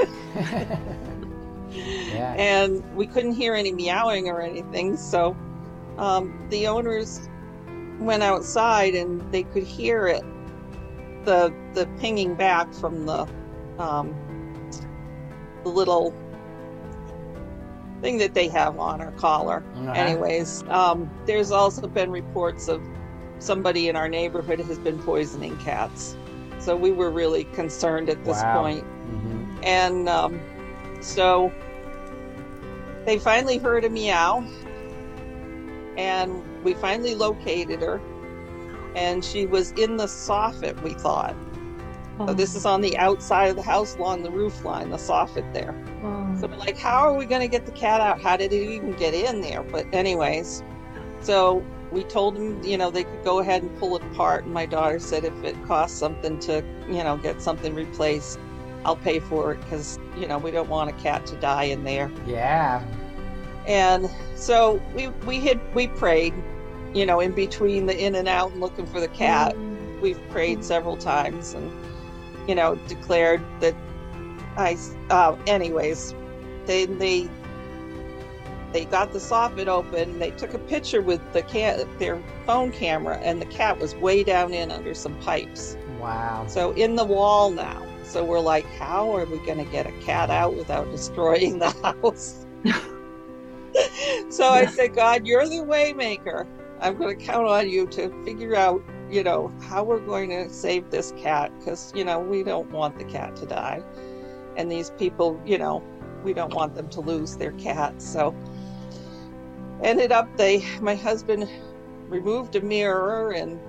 [1.73, 2.33] Yeah.
[2.33, 4.97] and we couldn't hear any meowing or anything.
[4.97, 5.37] So
[5.97, 7.29] um, the owners
[7.97, 10.23] went outside and they could hear it,
[11.23, 13.25] the the pinging back from the
[13.79, 14.13] um,
[15.63, 16.13] the little
[18.01, 19.63] thing that they have on her collar.
[19.75, 19.91] Uh-huh.
[19.91, 22.81] Anyways, um, there's also been reports of
[23.39, 26.17] somebody in our neighborhood has been poisoning cats.
[26.61, 28.61] So we were really concerned at this Wow.
[28.61, 28.85] point.
[29.09, 29.65] Mhm.
[29.65, 30.39] And um,
[31.01, 31.51] so
[33.05, 34.43] they finally heard a meow,
[35.97, 37.99] and we finally located her.
[38.95, 41.35] And she was in the soffit, we thought.
[42.27, 45.51] So this is on the outside of the house along the roof line, the soffit
[45.53, 45.73] there.
[46.39, 48.21] So we're like, how are we going to get the cat out?
[48.21, 49.63] How did it even get in there?
[49.63, 50.63] But anyways,
[51.21, 54.45] so we told them, you know, they could go ahead and pull it apart.
[54.45, 58.39] And my daughter said if it costs something to, you know, get something replaced,
[58.85, 61.83] I'll pay for it because, you know, we don't want a cat to die in
[61.83, 62.11] there.
[62.25, 62.83] Yeah.
[63.67, 66.33] And so we we had we prayed,
[66.93, 69.55] you know, in between the in and out and looking for the cat.
[70.01, 71.71] We've prayed several times and,
[72.47, 73.75] you know, declared that
[74.57, 74.77] I.
[75.09, 76.15] Uh, anyways,
[76.65, 77.29] they they
[78.73, 80.19] they got the soffit open.
[80.19, 84.23] They took a picture with the cat their phone camera, and the cat was way
[84.23, 85.77] down in under some pipes.
[85.99, 86.45] Wow.
[86.47, 87.85] So in the wall now.
[88.03, 91.69] So we're like, how are we going to get a cat out without destroying the
[92.03, 92.45] house?
[94.29, 96.45] so I said, God, you're the waymaker.
[96.81, 100.49] I'm going to count on you to figure out, you know, how we're going to
[100.49, 103.81] save this cat because, you know, we don't want the cat to die.
[104.57, 105.81] And these people, you know,
[106.23, 108.01] we don't want them to lose their cat.
[108.01, 108.35] So
[109.83, 111.49] ended up they my husband
[112.07, 113.59] removed a mirror and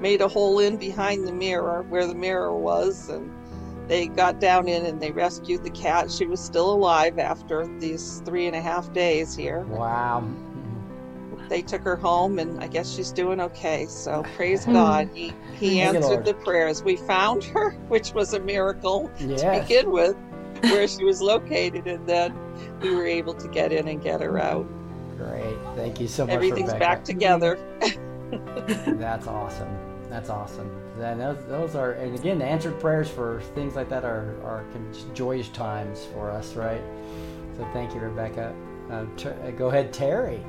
[0.00, 3.30] made a hole in behind the mirror where the mirror was and
[3.88, 6.12] they got down in and they rescued the cat.
[6.12, 9.62] She was still alive after these three and a half days here.
[9.62, 10.28] Wow.
[11.48, 13.86] They took her home and i guess she's doing okay.
[13.86, 15.10] So praise god.
[15.12, 16.84] He, he answered the prayers.
[16.84, 20.16] We found her which was a miracle to begin with
[20.62, 22.38] where she was located and then
[22.80, 24.66] we were able to get in and get her out
[25.20, 25.56] Great.
[25.76, 26.78] Thank you so much, everything's Rebecca.
[26.78, 27.58] back together
[28.86, 29.68] That's awesome.
[30.08, 30.70] That's awesome.
[31.00, 34.64] And those, those are, and again, the answered prayers for things like that are, are
[35.14, 36.82] joyous times for us, right?
[37.56, 38.54] So thank you, Rebecca.
[38.90, 40.44] Uh, ter- uh, go ahead, Terry.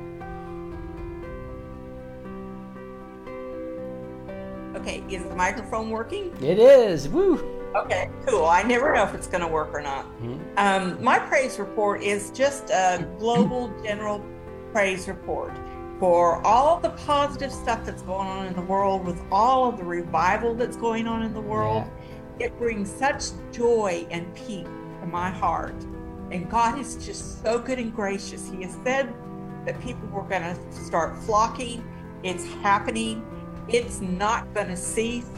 [4.76, 6.36] Okay, is the microphone working?
[6.42, 7.08] It is.
[7.08, 7.60] Woo.
[7.76, 8.44] Okay, cool.
[8.44, 10.06] I never know if it's going to work or not.
[10.20, 10.40] Mhm.
[10.56, 14.22] Um, my praise report is just a global general
[14.72, 15.52] praise report
[16.00, 19.84] for all the positive stuff that's going on in the world, with all of the
[19.84, 21.84] revival that's going on in the world.
[22.40, 24.66] It brings such joy and peace
[25.00, 25.80] to my heart.
[26.32, 28.50] And God is just so good and gracious.
[28.50, 29.14] He has said
[29.64, 31.84] that people were going to start flocking.
[32.24, 33.24] It's happening.
[33.68, 35.30] It's not going to cease.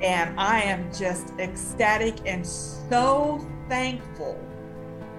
[0.00, 4.42] And I am just ecstatic and so thankful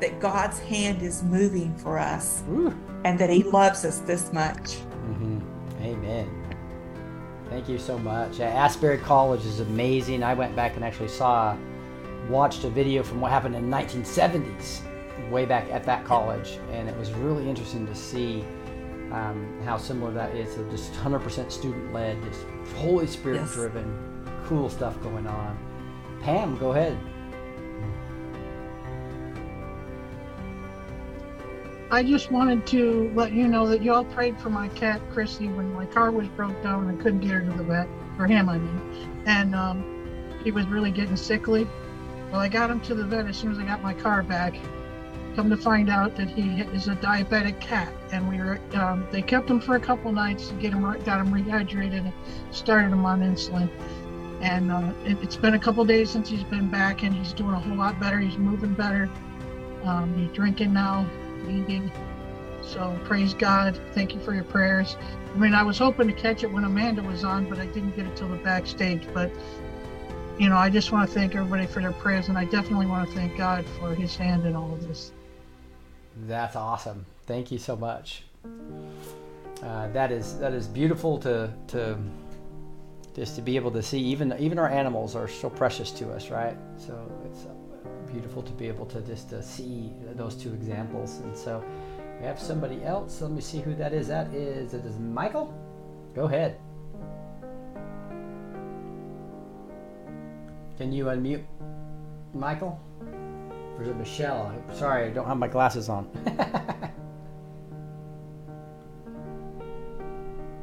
[0.01, 2.73] that God's hand is moving for us Woo.
[3.05, 4.75] and that He loves us this much.
[4.75, 5.39] hmm
[5.81, 6.29] Amen.
[7.49, 8.39] Thank you so much.
[8.41, 10.21] Asbury College is amazing.
[10.23, 11.57] I went back and actually saw,
[12.29, 14.81] watched a video from what happened in the 1970s,
[15.31, 18.43] way back at that college, and it was really interesting to see
[19.11, 20.53] um, how similar that is.
[20.53, 22.45] So just 100% student led, just
[22.75, 23.53] Holy Spirit Yes.
[23.53, 25.57] driven, cool stuff going on.
[26.21, 26.97] Pam, go ahead.
[31.91, 35.47] I just wanted to let you know that you all prayed for my cat Chrissy
[35.47, 38.27] when my car was broke down and I couldn't get her to the vet for
[38.27, 41.67] him, I mean, and um, he was really getting sickly.
[42.31, 44.55] Well, I got him to the vet as soon as I got my car back.
[45.35, 49.23] Come to find out that he is a diabetic cat, and we were um, they
[49.23, 52.13] kept him for a couple nights to get him got him rehydrated, and
[52.51, 53.69] started him on insulin.
[54.41, 57.53] And uh, it, it's been a couple days since he's been back, and he's doing
[57.53, 58.19] a whole lot better.
[58.19, 59.09] He's moving better.
[59.83, 61.07] Um, he's drinking now,
[62.63, 63.79] So praise God.
[63.93, 64.95] Thank you for your prayers.
[65.33, 67.95] I mean, I was hoping to catch it when Amanda was on, but I didn't
[67.95, 69.07] get it till the backstage.
[69.13, 69.31] But
[70.37, 73.09] you know, I just want to thank everybody for their prayers, and I definitely want
[73.09, 75.11] to thank God for His hand in all of this.
[76.27, 77.05] That's awesome.
[77.25, 78.23] Thank you so much.
[79.63, 81.97] Uh, that is that is beautiful to to
[83.15, 83.99] just to be able to see.
[83.99, 86.55] Even even our animals are so precious to us, right?
[86.77, 86.93] So
[88.11, 91.19] beautiful to be able to just to see those two examples.
[91.19, 91.63] And so
[92.19, 93.21] we have somebody else.
[93.21, 94.07] Let me see who that is.
[94.07, 95.53] That is it is Michael.
[96.15, 96.59] Go ahead.
[100.77, 101.43] Can you unmute
[102.33, 102.79] Michael?
[103.77, 104.53] Or is it Michelle?
[104.73, 106.09] Sorry, I don't have my glasses on.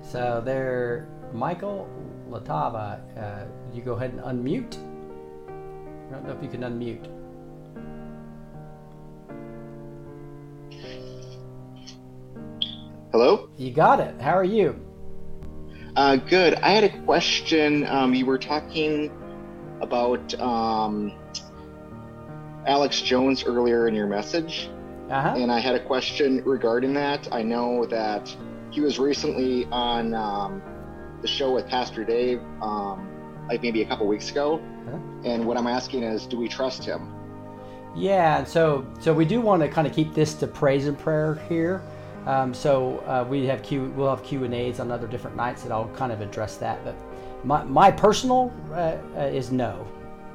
[0.02, 1.88] so there, Michael
[2.30, 4.76] Latava, uh, you go ahead and unmute.
[6.08, 7.15] I don't know if you can unmute.
[13.18, 13.48] Hello?
[13.56, 14.20] You got it.
[14.20, 14.78] How are you?
[15.96, 16.56] Uh, good.
[16.56, 17.86] I had a question.
[17.86, 19.10] Um, you were talking
[19.80, 21.14] about um,
[22.66, 24.68] Alex Jones earlier in your message,
[25.08, 25.34] Uh huh.
[25.38, 27.26] and I had a question regarding that.
[27.32, 28.36] I know that
[28.70, 30.60] he was recently on um,
[31.22, 33.08] the show with Pastor Dave, um,
[33.48, 34.60] like maybe a couple weeks ago.
[34.84, 34.98] Huh?
[35.24, 37.14] And what I'm asking is, do we trust him?
[37.94, 40.98] Yeah, and so so we do want to kind of keep this to praise and
[40.98, 41.80] prayer here.
[42.26, 45.62] Um, so uh, we have Q, we'll have Q and A's on other different nights
[45.62, 46.84] that I'll kind of address that.
[46.84, 46.96] But
[47.44, 49.86] my my personal uh, uh, is no,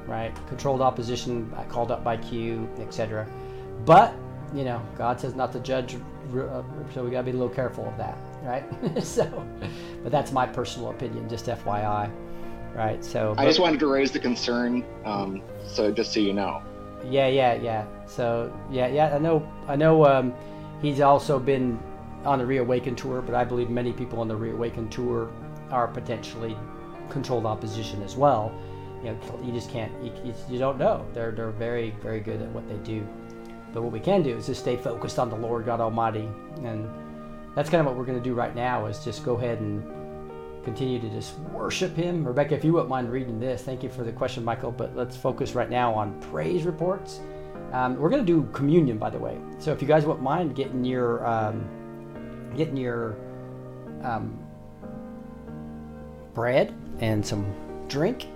[0.06, 0.34] right?
[0.48, 3.26] Controlled opposition uh, called up by Q, etc.
[3.84, 4.14] But
[4.54, 6.62] you know, God says not to judge, uh,
[6.94, 8.64] so we gotta be a little careful of that, right?
[9.04, 9.46] so,
[10.02, 12.10] but that's my personal opinion, just FYI,
[12.74, 13.04] right?
[13.04, 16.62] So I just wanted to raise the concern, um, so just so you know.
[17.10, 17.84] Yeah, yeah, yeah.
[18.06, 19.14] So yeah, yeah.
[19.14, 19.46] I know.
[19.68, 20.06] I know.
[20.06, 20.32] Um,
[20.82, 21.80] he's also been
[22.24, 25.30] on the Reawaken tour, but I believe many people on the Reawaken tour
[25.70, 26.56] are potentially
[27.08, 28.52] controlled opposition as well.
[29.02, 29.92] You know, you just can't.
[30.04, 31.04] You, you, don't know.
[31.12, 33.06] They're they're very very good at what they do.
[33.72, 36.28] But what we can do is just stay focused on the Lord God Almighty,
[36.62, 36.88] and
[37.56, 38.86] that's kind of what we're going to do right now.
[38.86, 39.82] Is just go ahead and
[40.64, 42.24] continue to just worship him.
[42.24, 44.70] Rebecca, if you wouldn't mind reading this, thank you for the question, Michael.
[44.70, 47.20] But let's focus right now on praise reports.
[47.72, 49.38] Um, we're going to do communion, by the way.
[49.58, 51.64] So if you guys wouldn't mind getting your um,
[52.56, 53.16] getting your
[54.02, 54.38] um,
[56.34, 57.46] bread and some
[57.88, 58.26] drink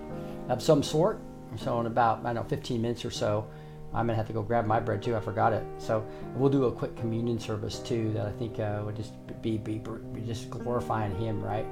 [0.49, 1.19] of some sort.
[1.57, 3.47] So in about I don't know 15 minutes or so,
[3.93, 5.15] I'm gonna have to go grab my bread too.
[5.15, 5.63] I forgot it.
[5.77, 8.11] So we'll do a quick communion service too.
[8.13, 11.65] That I think uh, would just be, be be just glorifying Him, right?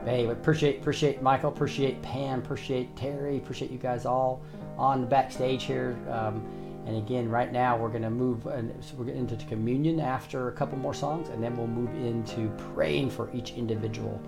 [0.00, 4.42] But hey, appreciate appreciate Michael, appreciate Pam, appreciate Terry, appreciate you guys all
[4.76, 5.96] on the backstage here.
[6.08, 6.46] Um,
[6.88, 10.48] and again, right now we're going to move and so we're getting into communion after
[10.48, 14.18] a couple more songs, and then we'll move into praying for each individual.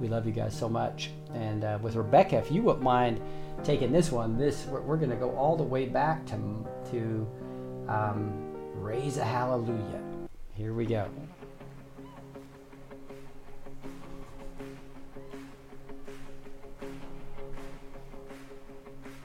[0.00, 1.10] We love you guys so much.
[1.34, 3.20] And uh, with Rebecca, if you wouldn't mind
[3.62, 7.28] taking this one, this we're, we're going to go all the way back to to
[7.86, 8.32] um,
[8.74, 10.02] raise a hallelujah.
[10.54, 11.08] Here we go.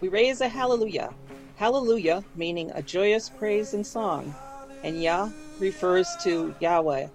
[0.01, 1.09] We raise a hallelujah.
[1.57, 4.35] Hallelujah meaning a joyous praise and song,
[4.83, 7.07] and Yah refers to Yahweh,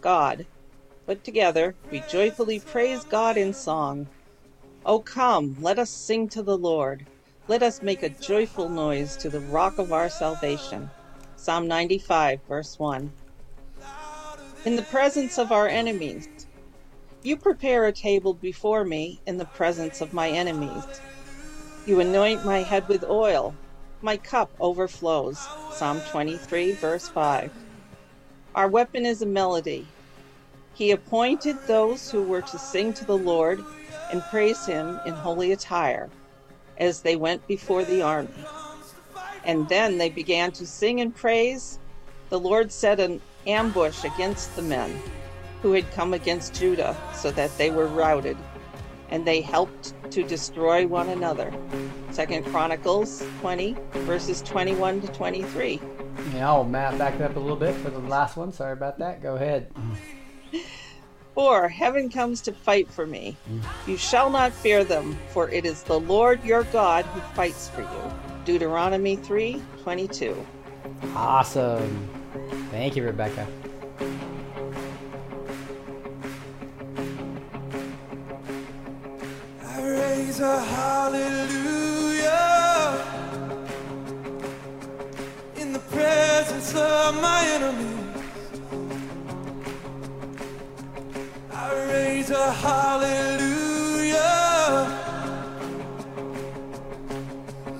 [0.00, 0.46] God.
[1.06, 4.06] Put together, we joyfully praise God in song.
[4.86, 7.04] Oh, come, let us sing to the Lord.
[7.48, 10.88] Let us make a joyful noise to the rock of our salvation.
[11.34, 13.12] Psalm 95, verse 1.
[14.66, 16.28] In the presence of our enemies,
[17.24, 20.84] you prepare a table before me in the presence of my enemies.
[21.86, 23.52] You anoint my head with oil.
[24.02, 25.38] My cup overflows.
[25.72, 27.52] Psalm 23, verse 5.
[28.54, 29.86] Our weapon is a melody.
[30.74, 33.62] He appointed those who were to sing to the Lord.
[34.10, 36.10] and praise him in holy attire
[36.78, 38.28] as they went before the army.
[39.44, 41.78] And then they began to sing and praise.
[42.28, 45.00] The Lord set an ambush against the men
[45.62, 48.36] who had come against Judah so that they were routed,
[49.10, 51.52] and they helped to destroy one another.
[52.10, 55.80] Second Chronicles 20, verses 21 to 23.
[56.34, 58.52] Yeah, I'll Matt back it up a little bit for the last one.
[58.52, 59.22] Sorry about that.
[59.22, 59.72] Go ahead.
[61.34, 63.36] For heaven comes to fight for me.
[63.86, 67.82] You shall not fear them, for it is the Lord your God who fights for
[67.82, 68.12] you.
[68.44, 70.46] Deuteronomy 3 22.
[71.14, 72.08] Awesome.
[72.70, 73.46] Thank you, Rebecca.
[80.00, 82.32] Raise a hallelujah
[85.56, 87.98] in the presence of my enemies.
[91.52, 94.18] I raise a hallelujah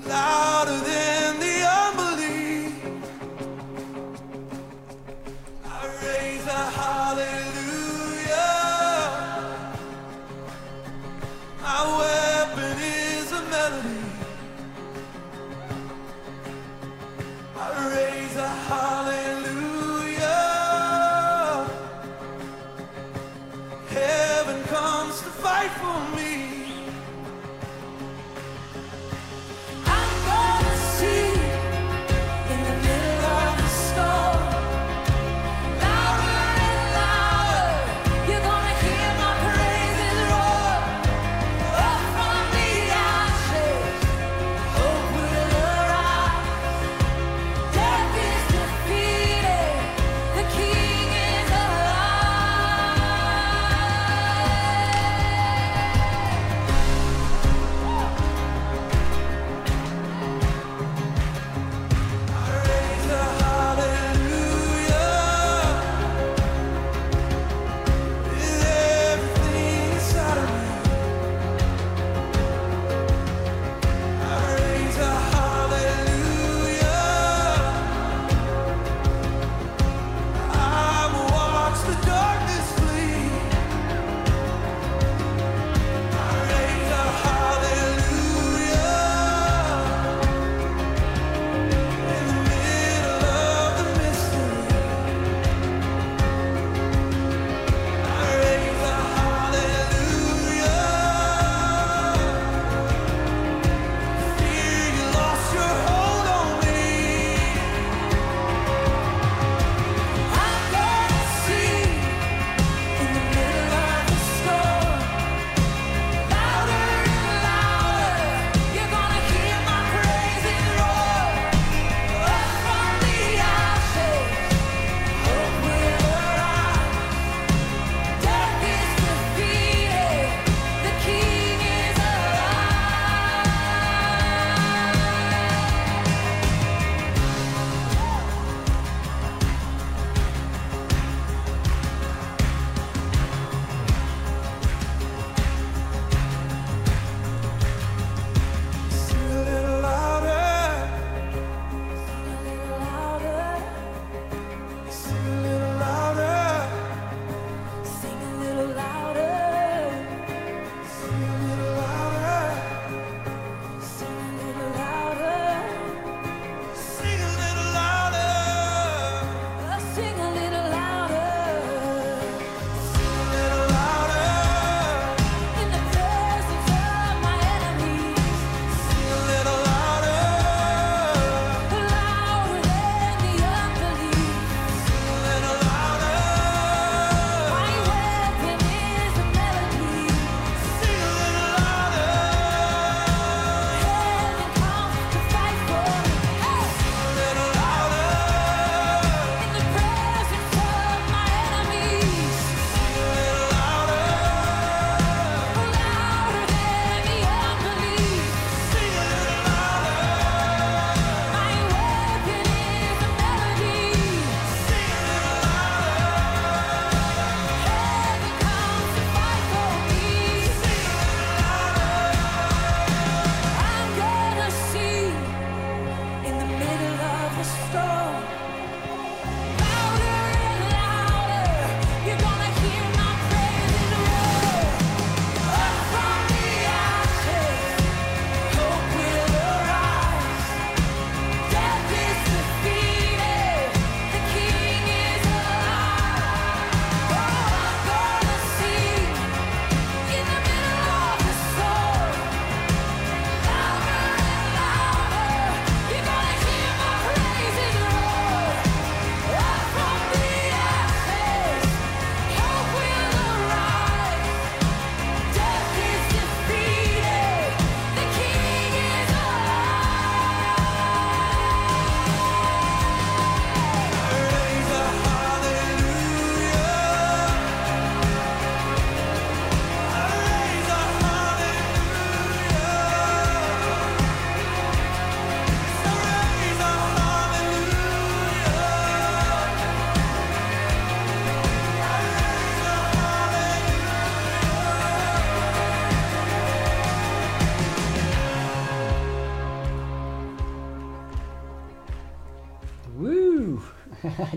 [0.07, 2.75] louder than the unbelief.
[5.65, 7.50] I raise a hallelujah.
[11.81, 14.05] My weapon is a melody.
[17.57, 20.21] I raise a hallelujah.
[23.89, 25.71] Heaven comes to fight.
[25.81, 26.20] I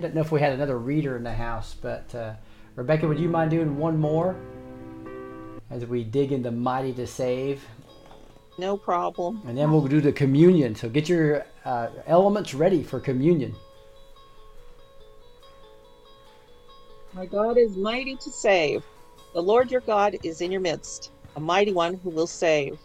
[0.04, 2.34] don't know if we had another reader in the house, but uh,
[2.76, 4.36] Rebecca, would you mind doing one more
[5.72, 7.66] as we dig into Mighty to Save?
[8.58, 9.42] No problem.
[9.48, 10.76] And then we'll do the communion.
[10.76, 13.56] So get your uh, elements ready for communion.
[17.14, 18.84] My God is mighty to save.
[19.34, 22.78] The Lord your God is in your midst, a mighty one who will save.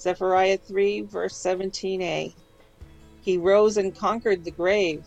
[0.00, 2.34] Zephaniah 3, verse 17a.
[3.20, 5.04] He rose and conquered the grave.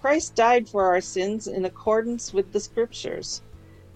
[0.00, 3.42] Christ died for our sins in accordance with the scriptures,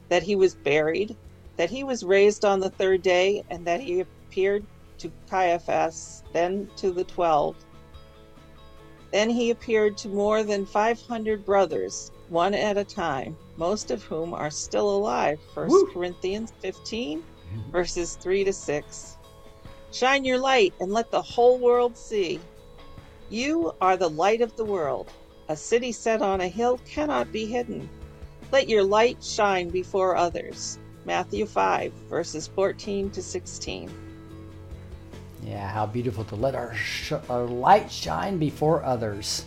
[0.08, 1.16] that he was buried,
[1.56, 4.64] that he was raised on the third day, and that he appeared
[4.98, 7.56] to Cephas, then to the twelve.
[9.12, 14.32] Then he appeared to more than 500 brothers, one at a time, most of whom
[14.32, 15.38] are still alive.
[15.54, 15.86] 1 Woo.
[15.92, 17.70] Corinthians 15, mm-hmm.
[17.70, 19.18] verses 3 to 6.
[19.92, 22.40] Shine your light and let the whole world see.
[23.28, 25.12] You are the light of the world.
[25.52, 27.86] A city set on a hill cannot be hidden.
[28.52, 30.78] Let your light shine before others.
[31.04, 33.90] Matthew 5, verses 14 to 16.
[35.42, 39.44] Yeah, how beautiful to let our, sh- our light shine before others.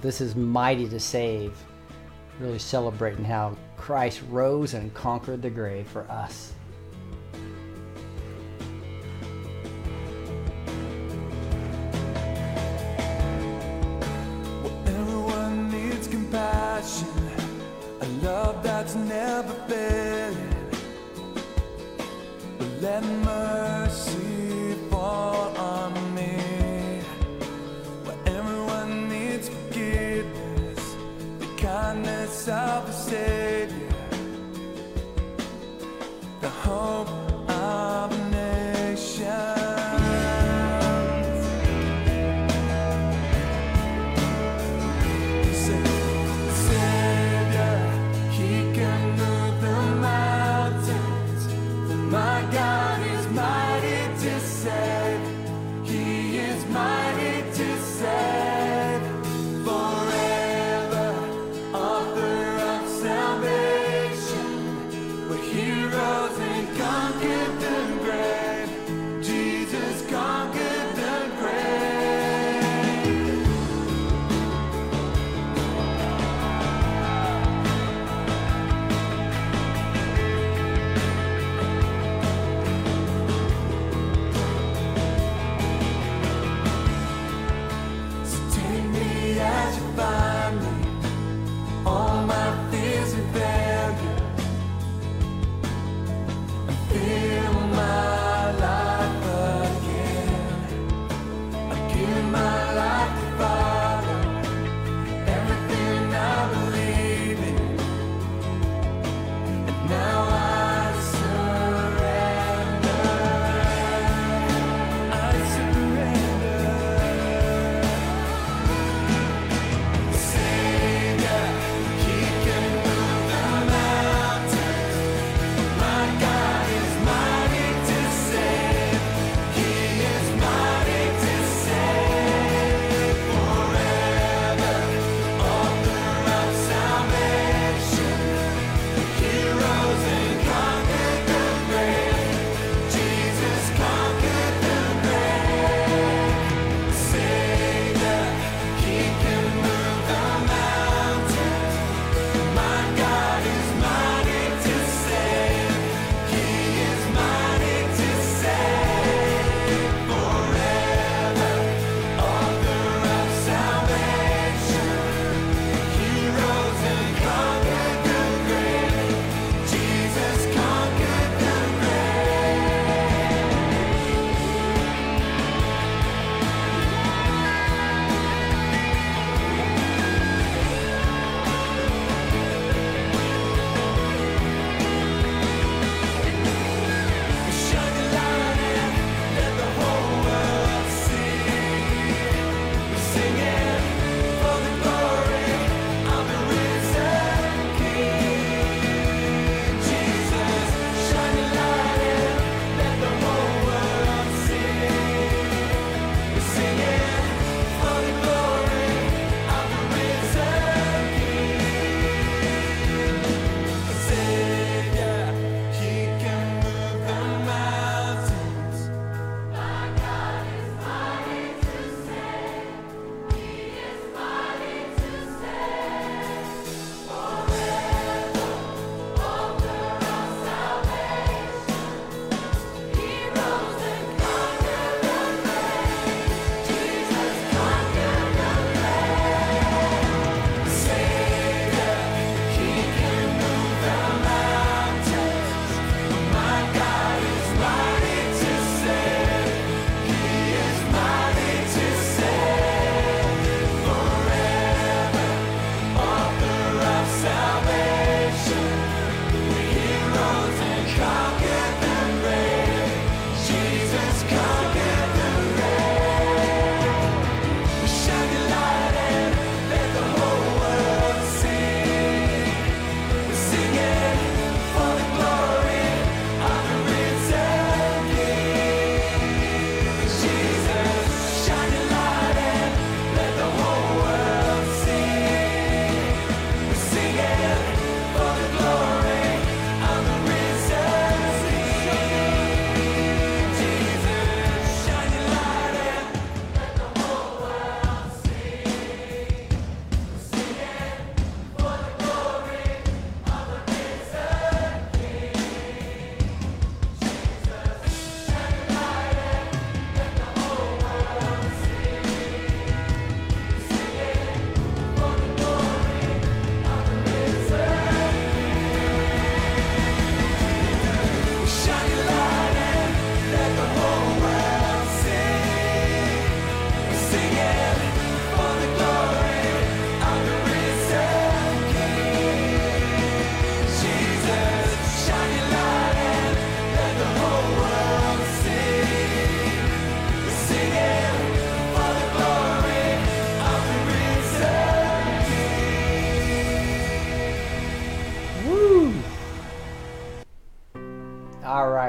[0.00, 1.58] This is mighty to save.
[2.38, 6.52] Really celebrating how Christ rose and conquered the grave for us.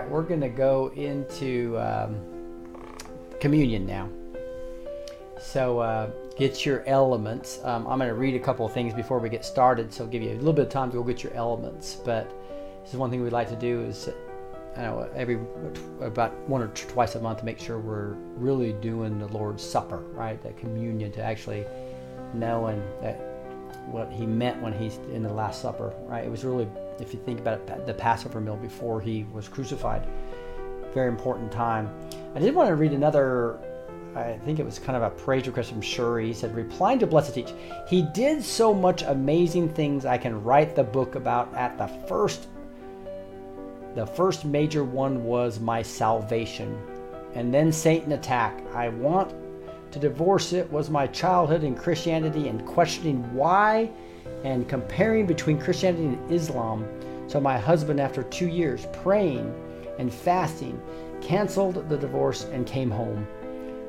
[0.09, 2.19] We're going to go into um,
[3.39, 4.09] communion now.
[5.39, 7.59] So uh, get your elements.
[7.63, 10.09] Um, I'm going to read a couple of things before we get started, so I'll
[10.09, 11.95] give you a little bit of time to go get your elements.
[12.03, 12.29] But
[12.83, 14.09] this is one thing we'd like to do is,
[14.75, 15.39] I know, every
[16.01, 19.99] about one or twice a month to make sure we're really doing the Lord's Supper,
[20.13, 20.41] right?
[20.41, 21.65] That communion to actually
[22.33, 23.15] knowing that
[23.85, 26.25] what he meant when he's in the Last Supper, right?
[26.25, 26.67] It was really,
[27.01, 30.07] if you think about it, the Passover meal before he was crucified.
[30.93, 31.89] Very important time.
[32.35, 33.59] I did want to read another,
[34.15, 36.27] I think it was kind of a praise request from Shuri.
[36.27, 37.53] He said, replying to Blessed Teach,
[37.87, 42.47] he did so much amazing things I can write the book about at the first
[43.95, 46.79] the first major one was my salvation.
[47.33, 48.61] And then Satan attack.
[48.73, 49.33] I want
[49.91, 53.89] to divorce it was my childhood in Christianity and questioning why
[54.43, 56.87] and comparing between Christianity and Islam.
[57.27, 59.53] So my husband, after two years praying
[59.97, 60.81] and fasting,
[61.21, 63.27] canceled the divorce and came home.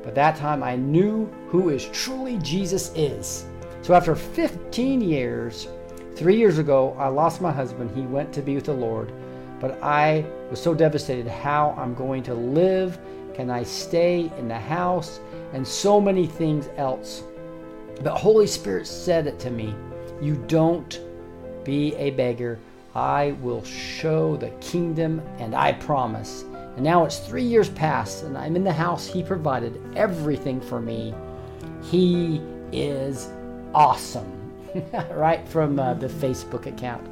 [0.03, 3.45] But that time I knew who is truly Jesus is.
[3.81, 5.67] So after 15 years,
[6.15, 7.91] three years ago, I lost my husband.
[7.95, 9.11] He went to be with the Lord.
[9.59, 12.99] But I was so devastated how I'm going to live.
[13.33, 15.19] Can I stay in the house?
[15.53, 17.23] And so many things else.
[18.03, 19.75] But Holy Spirit said it to me
[20.21, 20.99] You don't
[21.63, 22.59] be a beggar.
[22.93, 26.43] I will show the kingdom, and I promise.
[26.75, 29.07] And now it's three years past, and I'm in the house.
[29.07, 31.13] He provided everything for me.
[31.83, 32.41] He
[32.71, 33.29] is
[33.73, 34.41] awesome.
[35.11, 37.05] right from uh, the Facebook account.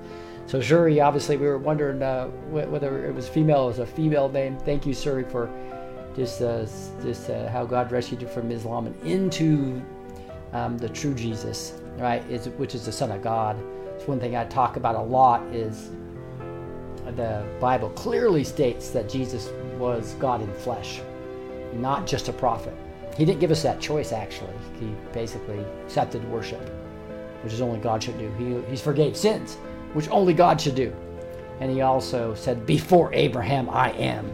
[0.47, 3.85] So Shuri, obviously, we were wondering uh, wh- whether it was female or was a
[3.85, 4.57] female name.
[4.59, 5.49] Thank you, Shuri, for
[6.15, 6.65] just uh,
[7.03, 9.81] just uh, how God rescued you from Islam and into
[10.53, 12.23] um, the true Jesus, right?
[12.29, 13.57] Is which is the Son of God.
[13.95, 15.41] It's one thing I talk about a lot.
[15.53, 15.89] Is
[17.15, 21.01] the Bible clearly states that Jesus was God in flesh,
[21.73, 22.73] not just a prophet.
[23.17, 24.11] He didn't give us that choice.
[24.11, 26.61] Actually, he basically accepted worship,
[27.43, 28.31] which is only God should do.
[28.37, 29.57] He he's forgave sins
[29.93, 30.93] which only God should do.
[31.59, 34.31] And he also said, Before Abraham, I am.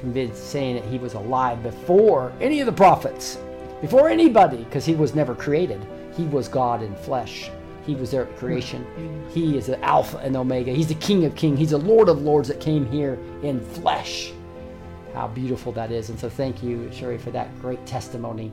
[0.00, 3.38] Convinced, saying that he was alive before any of the prophets,
[3.84, 5.86] before anybody, because he was never created.
[6.16, 7.50] He was God in flesh.
[7.84, 8.86] He was there at creation.
[9.30, 10.72] He is the Alpha and Omega.
[10.72, 11.58] He's the King of Kings.
[11.58, 14.32] He's the Lord of Lords that came here in flesh.
[15.12, 16.08] How beautiful that is.
[16.08, 18.50] And so thank you, Sherry, for that great testimony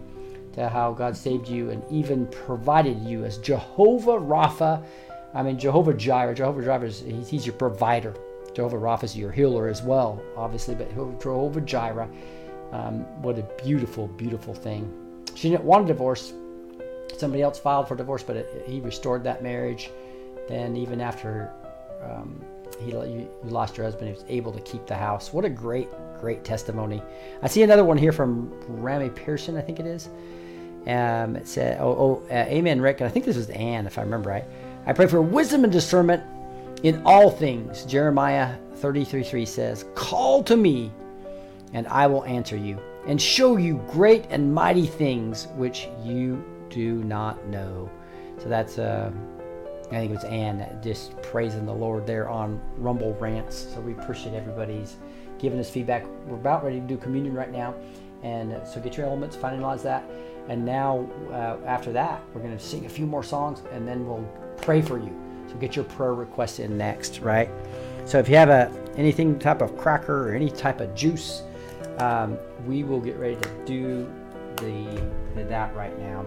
[0.53, 4.84] to how God saved you and even provided you as Jehovah Rapha
[5.34, 8.14] I mean, Jehovah Jireh, Jehovah Jireh is he's, your provider.
[8.53, 12.10] Jehovah Rapha is your healer as well, obviously, but Jehovah Jireh,
[12.74, 15.01] um, what a beautiful, beautiful thing.
[15.36, 16.34] She didn't want a divorce.
[17.18, 19.90] Somebody else filed for divorce, but it, he restored that marriage.
[20.48, 21.52] Then, even after
[22.03, 22.44] um,
[22.80, 25.32] he you lost your husband, he was able to keep the house.
[25.34, 25.88] What a great,
[26.20, 27.02] great testimony.
[27.41, 30.10] I see another one here from Rami Pearson, I think it is.
[30.88, 33.98] Um, it said, "Oh, oh uh, Amen, Rick." And I think this was Anne, if
[33.99, 34.45] I remember right.
[34.86, 36.24] I pray for wisdom and discernment
[36.84, 37.86] in all things.
[37.86, 40.91] Jeremiah 33 3 says, Call to me,
[41.74, 47.03] and I will answer you, and show you great and mighty things which you do
[47.03, 47.90] not know.
[48.38, 49.11] So that's, uh,
[49.88, 53.68] I think it was Ann just praising the Lord there on Rumble Rants.
[53.73, 54.98] So we appreciate everybody's
[55.38, 56.06] giving us feedback.
[56.28, 57.76] We're about ready to do communion right now.
[58.23, 60.03] And uh, so get your elements, finalize that.
[60.48, 64.07] And now, uh, after that, we're going to sing a few more songs and then
[64.07, 65.15] we'll pray for you.
[65.48, 67.49] So get your prayer request in next, right?
[68.06, 71.44] So if you have a anything type of cracker or any type of juice,
[72.02, 74.11] um, we will get ready to do
[74.57, 75.02] the,
[75.36, 76.26] the that right now.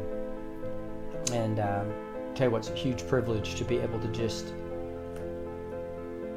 [1.32, 1.92] And um,
[2.34, 4.54] tell you what's a huge privilege to be able to just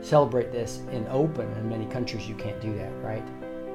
[0.01, 1.51] celebrate this in open.
[1.53, 3.23] In many countries, you can't do that, right?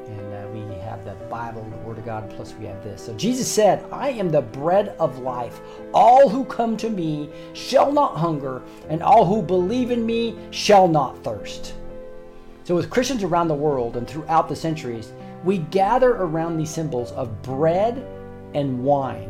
[0.07, 3.07] And uh, we have the Bible, the Word of God, plus we have this.
[3.07, 5.61] So Jesus said, I am the bread of life.
[5.95, 10.89] All who come to me shall not hunger, and all who believe in me shall
[10.89, 11.75] not thirst.
[12.65, 15.13] So, with Christians around the world and throughout the centuries,
[15.45, 18.07] we gather around these symbols of bread
[18.55, 19.29] and wine.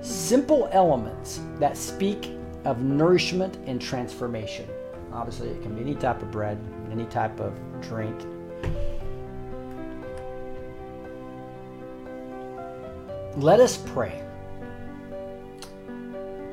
[0.00, 2.30] Simple elements that speak
[2.64, 4.68] of nourishment and transformation.
[5.12, 6.58] Obviously, it can be any type of bread,
[6.90, 8.20] any type of drink,
[13.36, 14.22] let us pray.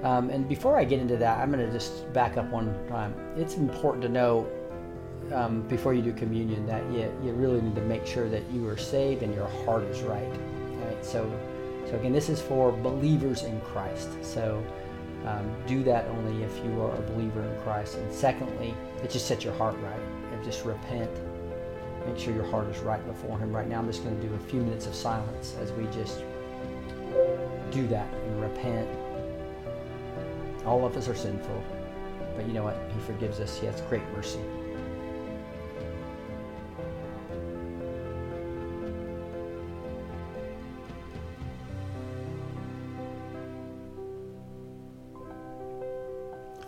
[0.04, 3.14] Um, and before I get into that, I'm going to just back up one time.
[3.36, 4.48] It's important to know
[5.34, 8.68] um, before you do communion that you, you really need to make sure that you
[8.68, 10.32] are saved and your heart is right.
[10.86, 11.06] Right.
[11.06, 11.30] So,
[11.86, 14.10] so again, this is for believers in Christ.
[14.24, 14.64] So
[15.26, 17.96] um, do that only if you are a believer in Christ.
[17.96, 18.74] And secondly,
[19.04, 20.02] it just set your heart right
[20.32, 21.12] and just repent
[22.06, 23.80] Make sure your heart is right before Him right now.
[23.80, 26.24] I'm just going to do a few minutes of silence as we just
[27.72, 28.88] do that and repent.
[30.66, 31.64] All of us are sinful,
[32.36, 32.78] but you know what?
[32.94, 33.60] He forgives us.
[33.60, 34.40] He has great mercy.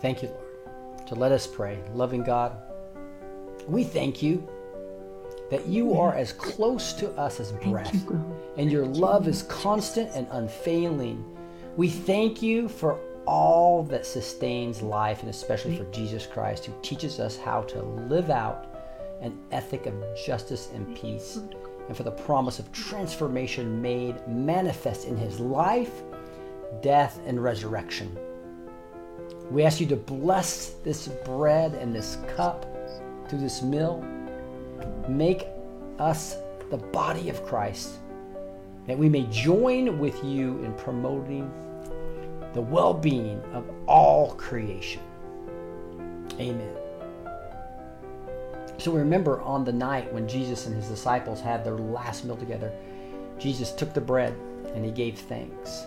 [0.01, 1.09] Thank you, Lord.
[1.09, 1.79] So let us pray.
[1.93, 2.57] Loving God,
[3.67, 4.47] we thank you
[5.49, 8.07] that you are as close to us as breath,
[8.57, 11.25] and your love is constant and unfailing.
[11.75, 17.19] We thank you for all that sustains life, and especially for Jesus Christ, who teaches
[17.19, 18.67] us how to live out
[19.21, 19.93] an ethic of
[20.25, 21.39] justice and peace,
[21.87, 26.01] and for the promise of transformation made manifest in his life,
[26.81, 28.17] death, and resurrection.
[29.49, 32.65] We ask you to bless this bread and this cup
[33.27, 34.05] through this meal.
[35.07, 35.47] Make
[35.99, 36.37] us
[36.69, 37.99] the body of Christ,
[38.87, 41.51] that we may join with you in promoting
[42.53, 45.01] the well being of all creation.
[46.39, 46.75] Amen.
[48.77, 52.71] So remember on the night when Jesus and his disciples had their last meal together,
[53.37, 54.35] Jesus took the bread
[54.73, 55.85] and he gave thanks.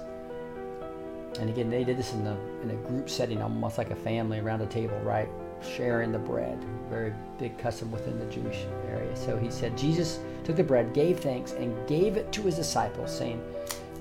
[1.41, 4.39] And again, they did this in, the, in a group setting, almost like a family
[4.39, 5.29] around a table, right?
[5.63, 6.63] Sharing the bread.
[6.89, 9.15] Very big custom within the Jewish area.
[9.17, 13.17] So he said, Jesus took the bread, gave thanks, and gave it to his disciples,
[13.17, 13.43] saying,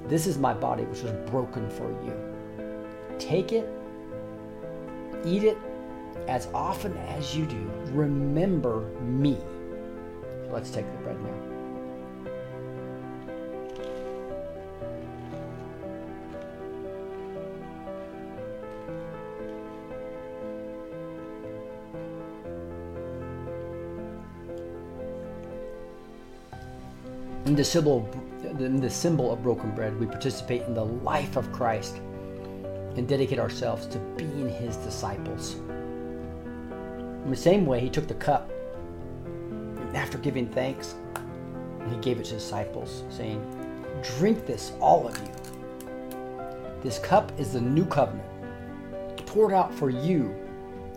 [0.07, 2.13] This is my body, which was broken for you.
[3.17, 3.67] Take it,
[5.25, 5.57] eat it
[6.27, 7.71] as often as you do.
[7.91, 9.37] Remember me.
[10.51, 11.42] Let's take the bread now.
[27.53, 28.09] In the symbol,
[28.41, 31.97] in the symbol of broken bread, we participate in the life of Christ
[32.95, 35.53] and dedicate ourselves to being His disciples.
[35.53, 38.49] In the same way, He took the cup
[39.51, 40.95] and after giving thanks,
[41.91, 43.39] He gave it to His disciples, saying,
[44.17, 45.29] "Drink this, all of you.
[46.81, 48.27] This cup is the new covenant,
[49.27, 50.33] poured out for you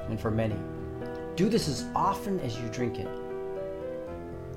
[0.08, 0.56] and for many.
[1.34, 3.08] Do this as often as you drink it,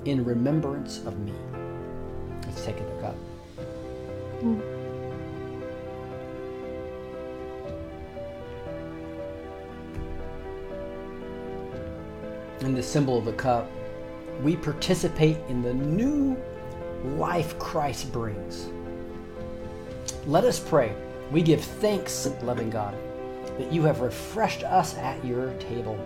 [0.05, 1.33] in remembrance of me."
[2.49, 3.15] Let's take the cup.
[12.61, 13.69] In the symbol of the cup,
[14.41, 16.35] we participate in the new
[17.03, 18.69] life Christ brings.
[20.25, 20.95] Let us pray.
[21.31, 22.95] We give thanks, loving God,
[23.59, 25.99] that you have refreshed us at your table.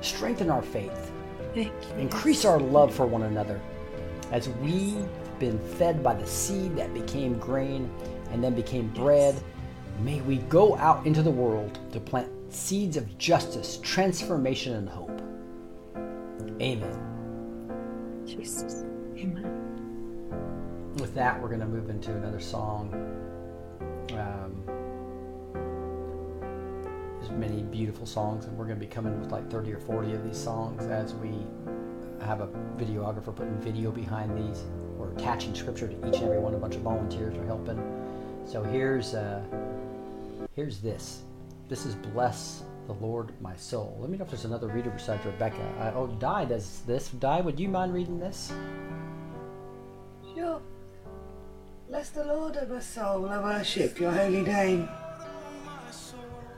[0.00, 1.12] Strengthen our faith.
[1.54, 1.94] Thank you.
[1.98, 3.60] Increase our love for one another
[4.32, 5.08] as we've
[5.38, 7.90] been fed by the seed that became grain
[8.30, 9.40] and then became bread.
[10.00, 15.20] May we go out into the world to plant seeds of justice, transformation, and hope.
[16.60, 18.24] Amen.
[18.26, 18.84] Jesus.
[19.16, 20.94] Amen.
[20.98, 22.92] With that, we're going to move into another song.
[24.12, 24.62] Um,
[27.18, 30.14] there's many beautiful songs, and we're going to be coming with like 30 or 40
[30.14, 31.32] of these songs as we
[32.20, 34.64] have a videographer putting video behind these.
[35.06, 36.54] We're attaching scripture to each and every one.
[36.54, 37.78] A bunch of volunteers are helping.
[38.44, 39.40] So here's uh,
[40.54, 41.22] here's this.
[41.68, 43.96] This is bless the Lord my soul.
[44.00, 45.62] Let me know if there's another reader besides Rebecca.
[45.78, 47.10] Uh, oh, Di does this.
[47.10, 48.52] Di, would you mind reading this?
[50.34, 50.60] Sure.
[51.88, 54.88] Bless the Lord of my soul, I worship your holy name.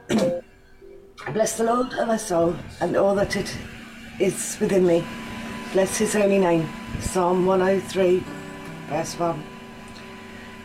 [1.32, 3.54] Bless the Lord of my soul and all that it
[4.18, 5.04] is within me.
[5.74, 6.66] Bless his holy name.
[7.00, 8.24] Psalm 103,
[8.88, 9.42] verse 1.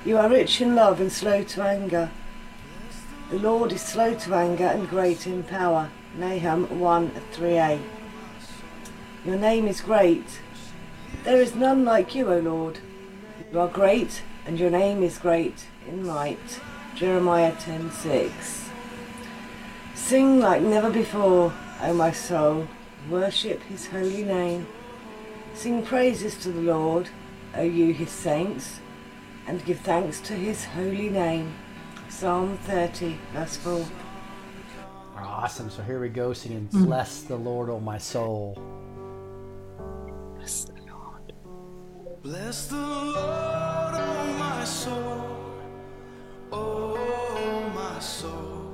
[0.06, 2.10] You are rich in love and slow to anger.
[3.30, 5.90] The Lord is slow to anger and great in power.
[6.16, 7.82] Nahum 1 3a.
[9.26, 10.42] Your name is great.
[11.24, 12.80] There is none like you, O Lord.
[13.52, 16.60] You are great, and your name is great in might.
[16.96, 18.70] Jeremiah 10:6.
[19.96, 22.68] Sing like never before, O my soul.
[23.10, 24.68] Worship his holy name.
[25.54, 27.10] Sing praises to the Lord,
[27.56, 28.80] O you his saints,
[29.48, 31.54] and give thanks to his holy name.
[32.10, 33.86] Psalm 30, verse 4.
[35.18, 35.70] Awesome.
[35.70, 36.86] So here we go singing mm-hmm.
[36.86, 38.58] Bless the Lord, O my soul.
[40.36, 41.34] Bless the Lord.
[42.24, 45.26] Bless the Lord, oh my soul,
[46.54, 48.72] oh my soul.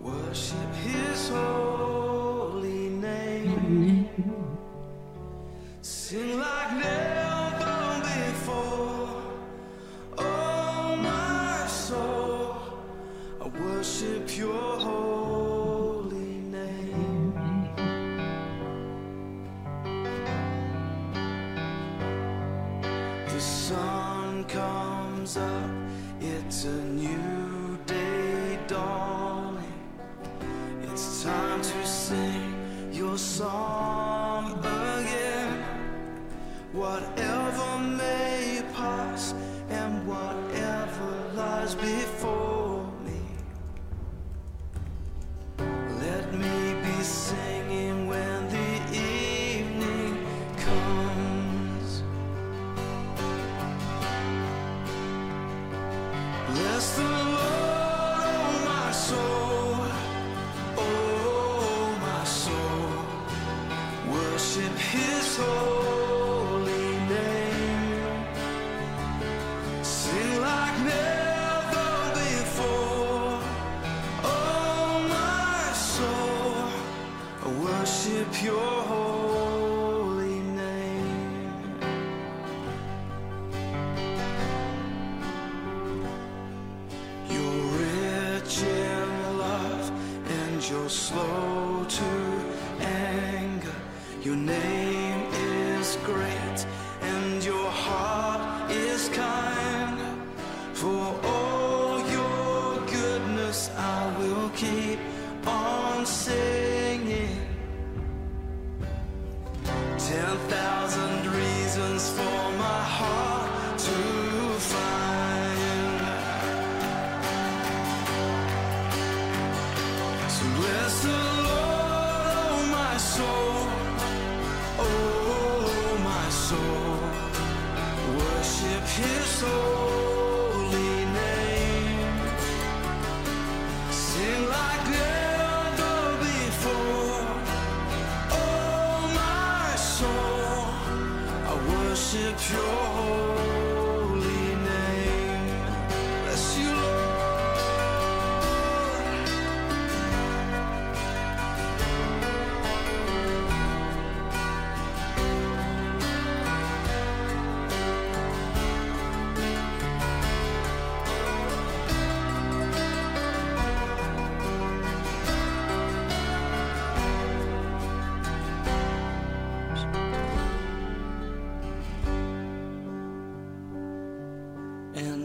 [0.00, 4.08] Worship His holy name.
[5.82, 6.38] Sing
[13.82, 17.34] worship your holy name.
[23.26, 25.70] The sun comes up,
[26.20, 29.64] it's a new day dawning.
[30.84, 32.54] It's time to sing
[32.92, 35.64] your song again.
[36.72, 39.34] Whatever may pass
[39.70, 42.61] and whatever lies before.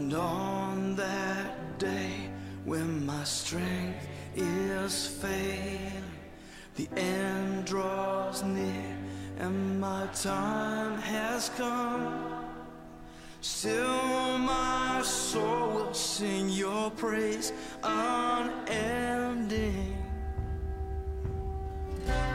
[0.08, 2.30] And on that day
[2.64, 6.02] when my strength is failing,
[6.76, 8.96] the end draws near
[9.38, 12.24] and my time has come.
[13.42, 17.52] Still, my soul will sing your praise
[17.82, 18.74] unending.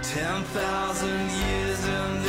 [0.04, 2.23] Ten thousand years and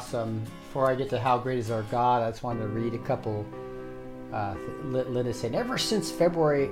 [0.00, 0.42] Awesome.
[0.62, 2.98] Before I get to how great is our God, I just wanted to read a
[3.00, 3.44] couple.
[4.32, 4.54] Uh,
[4.84, 6.70] Linda saying, ever since February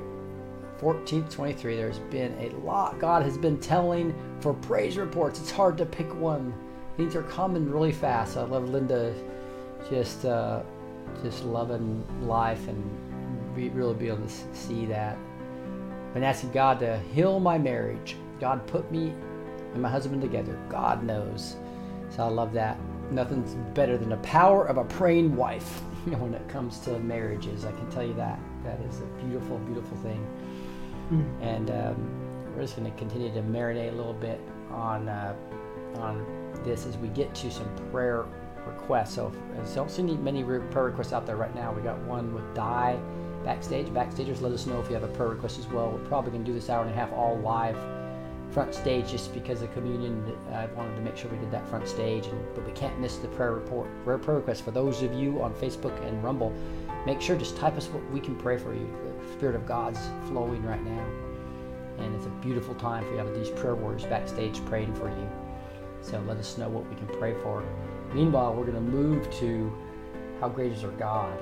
[0.80, 5.40] 14th, 23, there's been a lot God has been telling for praise reports.
[5.40, 6.54] It's hard to pick one.
[6.96, 8.38] Things are coming really fast.
[8.38, 9.14] I love Linda
[9.90, 10.62] just uh,
[11.22, 15.18] just loving life and be, really be able to see that.
[16.14, 18.16] Been asking God to heal my marriage.
[18.40, 19.12] God put me
[19.74, 20.58] and my husband together.
[20.70, 21.56] God knows.
[22.08, 22.78] So I love that.
[23.10, 25.82] Nothing's better than the power of a praying wife.
[26.06, 28.38] You know, when it comes to marriages, I can tell you that.
[28.64, 30.26] That is a beautiful, beautiful thing.
[31.42, 34.40] And um, we're just going to continue to marinate a little bit
[34.70, 35.34] on uh,
[35.96, 36.24] on
[36.64, 38.24] this as we get to some prayer
[38.66, 39.16] requests.
[39.16, 41.72] So, I don't see many prayer requests out there right now.
[41.72, 42.98] We got one with Di
[43.44, 43.88] backstage.
[43.88, 45.90] Backstagers, let us know if you have a prayer request as well.
[45.90, 47.76] We're probably going to do this hour and a half all live
[48.58, 50.36] front stage just because of communion.
[50.52, 53.18] I wanted to make sure we did that front stage, and, but we can't miss
[53.18, 54.64] the prayer report, prayer prayer request.
[54.64, 56.52] For those of you on Facebook and Rumble,
[57.06, 58.90] make sure just type us what we can pray for you.
[59.24, 61.06] The Spirit of God's flowing right now,
[61.98, 65.08] and it's a beautiful time for you to have these prayer warriors backstage praying for
[65.08, 65.30] you.
[66.00, 67.62] So let us know what we can pray for.
[68.12, 69.72] Meanwhile, we're going to move to
[70.40, 71.38] how great is our God.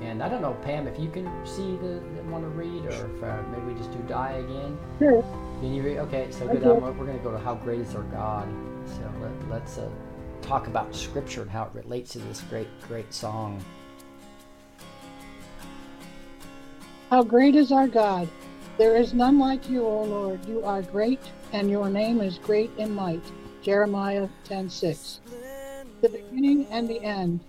[0.00, 3.10] And I don't know, Pam, if you can see the, the want to read, or
[3.14, 4.78] if uh, maybe we just do Di again.
[4.98, 5.22] Sure.
[5.64, 5.96] Can you read?
[5.96, 6.62] Okay, so good.
[6.62, 8.46] Um, we're going to go to how great is our God.
[8.84, 9.88] So let, let's uh,
[10.42, 13.64] talk about Scripture and how it relates to this great, great song.
[17.08, 18.28] How great is our God!
[18.76, 20.44] There is none like you, O Lord.
[20.44, 21.20] You are great,
[21.54, 23.24] and your name is great in might.
[23.62, 25.20] Jeremiah 10:6.
[26.02, 27.40] The beginning and the end.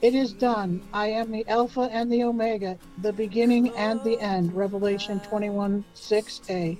[0.00, 0.80] It is done.
[0.92, 4.54] I am the Alpha and the Omega, the beginning and the end.
[4.54, 6.78] Revelation 21:6a.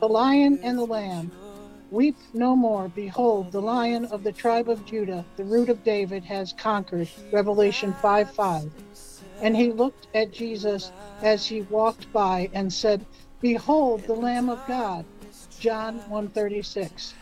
[0.00, 1.32] The lion and the lamb.
[1.90, 2.88] Weep no more.
[2.88, 7.08] Behold, the lion of the tribe of Judah, the root of David, has conquered.
[7.32, 8.70] Revelation 5 5.
[9.42, 10.90] And he looked at Jesus
[11.22, 13.06] as he walked by and said,
[13.40, 15.06] Behold the Lamb of God.
[15.58, 17.14] John 136.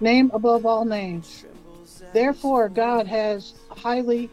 [0.00, 1.44] Name above all names.
[2.12, 4.30] Therefore, God has highly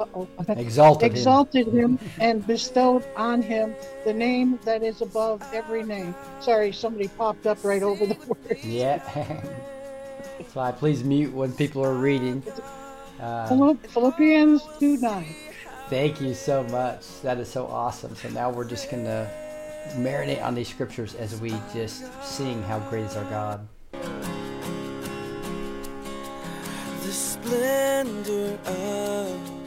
[0.00, 0.26] Uh-oh.
[0.48, 1.16] Exalted him.
[1.16, 3.74] exalted him and bestowed on him
[4.04, 6.14] the name that is above every name.
[6.40, 8.58] Sorry, somebody popped up right over the word.
[8.62, 9.02] Yeah.
[10.52, 12.42] so I please mute when people are reading.
[13.20, 15.34] Uh, Philippians 2 9.
[15.90, 17.20] Thank you so much.
[17.22, 18.16] That is so awesome.
[18.16, 19.28] So now we're just going to
[19.96, 23.68] marinate on these scriptures as we just sing how great is our God.
[27.10, 29.59] the splendor of a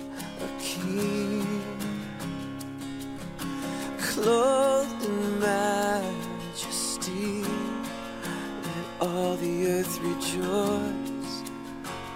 [4.13, 7.41] clothed in majesty.
[7.41, 11.43] Let all the earth rejoice,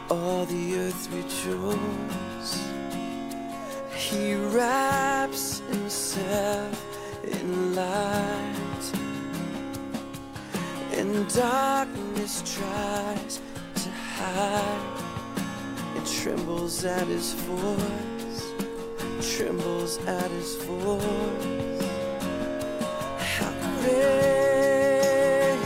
[0.10, 2.64] all the earth rejoice.
[3.94, 6.86] He wraps himself
[7.24, 8.92] in light,
[10.94, 13.42] and darkness tries
[13.76, 15.04] to hide.
[15.98, 18.17] It trembles at his voice,
[19.22, 21.02] trembles at his voice.
[23.20, 25.60] How great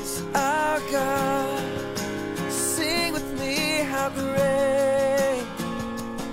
[0.00, 1.62] is our God?
[2.50, 5.44] Sing with me, how great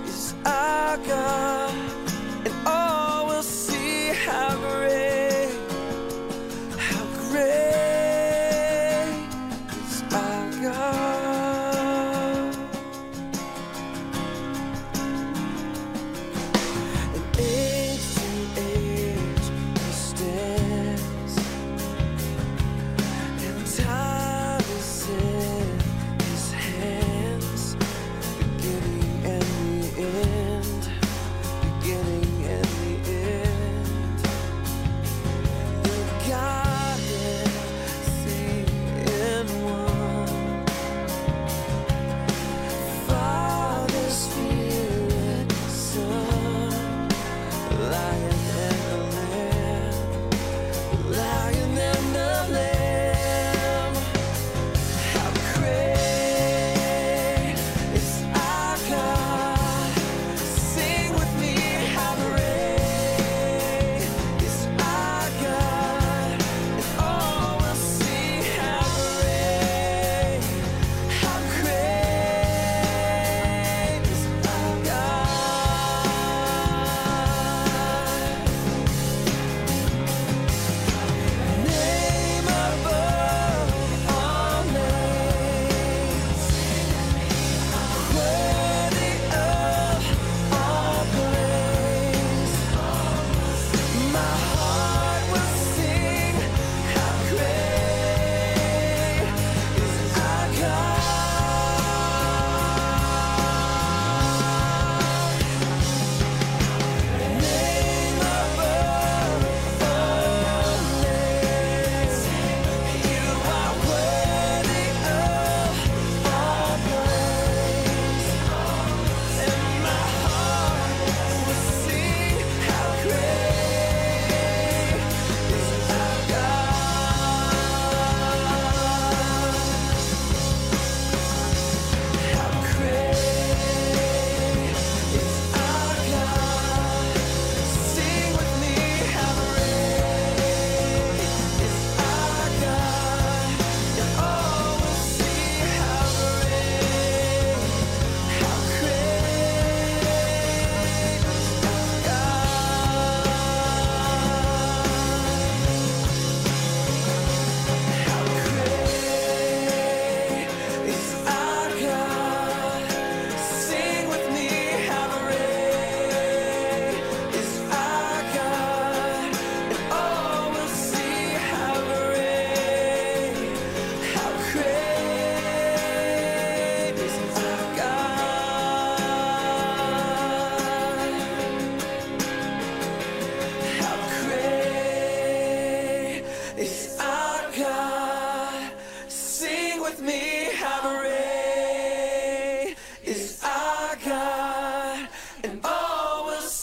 [0.06, 1.67] is our God?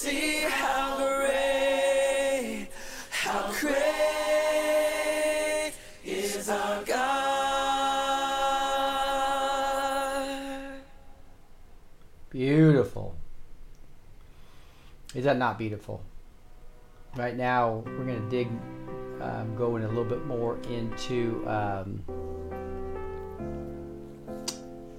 [0.05, 2.67] See how great,
[3.09, 3.73] how great
[6.05, 7.15] is our God.
[12.29, 13.15] Beautiful.
[15.15, 16.03] Is that not beautiful?
[17.15, 18.47] Right now, we're going to dig,
[19.21, 22.03] um, go in a little bit more into um,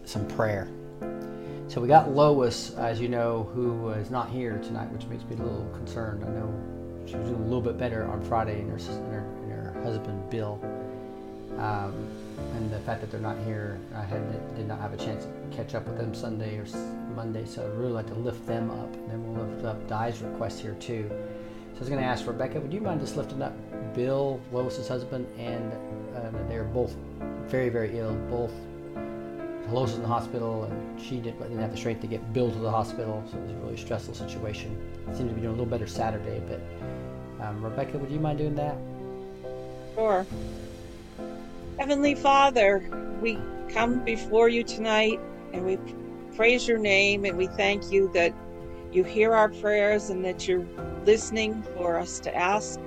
[0.05, 0.69] some prayer.
[1.69, 5.35] So we got Lois, as you know, who is not here tonight, which makes me
[5.37, 6.25] a little concerned.
[6.25, 6.55] I know
[7.07, 9.83] she was doing a little bit better on Friday, and her, and her, and her
[9.83, 10.61] husband Bill.
[11.59, 12.09] Um,
[12.55, 15.57] and the fact that they're not here, I had did not have a chance to
[15.57, 16.67] catch up with them Sunday or
[17.17, 18.95] Monday, so I'd really like to lift them up.
[18.95, 21.09] And then we'll lift up Di's request here too.
[21.09, 23.55] So I was going to ask Rebecca, would you mind just lifting up
[23.93, 25.73] Bill, Lois's husband, and
[26.15, 26.95] uh, they're both
[27.49, 28.15] very, very ill.
[28.31, 28.53] Both
[29.71, 32.51] Lois is in the hospital, and she did, didn't have the strength to get Bill
[32.51, 34.77] to the hospital, so it was a really stressful situation.
[35.13, 36.61] Seemed to be doing a little better Saturday, but
[37.45, 38.77] um, Rebecca, would you mind doing that?
[39.95, 40.27] Sure.
[41.79, 42.89] Heavenly Father,
[43.21, 43.39] we
[43.69, 45.21] come before you tonight
[45.53, 45.79] and we
[46.37, 48.33] praise your name and we thank you that
[48.93, 50.67] you hear our prayers and that you're
[51.05, 52.81] listening for us to ask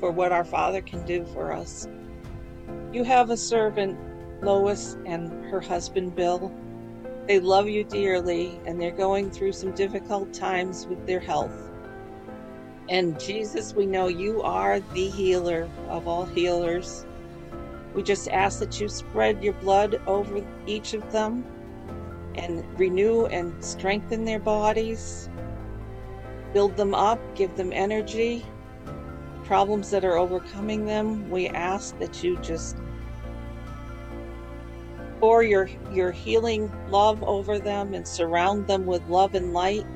[0.00, 1.88] for what our Father can do for us.
[2.92, 3.98] You have a servant,
[4.42, 6.52] Lois, and her husband, Bill.
[7.28, 11.70] They love you dearly and they're going through some difficult times with their health.
[12.88, 17.06] And Jesus, we know you are the healer of all healers.
[17.94, 21.44] We just ask that you spread your blood over each of them
[22.34, 25.28] and renew and strengthen their bodies,
[26.52, 28.44] build them up, give them energy.
[29.44, 32.76] Problems that are overcoming them, we ask that you just
[35.22, 39.86] pour your, your healing love over them and surround them with love and light.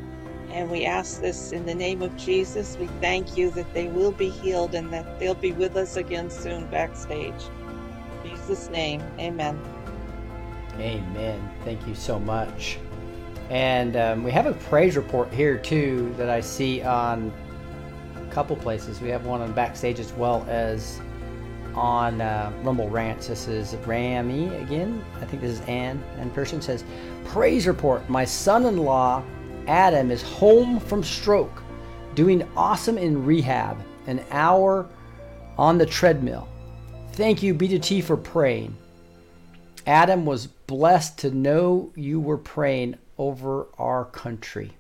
[0.51, 2.77] And we ask this in the name of Jesus.
[2.79, 6.31] We thank you that they will be healed and that they'll be with us again
[6.31, 7.43] soon backstage.
[8.23, 9.61] In Jesus' name, amen.
[10.79, 11.51] Amen.
[11.65, 12.79] Thank you so much.
[13.51, 17.33] And um, we have a praise report here too that I see on
[18.15, 19.01] a couple places.
[19.01, 21.01] We have one on backstage as well as
[21.77, 23.29] on uh, Rumble Rants.
[23.29, 25.05] This is Rami again.
[25.21, 26.03] I think this is Ann.
[26.19, 26.85] And person says,
[27.25, 28.09] "Praise report.
[28.09, 29.23] My son-in-law
[29.67, 31.63] Adam is home from stroke,
[32.15, 33.79] doing awesome in rehab.
[34.07, 34.87] An hour
[35.59, 36.49] on the treadmill.
[37.13, 38.77] Thank you, B2T, for praying."
[39.87, 44.73] Adam was blessed to know you were praying over our country.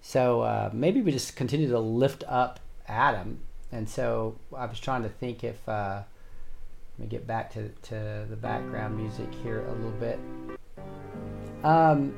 [0.00, 3.40] So uh, maybe we just continue to lift up Adam.
[3.72, 6.02] And so I was trying to think if, uh,
[6.98, 10.18] let me get back to, to the background music here a little bit.
[11.64, 12.14] Um,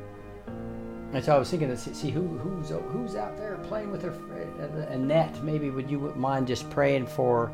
[1.13, 4.03] and so I was thinking to see, see who who's who's out there playing with
[4.03, 4.13] her.
[4.13, 7.51] Uh, Annette, maybe would you mind just praying for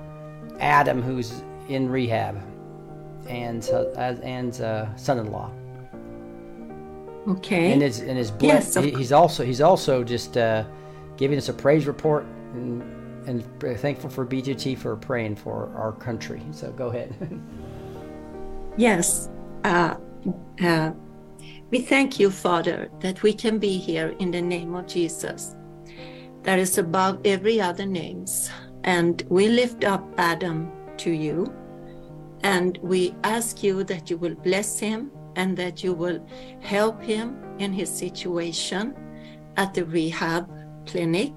[0.60, 2.38] Adam, who's in rehab,
[3.28, 3.64] and
[3.96, 5.50] as Ann's uh, son-in-law.
[7.28, 7.72] Okay.
[7.72, 10.64] And his and his ble- Yes, he- he's also he's also just uh,
[11.16, 12.82] giving us a praise report and
[13.26, 16.42] and thankful for B2T for praying for our country.
[16.52, 17.14] So go ahead.
[18.76, 19.30] Yes.
[19.64, 19.96] Uh,
[20.62, 20.92] uh,
[21.70, 25.56] we thank you, Father, that we can be here in the name of Jesus,
[26.42, 28.50] that is above every other names.
[28.84, 31.52] And we lift up Adam to you,
[32.42, 36.24] and we ask you that you will bless him and that you will
[36.60, 38.94] help him in his situation
[39.56, 40.48] at the rehab
[40.86, 41.32] clinic.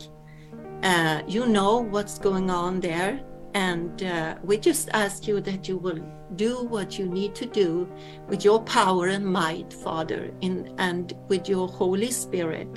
[0.84, 3.20] Uh, you know what's going on there,
[3.54, 6.00] and uh, we just ask you that you will
[6.36, 7.90] do what you need to do
[8.28, 12.68] with your power and might, Father, in, and with your Holy Spirit,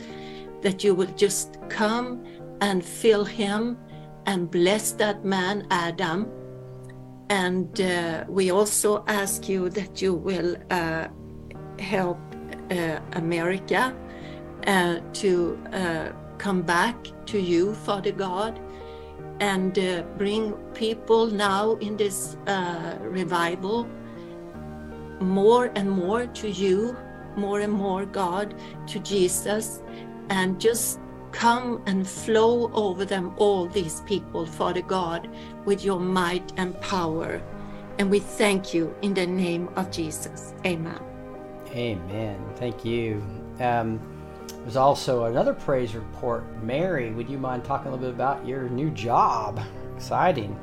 [0.63, 2.25] that you will just come
[2.61, 3.79] and fill him
[4.27, 6.29] and bless that man, Adam.
[7.29, 11.09] And uh, we also ask you that you will uh,
[11.79, 12.19] help
[12.71, 13.95] uh, America
[14.67, 15.59] uh, to
[16.45, 16.97] come back
[17.27, 18.61] to you, Father God
[19.43, 23.89] and uh, bring people now in this uh, revival
[25.21, 26.97] more and more to you,
[27.37, 28.55] more and more, God,
[28.87, 29.83] to Jesus,
[30.31, 31.01] and just
[31.33, 35.29] come and flow over them, all these people, Father God,
[35.65, 37.43] with your might and power.
[37.99, 40.55] And we thank you in the name of Jesus.
[40.65, 41.01] Amen.
[41.71, 42.39] Amen.
[42.57, 43.23] Thank you.
[43.59, 44.01] Um,
[44.63, 46.45] there's also another praise report.
[46.63, 49.61] Mary, would you mind talking a little bit about your new job?
[49.97, 50.59] Exciting.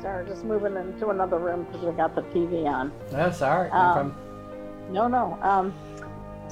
[0.00, 2.92] Sorry, just moving into another room because we got the TV on.
[3.08, 3.72] That's all right.
[3.72, 4.16] No Um.
[4.90, 5.38] No, no.
[5.42, 5.72] Um,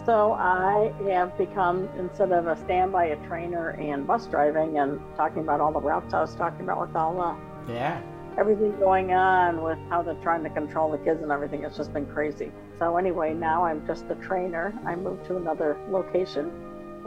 [0.07, 5.43] so I have become, instead of a standby, a trainer and bus driving and talking
[5.43, 7.37] about all the routes I was talking about with all
[7.67, 8.01] the Yeah.
[8.39, 11.65] Everything going on with how they're trying to control the kids and everything.
[11.65, 12.53] It's just been crazy.
[12.79, 14.79] So anyway, now I'm just a trainer.
[14.87, 16.51] I moved to another location,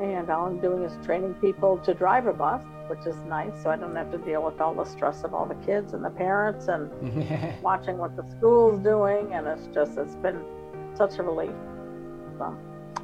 [0.02, 3.52] and all I'm doing is training people to drive a bus, which is nice.
[3.62, 6.04] So I don't have to deal with all the stress of all the kids and
[6.04, 6.92] the parents and
[7.62, 10.44] watching what the school's doing, and it's just it's been
[10.96, 11.56] such a relief.
[12.38, 12.58] So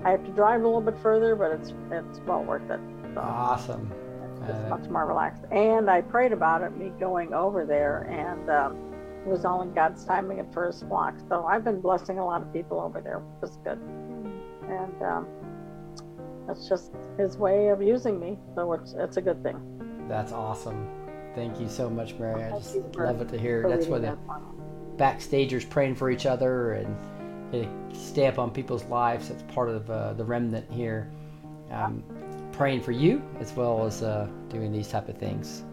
[0.04, 2.80] I have to drive a little bit further, but it's it's well worth it.
[3.14, 3.92] So awesome.
[4.50, 5.44] It's Uh, much more relaxed.
[5.52, 8.78] And I prayed about it, me going over there, and um,
[9.26, 11.16] it was all in God's timing and for His flock.
[11.28, 13.80] So I've been blessing a lot of people over there, which is good.
[14.70, 15.28] And um,
[16.48, 19.58] that's just His way of using me, so it's it's a good thing.
[20.08, 20.88] That's awesome.
[21.36, 22.44] Thank you so much, Mary.
[22.44, 23.68] I just love it to hear.
[23.70, 24.18] That's why the
[24.98, 26.96] backstagers praying for each other and
[27.52, 29.30] get a stamp on people's lives.
[29.30, 31.12] That's part of uh, the remnant here.
[31.72, 32.04] Um,
[32.60, 35.64] praying for you as well as uh, doing these type of things.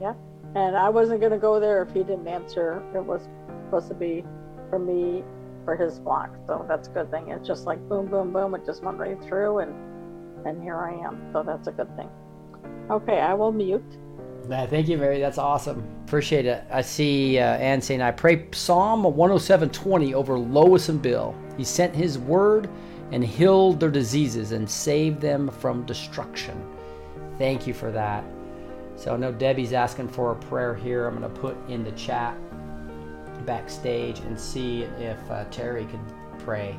[0.00, 0.14] Yeah.
[0.54, 2.80] And I wasn't going to go there if he didn't answer.
[2.94, 3.22] It was
[3.64, 4.22] supposed to be
[4.70, 5.24] for me,
[5.64, 6.30] for his flock.
[6.46, 7.30] So that's a good thing.
[7.30, 8.54] It's just like boom, boom, boom.
[8.54, 9.74] It just went right through, and
[10.46, 11.28] and here I am.
[11.32, 12.08] So that's a good thing.
[12.88, 13.82] Okay, I will mute.
[14.48, 15.18] Yeah, thank you, Mary.
[15.18, 15.84] That's awesome.
[16.04, 16.62] Appreciate it.
[16.70, 21.34] I see uh, Ann saying, I pray Psalm 107.20 over Lois and Bill.
[21.56, 22.68] He sent his word
[23.12, 26.60] and healed their diseases and saved them from destruction.
[27.38, 28.24] Thank you for that.
[28.96, 31.06] So I know Debbie's asking for a prayer here.
[31.06, 32.36] I'm going to put in the chat
[33.44, 36.00] backstage and see if uh, Terry could
[36.38, 36.76] pray.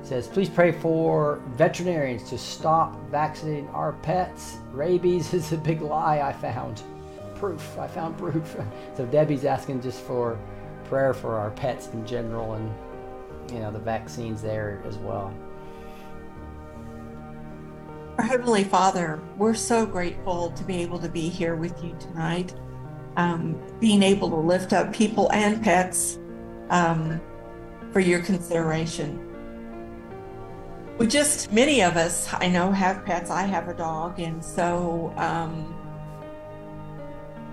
[0.00, 4.58] It says, please pray for veterinarians to stop vaccinating our pets.
[4.72, 6.82] Rabies is a big lie I found.
[7.34, 7.78] Proof.
[7.78, 8.56] I found proof.
[8.96, 10.38] so Debbie's asking just for
[10.84, 12.72] prayer for our pets in general and
[13.52, 15.32] you know the vaccines there as well.
[18.18, 22.52] Our Heavenly Father, we're so grateful to be able to be here with you tonight,
[23.16, 26.18] um, being able to lift up people and pets
[26.70, 27.20] um,
[27.92, 29.24] for your consideration.
[30.98, 33.30] We just, many of us, I know, have pets.
[33.30, 35.72] I have a dog, and so um,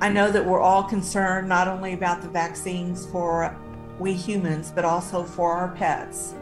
[0.01, 3.55] I know that we're all concerned not only about the vaccines for
[3.99, 6.33] we humans, but also for our pets,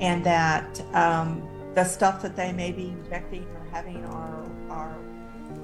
[0.00, 4.96] and that um, the stuff that they may be injecting having our our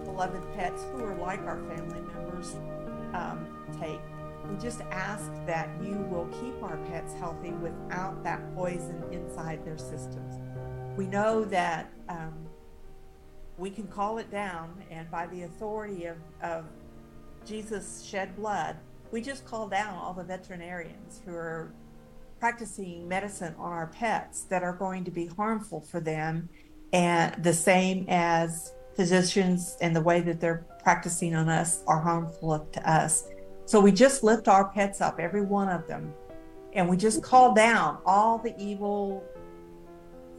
[0.05, 2.57] beloved pets who are like our family members
[3.13, 3.47] um,
[3.81, 4.01] take.
[4.51, 9.79] We just ask that you will keep our pets healthy without that poison inside their
[9.79, 10.39] systems.
[10.97, 12.47] We know that um,
[13.59, 16.65] we can call it down, and by the authority of, of
[17.45, 18.77] Jesus' shed blood,
[19.11, 21.73] we just call down all the veterinarians who are
[22.39, 26.49] practicing medicine on our pets that are going to be harmful for them,
[26.93, 32.59] and the same as physicians and the way that they're practicing on us are harmful
[32.73, 33.29] to us.
[33.67, 36.15] So we just lift our pets up, every one of them,
[36.73, 39.25] and we just call down all the evil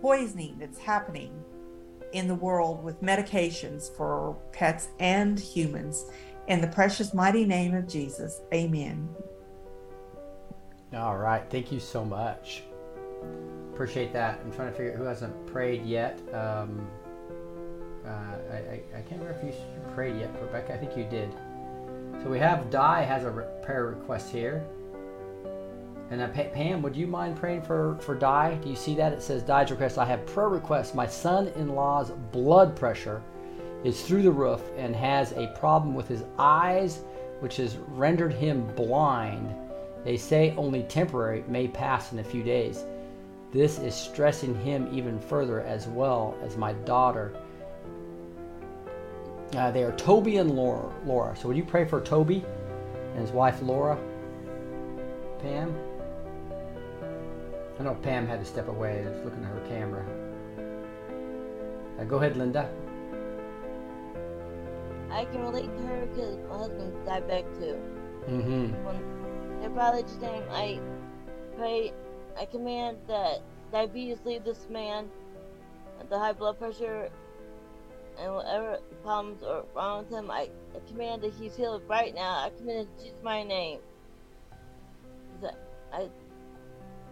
[0.02, 1.32] poisoning that's happening
[2.14, 6.06] in the world with medications for pets and humans.
[6.48, 9.10] In the precious mighty name of Jesus, amen.
[10.94, 11.44] All right.
[11.50, 12.64] Thank you so much.
[13.78, 14.40] Appreciate that.
[14.44, 16.20] I'm trying to figure out who hasn't prayed yet.
[16.34, 16.88] Um,
[18.04, 19.54] uh, I, I, I can't remember if you
[19.94, 20.74] prayed yet, Rebecca.
[20.74, 21.32] I think you did.
[22.24, 24.66] So we have Di has a re- prayer request here.
[26.10, 28.56] And uh, Pa- Pam, would you mind praying for, for Di?
[28.64, 29.14] Do you see that?
[29.14, 30.00] It says Di's request.
[30.00, 30.96] I have prayer request.
[30.96, 33.22] My son in law's blood pressure
[33.84, 37.04] is through the roof and has a problem with his eyes,
[37.42, 39.54] which has rendered him blind.
[40.04, 42.84] They say only temporary may pass in a few days.
[43.52, 47.34] This is stressing him even further, as well as my daughter.
[49.56, 50.94] Uh, they are Toby and Laura.
[51.06, 51.36] Laura.
[51.36, 52.44] So, would you pray for Toby
[53.14, 53.98] and his wife Laura?
[55.40, 55.74] Pam?
[57.80, 59.06] I know Pam had to step away.
[59.06, 60.06] I was looking at her camera.
[62.00, 62.70] Uh, go ahead, Linda.
[65.12, 67.78] I can relate to her because my husband's diabetic too.
[68.28, 68.86] Mm-hmm.
[68.86, 70.80] When their father's name, I
[71.56, 71.94] pray,
[72.40, 73.42] I command that
[73.72, 75.10] diabetes leave this man,
[76.10, 77.10] the high blood pressure,
[78.20, 82.46] and whatever problems are wrong with him, I, I command that he's healed right now.
[82.46, 83.80] I command in Jesus' my name.
[85.94, 86.10] I,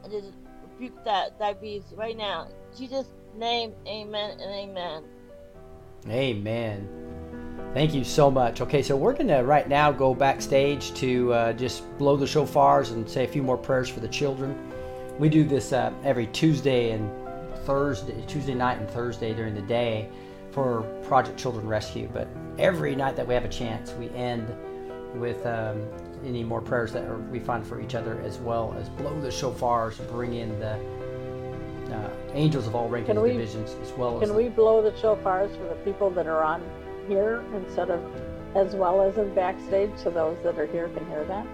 [0.04, 0.32] I just
[0.64, 2.48] rebuke that diabetes right now.
[2.78, 5.04] Jesus' name, amen and amen.
[6.08, 7.06] Amen.
[7.74, 8.62] Thank you so much.
[8.62, 12.92] Okay, so we're going to right now go backstage to uh, just blow the shofars
[12.92, 14.72] and say a few more prayers for the children.
[15.18, 17.10] We do this uh, every Tuesday and
[17.60, 20.10] Thursday, Tuesday night and Thursday during the day
[20.52, 22.10] for Project Children Rescue.
[22.11, 22.27] But
[22.60, 24.53] every night that we have a chance, we end
[25.16, 25.88] with um,
[26.26, 29.30] any more prayers that are, we find for each other, as well as blow the
[29.30, 30.74] shofars, bring in the
[31.94, 34.92] uh, angels of all rankings and we- divisions, as well as Can we blow the
[34.92, 36.61] shofars for the people that are on
[37.08, 38.03] here instead of
[38.56, 41.45] as well as in backstage so those that are here can hear that?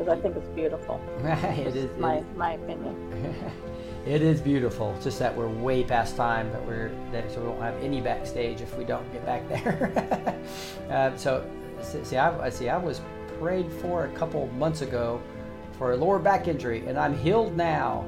[0.00, 0.98] Because I think it's beautiful.
[1.24, 3.34] it is, my is- my opinion.
[4.06, 4.94] it is beautiful.
[4.94, 8.00] It's just that we're way past time, but we're that, so we won't have any
[8.00, 10.40] backstage if we don't get back there.
[10.90, 11.44] uh, so
[11.82, 12.70] see, I I- see.
[12.70, 13.02] I was
[13.38, 15.20] prayed for a couple months ago
[15.76, 18.06] for a lower back injury, and I'm healed now.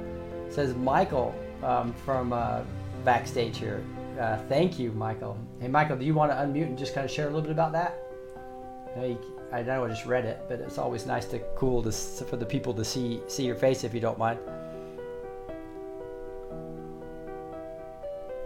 [0.48, 2.62] Says Michael um, from uh,
[3.04, 3.84] backstage here.
[4.18, 5.36] Uh, thank you, Michael.
[5.60, 7.50] Hey, Michael, do you want to unmute and just kind of share a little bit
[7.50, 7.98] about that?
[8.96, 11.92] Know, you, I know I just read it, but it's always nice to cool to,
[11.92, 14.38] for the people to see see your face if you don't mind.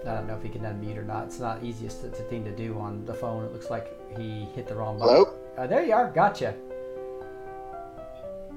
[0.05, 1.25] I don't know if he can unmute or not.
[1.25, 3.45] It's not the easiest th- thing to do on the phone.
[3.45, 5.15] It looks like he hit the wrong button.
[5.15, 5.35] Hello?
[5.57, 6.11] Uh, there you are.
[6.11, 6.55] Gotcha.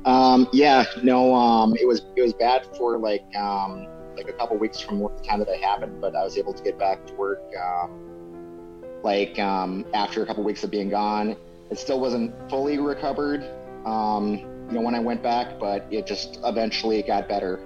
[0.05, 4.57] Um, yeah, no, um, it was it was bad for like um, like a couple
[4.57, 7.13] weeks from the time that it happened, but I was able to get back to
[7.13, 11.35] work um, like um, after a couple weeks of being gone.
[11.69, 13.43] It still wasn't fully recovered,
[13.85, 17.59] um, you know, when I went back, but it just eventually got better.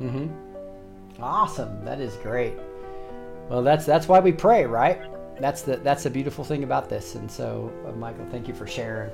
[0.00, 1.22] Mm-hmm.
[1.22, 1.84] Awesome.
[1.84, 2.54] That is great.
[3.48, 5.00] Well, that's that's why we pray, right?
[5.40, 7.14] That's the that's the beautiful thing about this.
[7.14, 9.10] And so, uh, Michael, thank you for sharing.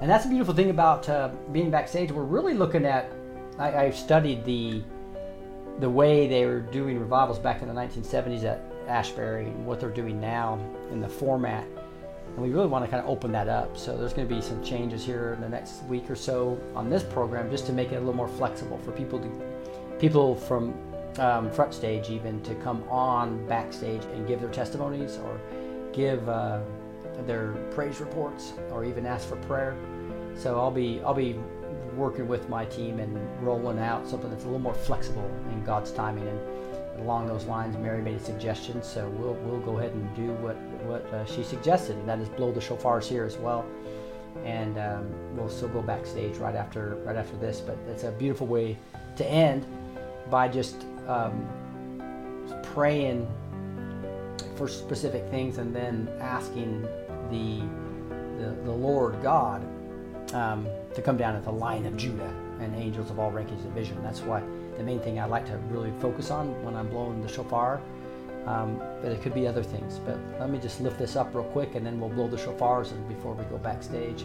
[0.00, 2.12] And that's the beautiful thing about uh, being backstage.
[2.12, 3.10] We're really looking at.
[3.58, 4.82] I, I studied the
[5.78, 9.90] the way they were doing revivals back in the 1970s at Asbury and what they're
[9.90, 10.58] doing now
[10.90, 11.66] in the format.
[12.36, 13.78] And we really want to kind of open that up.
[13.78, 16.90] So there's going to be some changes here in the next week or so on
[16.90, 19.30] this program just to make it a little more flexible for people to
[19.98, 20.74] people from
[21.18, 25.40] um, front stage even to come on backstage and give their testimonies or
[25.94, 26.60] give uh,
[27.26, 29.74] their praise reports or even ask for prayer.
[30.36, 31.36] So I'll be I'll be
[31.94, 35.90] working with my team and rolling out something that's a little more flexible in God's
[35.90, 36.38] timing and
[37.00, 37.78] along those lines.
[37.78, 40.56] Mary made a suggestion, so we'll we'll go ahead and do what
[40.86, 43.64] what uh, she suggested, and that is blow the shofars here as well.
[44.44, 48.46] And um, we'll still go backstage right after right after this, but it's a beautiful
[48.46, 48.76] way
[49.16, 49.66] to end
[50.30, 51.48] by just um,
[52.62, 53.26] praying
[54.56, 56.82] for specific things and then asking
[57.30, 57.62] the
[58.38, 59.66] the, the Lord God
[60.34, 63.74] um, to come down at the Lion of Judah and angels of all rankings and
[63.74, 64.02] division.
[64.02, 64.42] That's why
[64.76, 67.80] the main thing I like to really focus on when I'm blowing the shofar.
[68.46, 69.98] Um, but it could be other things.
[69.98, 72.92] But let me just lift this up real quick, and then we'll blow the shofars
[72.92, 74.24] and before we go backstage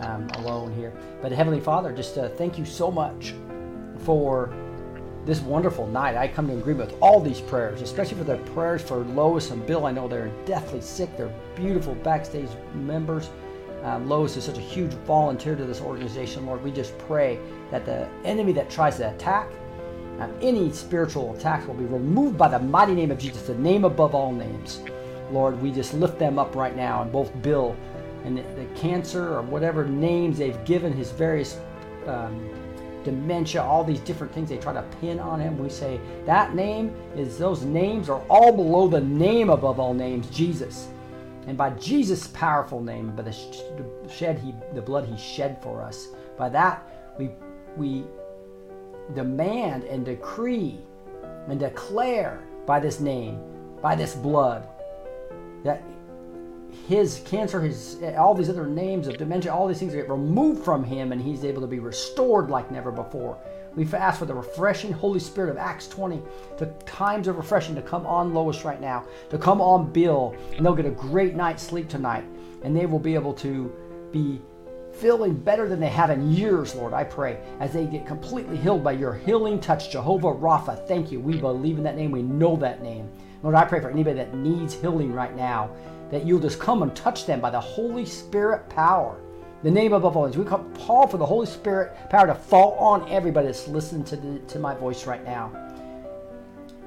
[0.00, 0.92] um, alone here.
[1.22, 3.34] But Heavenly Father, just uh, thank you so much
[4.00, 4.52] for
[5.24, 6.16] this wonderful night.
[6.16, 9.66] I come to agreement with all these prayers, especially for the prayers for Lois and
[9.66, 9.86] Bill.
[9.86, 11.14] I know they're deathly sick.
[11.16, 13.28] They're beautiful backstage members.
[13.82, 16.62] Um, Lois is such a huge volunteer to this organization, Lord.
[16.64, 17.38] We just pray
[17.70, 19.50] that the enemy that tries to attack,
[20.18, 23.84] um, any spiritual attacks will be removed by the mighty name of Jesus, the name
[23.84, 24.80] above all names.
[25.30, 27.76] Lord, we just lift them up right now, and both Bill
[28.24, 31.58] and the, the cancer or whatever names they've given his various
[32.06, 32.50] um,
[33.04, 35.58] dementia, all these different things they try to pin on him.
[35.58, 40.28] We say that name is those names are all below the name above all names,
[40.30, 40.88] Jesus.
[41.46, 43.32] And by Jesus' powerful name, by the
[44.10, 46.86] shed he, the blood he shed for us, by that
[47.18, 47.30] we
[47.76, 48.04] we
[49.14, 50.78] demand and decree
[51.48, 53.40] and declare by this name,
[53.80, 54.66] by this blood,
[55.64, 55.82] that
[56.86, 60.84] his cancer, his all these other names of dementia, all these things get removed from
[60.84, 63.38] him, and he's able to be restored like never before.
[63.74, 66.20] We ask for the refreshing Holy Spirit of Acts 20,
[66.58, 70.64] the times of refreshing to come on Lois right now, to come on Bill, and
[70.64, 72.24] they'll get a great night's sleep tonight,
[72.62, 73.72] and they will be able to
[74.10, 74.40] be
[74.98, 76.92] feeling better than they have in years, Lord.
[76.92, 80.86] I pray as they get completely healed by your healing touch, Jehovah Rapha.
[80.86, 81.20] Thank you.
[81.20, 82.10] We believe in that name.
[82.10, 83.08] We know that name.
[83.42, 85.70] Lord, I pray for anybody that needs healing right now,
[86.10, 89.20] that you'll just come and touch them by the Holy Spirit power.
[89.62, 90.36] The name above all names.
[90.36, 94.16] We call, call for the Holy Spirit power to fall on everybody that's listening to,
[94.16, 95.52] the, to my voice right now.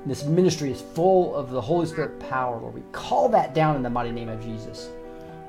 [0.05, 2.73] This ministry is full of the Holy Spirit power, Lord.
[2.73, 4.89] We call that down in the mighty name of Jesus.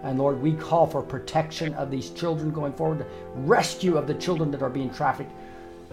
[0.03, 3.07] And Lord, we call for protection of these children going forward, the
[3.43, 5.31] rescue of the children that are being trafficked,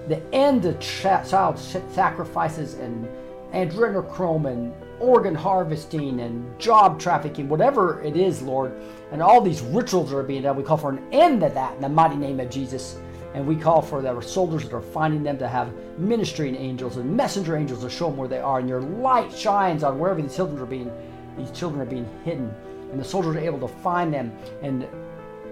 [0.08, 1.28] the end of child
[1.60, 3.08] sacrifices and
[3.54, 8.74] adrenochrome and organ harvesting and job trafficking, whatever it is, Lord,
[9.12, 10.56] and all these rituals are being done.
[10.56, 12.98] We call for an end to that in the mighty name of Jesus.
[13.36, 17.16] And we call for the soldiers that are finding them to have ministering angels and
[17.16, 18.60] messenger angels to show them where they are.
[18.60, 20.92] And your light shines on wherever these children are being,
[21.38, 22.52] these children are being hidden.
[22.92, 24.88] And the soldiers are able to find them and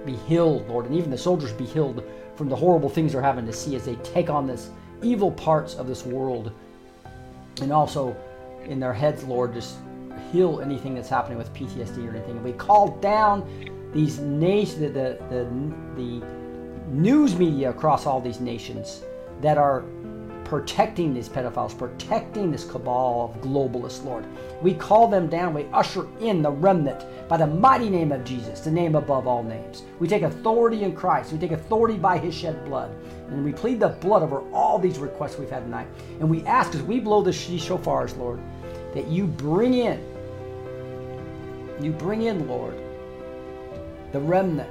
[0.06, 0.86] be healed, Lord.
[0.86, 2.04] And even the soldiers be healed
[2.36, 4.70] from the horrible things they're having to see as they take on this
[5.02, 6.52] evil parts of this world.
[7.62, 8.16] And also
[8.66, 9.78] in their heads, Lord, just
[10.32, 12.32] heal anything that's happening with PTSD or anything.
[12.32, 13.48] And we call down
[13.94, 16.26] these nations, the, the, the, the
[16.90, 19.04] news media across all these nations
[19.42, 19.84] that are
[20.48, 24.26] protecting these pedophiles, protecting this cabal of globalists, Lord.
[24.62, 25.54] We call them down.
[25.54, 29.44] We usher in the remnant by the mighty name of Jesus, the name above all
[29.44, 29.84] names.
[30.00, 31.34] We take authority in Christ.
[31.34, 32.96] We take authority by his shed blood.
[33.28, 35.88] And we plead the blood over all these requests we've had tonight.
[36.22, 38.40] And we ask as we blow the shofars, Lord,
[38.94, 40.02] that you bring in,
[41.82, 42.76] you bring in, Lord,
[44.14, 44.70] the remnant.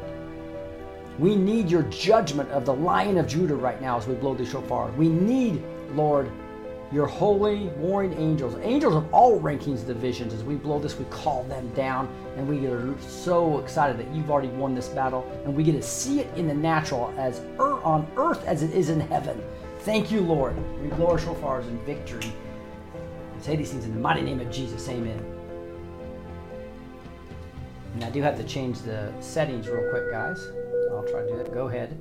[1.18, 4.44] We need your judgment of the Lion of Judah right now as we blow the
[4.44, 4.90] shofar.
[4.92, 5.62] We need,
[5.94, 6.30] Lord,
[6.92, 10.32] your holy warring angels, angels of all rankings and divisions.
[10.34, 14.30] As we blow this, we call them down, and we are so excited that you've
[14.30, 17.82] already won this battle, and we get to see it in the natural as er-
[17.82, 19.42] on earth as it is in heaven.
[19.80, 20.54] Thank you, Lord.
[20.82, 22.32] We blow our shofars in victory.
[23.34, 24.88] And say these things in the mighty name of Jesus.
[24.88, 25.35] Amen.
[27.96, 30.52] And I do have to change the settings real quick, guys.
[30.90, 31.54] I'll try to do that.
[31.54, 31.98] Go ahead.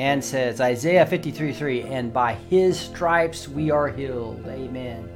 [0.07, 4.47] And says Isaiah 53 3, and by his stripes we are healed.
[4.47, 5.09] Amen.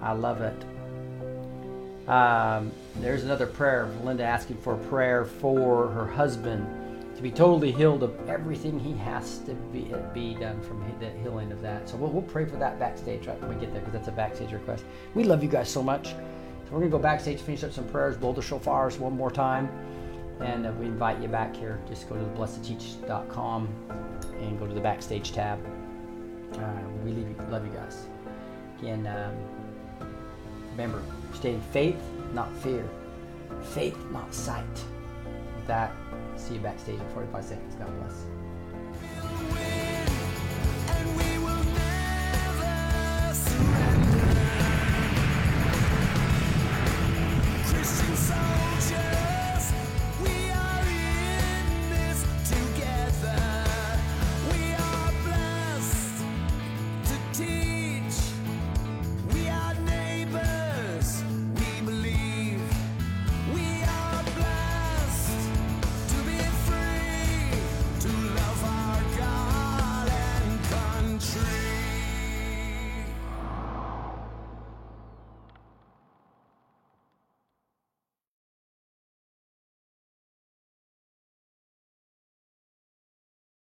[0.00, 2.08] I love it.
[2.08, 2.70] Um,
[3.00, 3.90] there's another prayer.
[4.04, 6.64] Linda asking for a prayer for her husband
[7.16, 11.50] to be totally healed of everything he has to be, be done from the healing
[11.50, 11.88] of that.
[11.88, 14.12] So we'll, we'll pray for that backstage right when we get there because that's a
[14.12, 14.84] backstage request.
[15.14, 16.10] We love you guys so much.
[16.10, 16.14] So
[16.70, 19.68] we're going to go backstage, finish up some prayers, blow the shofars one more time.
[20.42, 21.80] And uh, we invite you back here.
[21.88, 23.68] Just go to blessedteach.com
[24.40, 25.58] and go to the backstage tab.
[26.54, 28.06] Uh, we you, love you guys.
[28.78, 30.08] Again, um,
[30.72, 31.02] remember,
[31.34, 32.00] stay in faith,
[32.34, 32.88] not fear.
[33.62, 34.64] Faith, not sight.
[35.56, 35.92] With that,
[36.36, 37.74] see you backstage in 45 seconds.
[37.76, 39.81] God bless.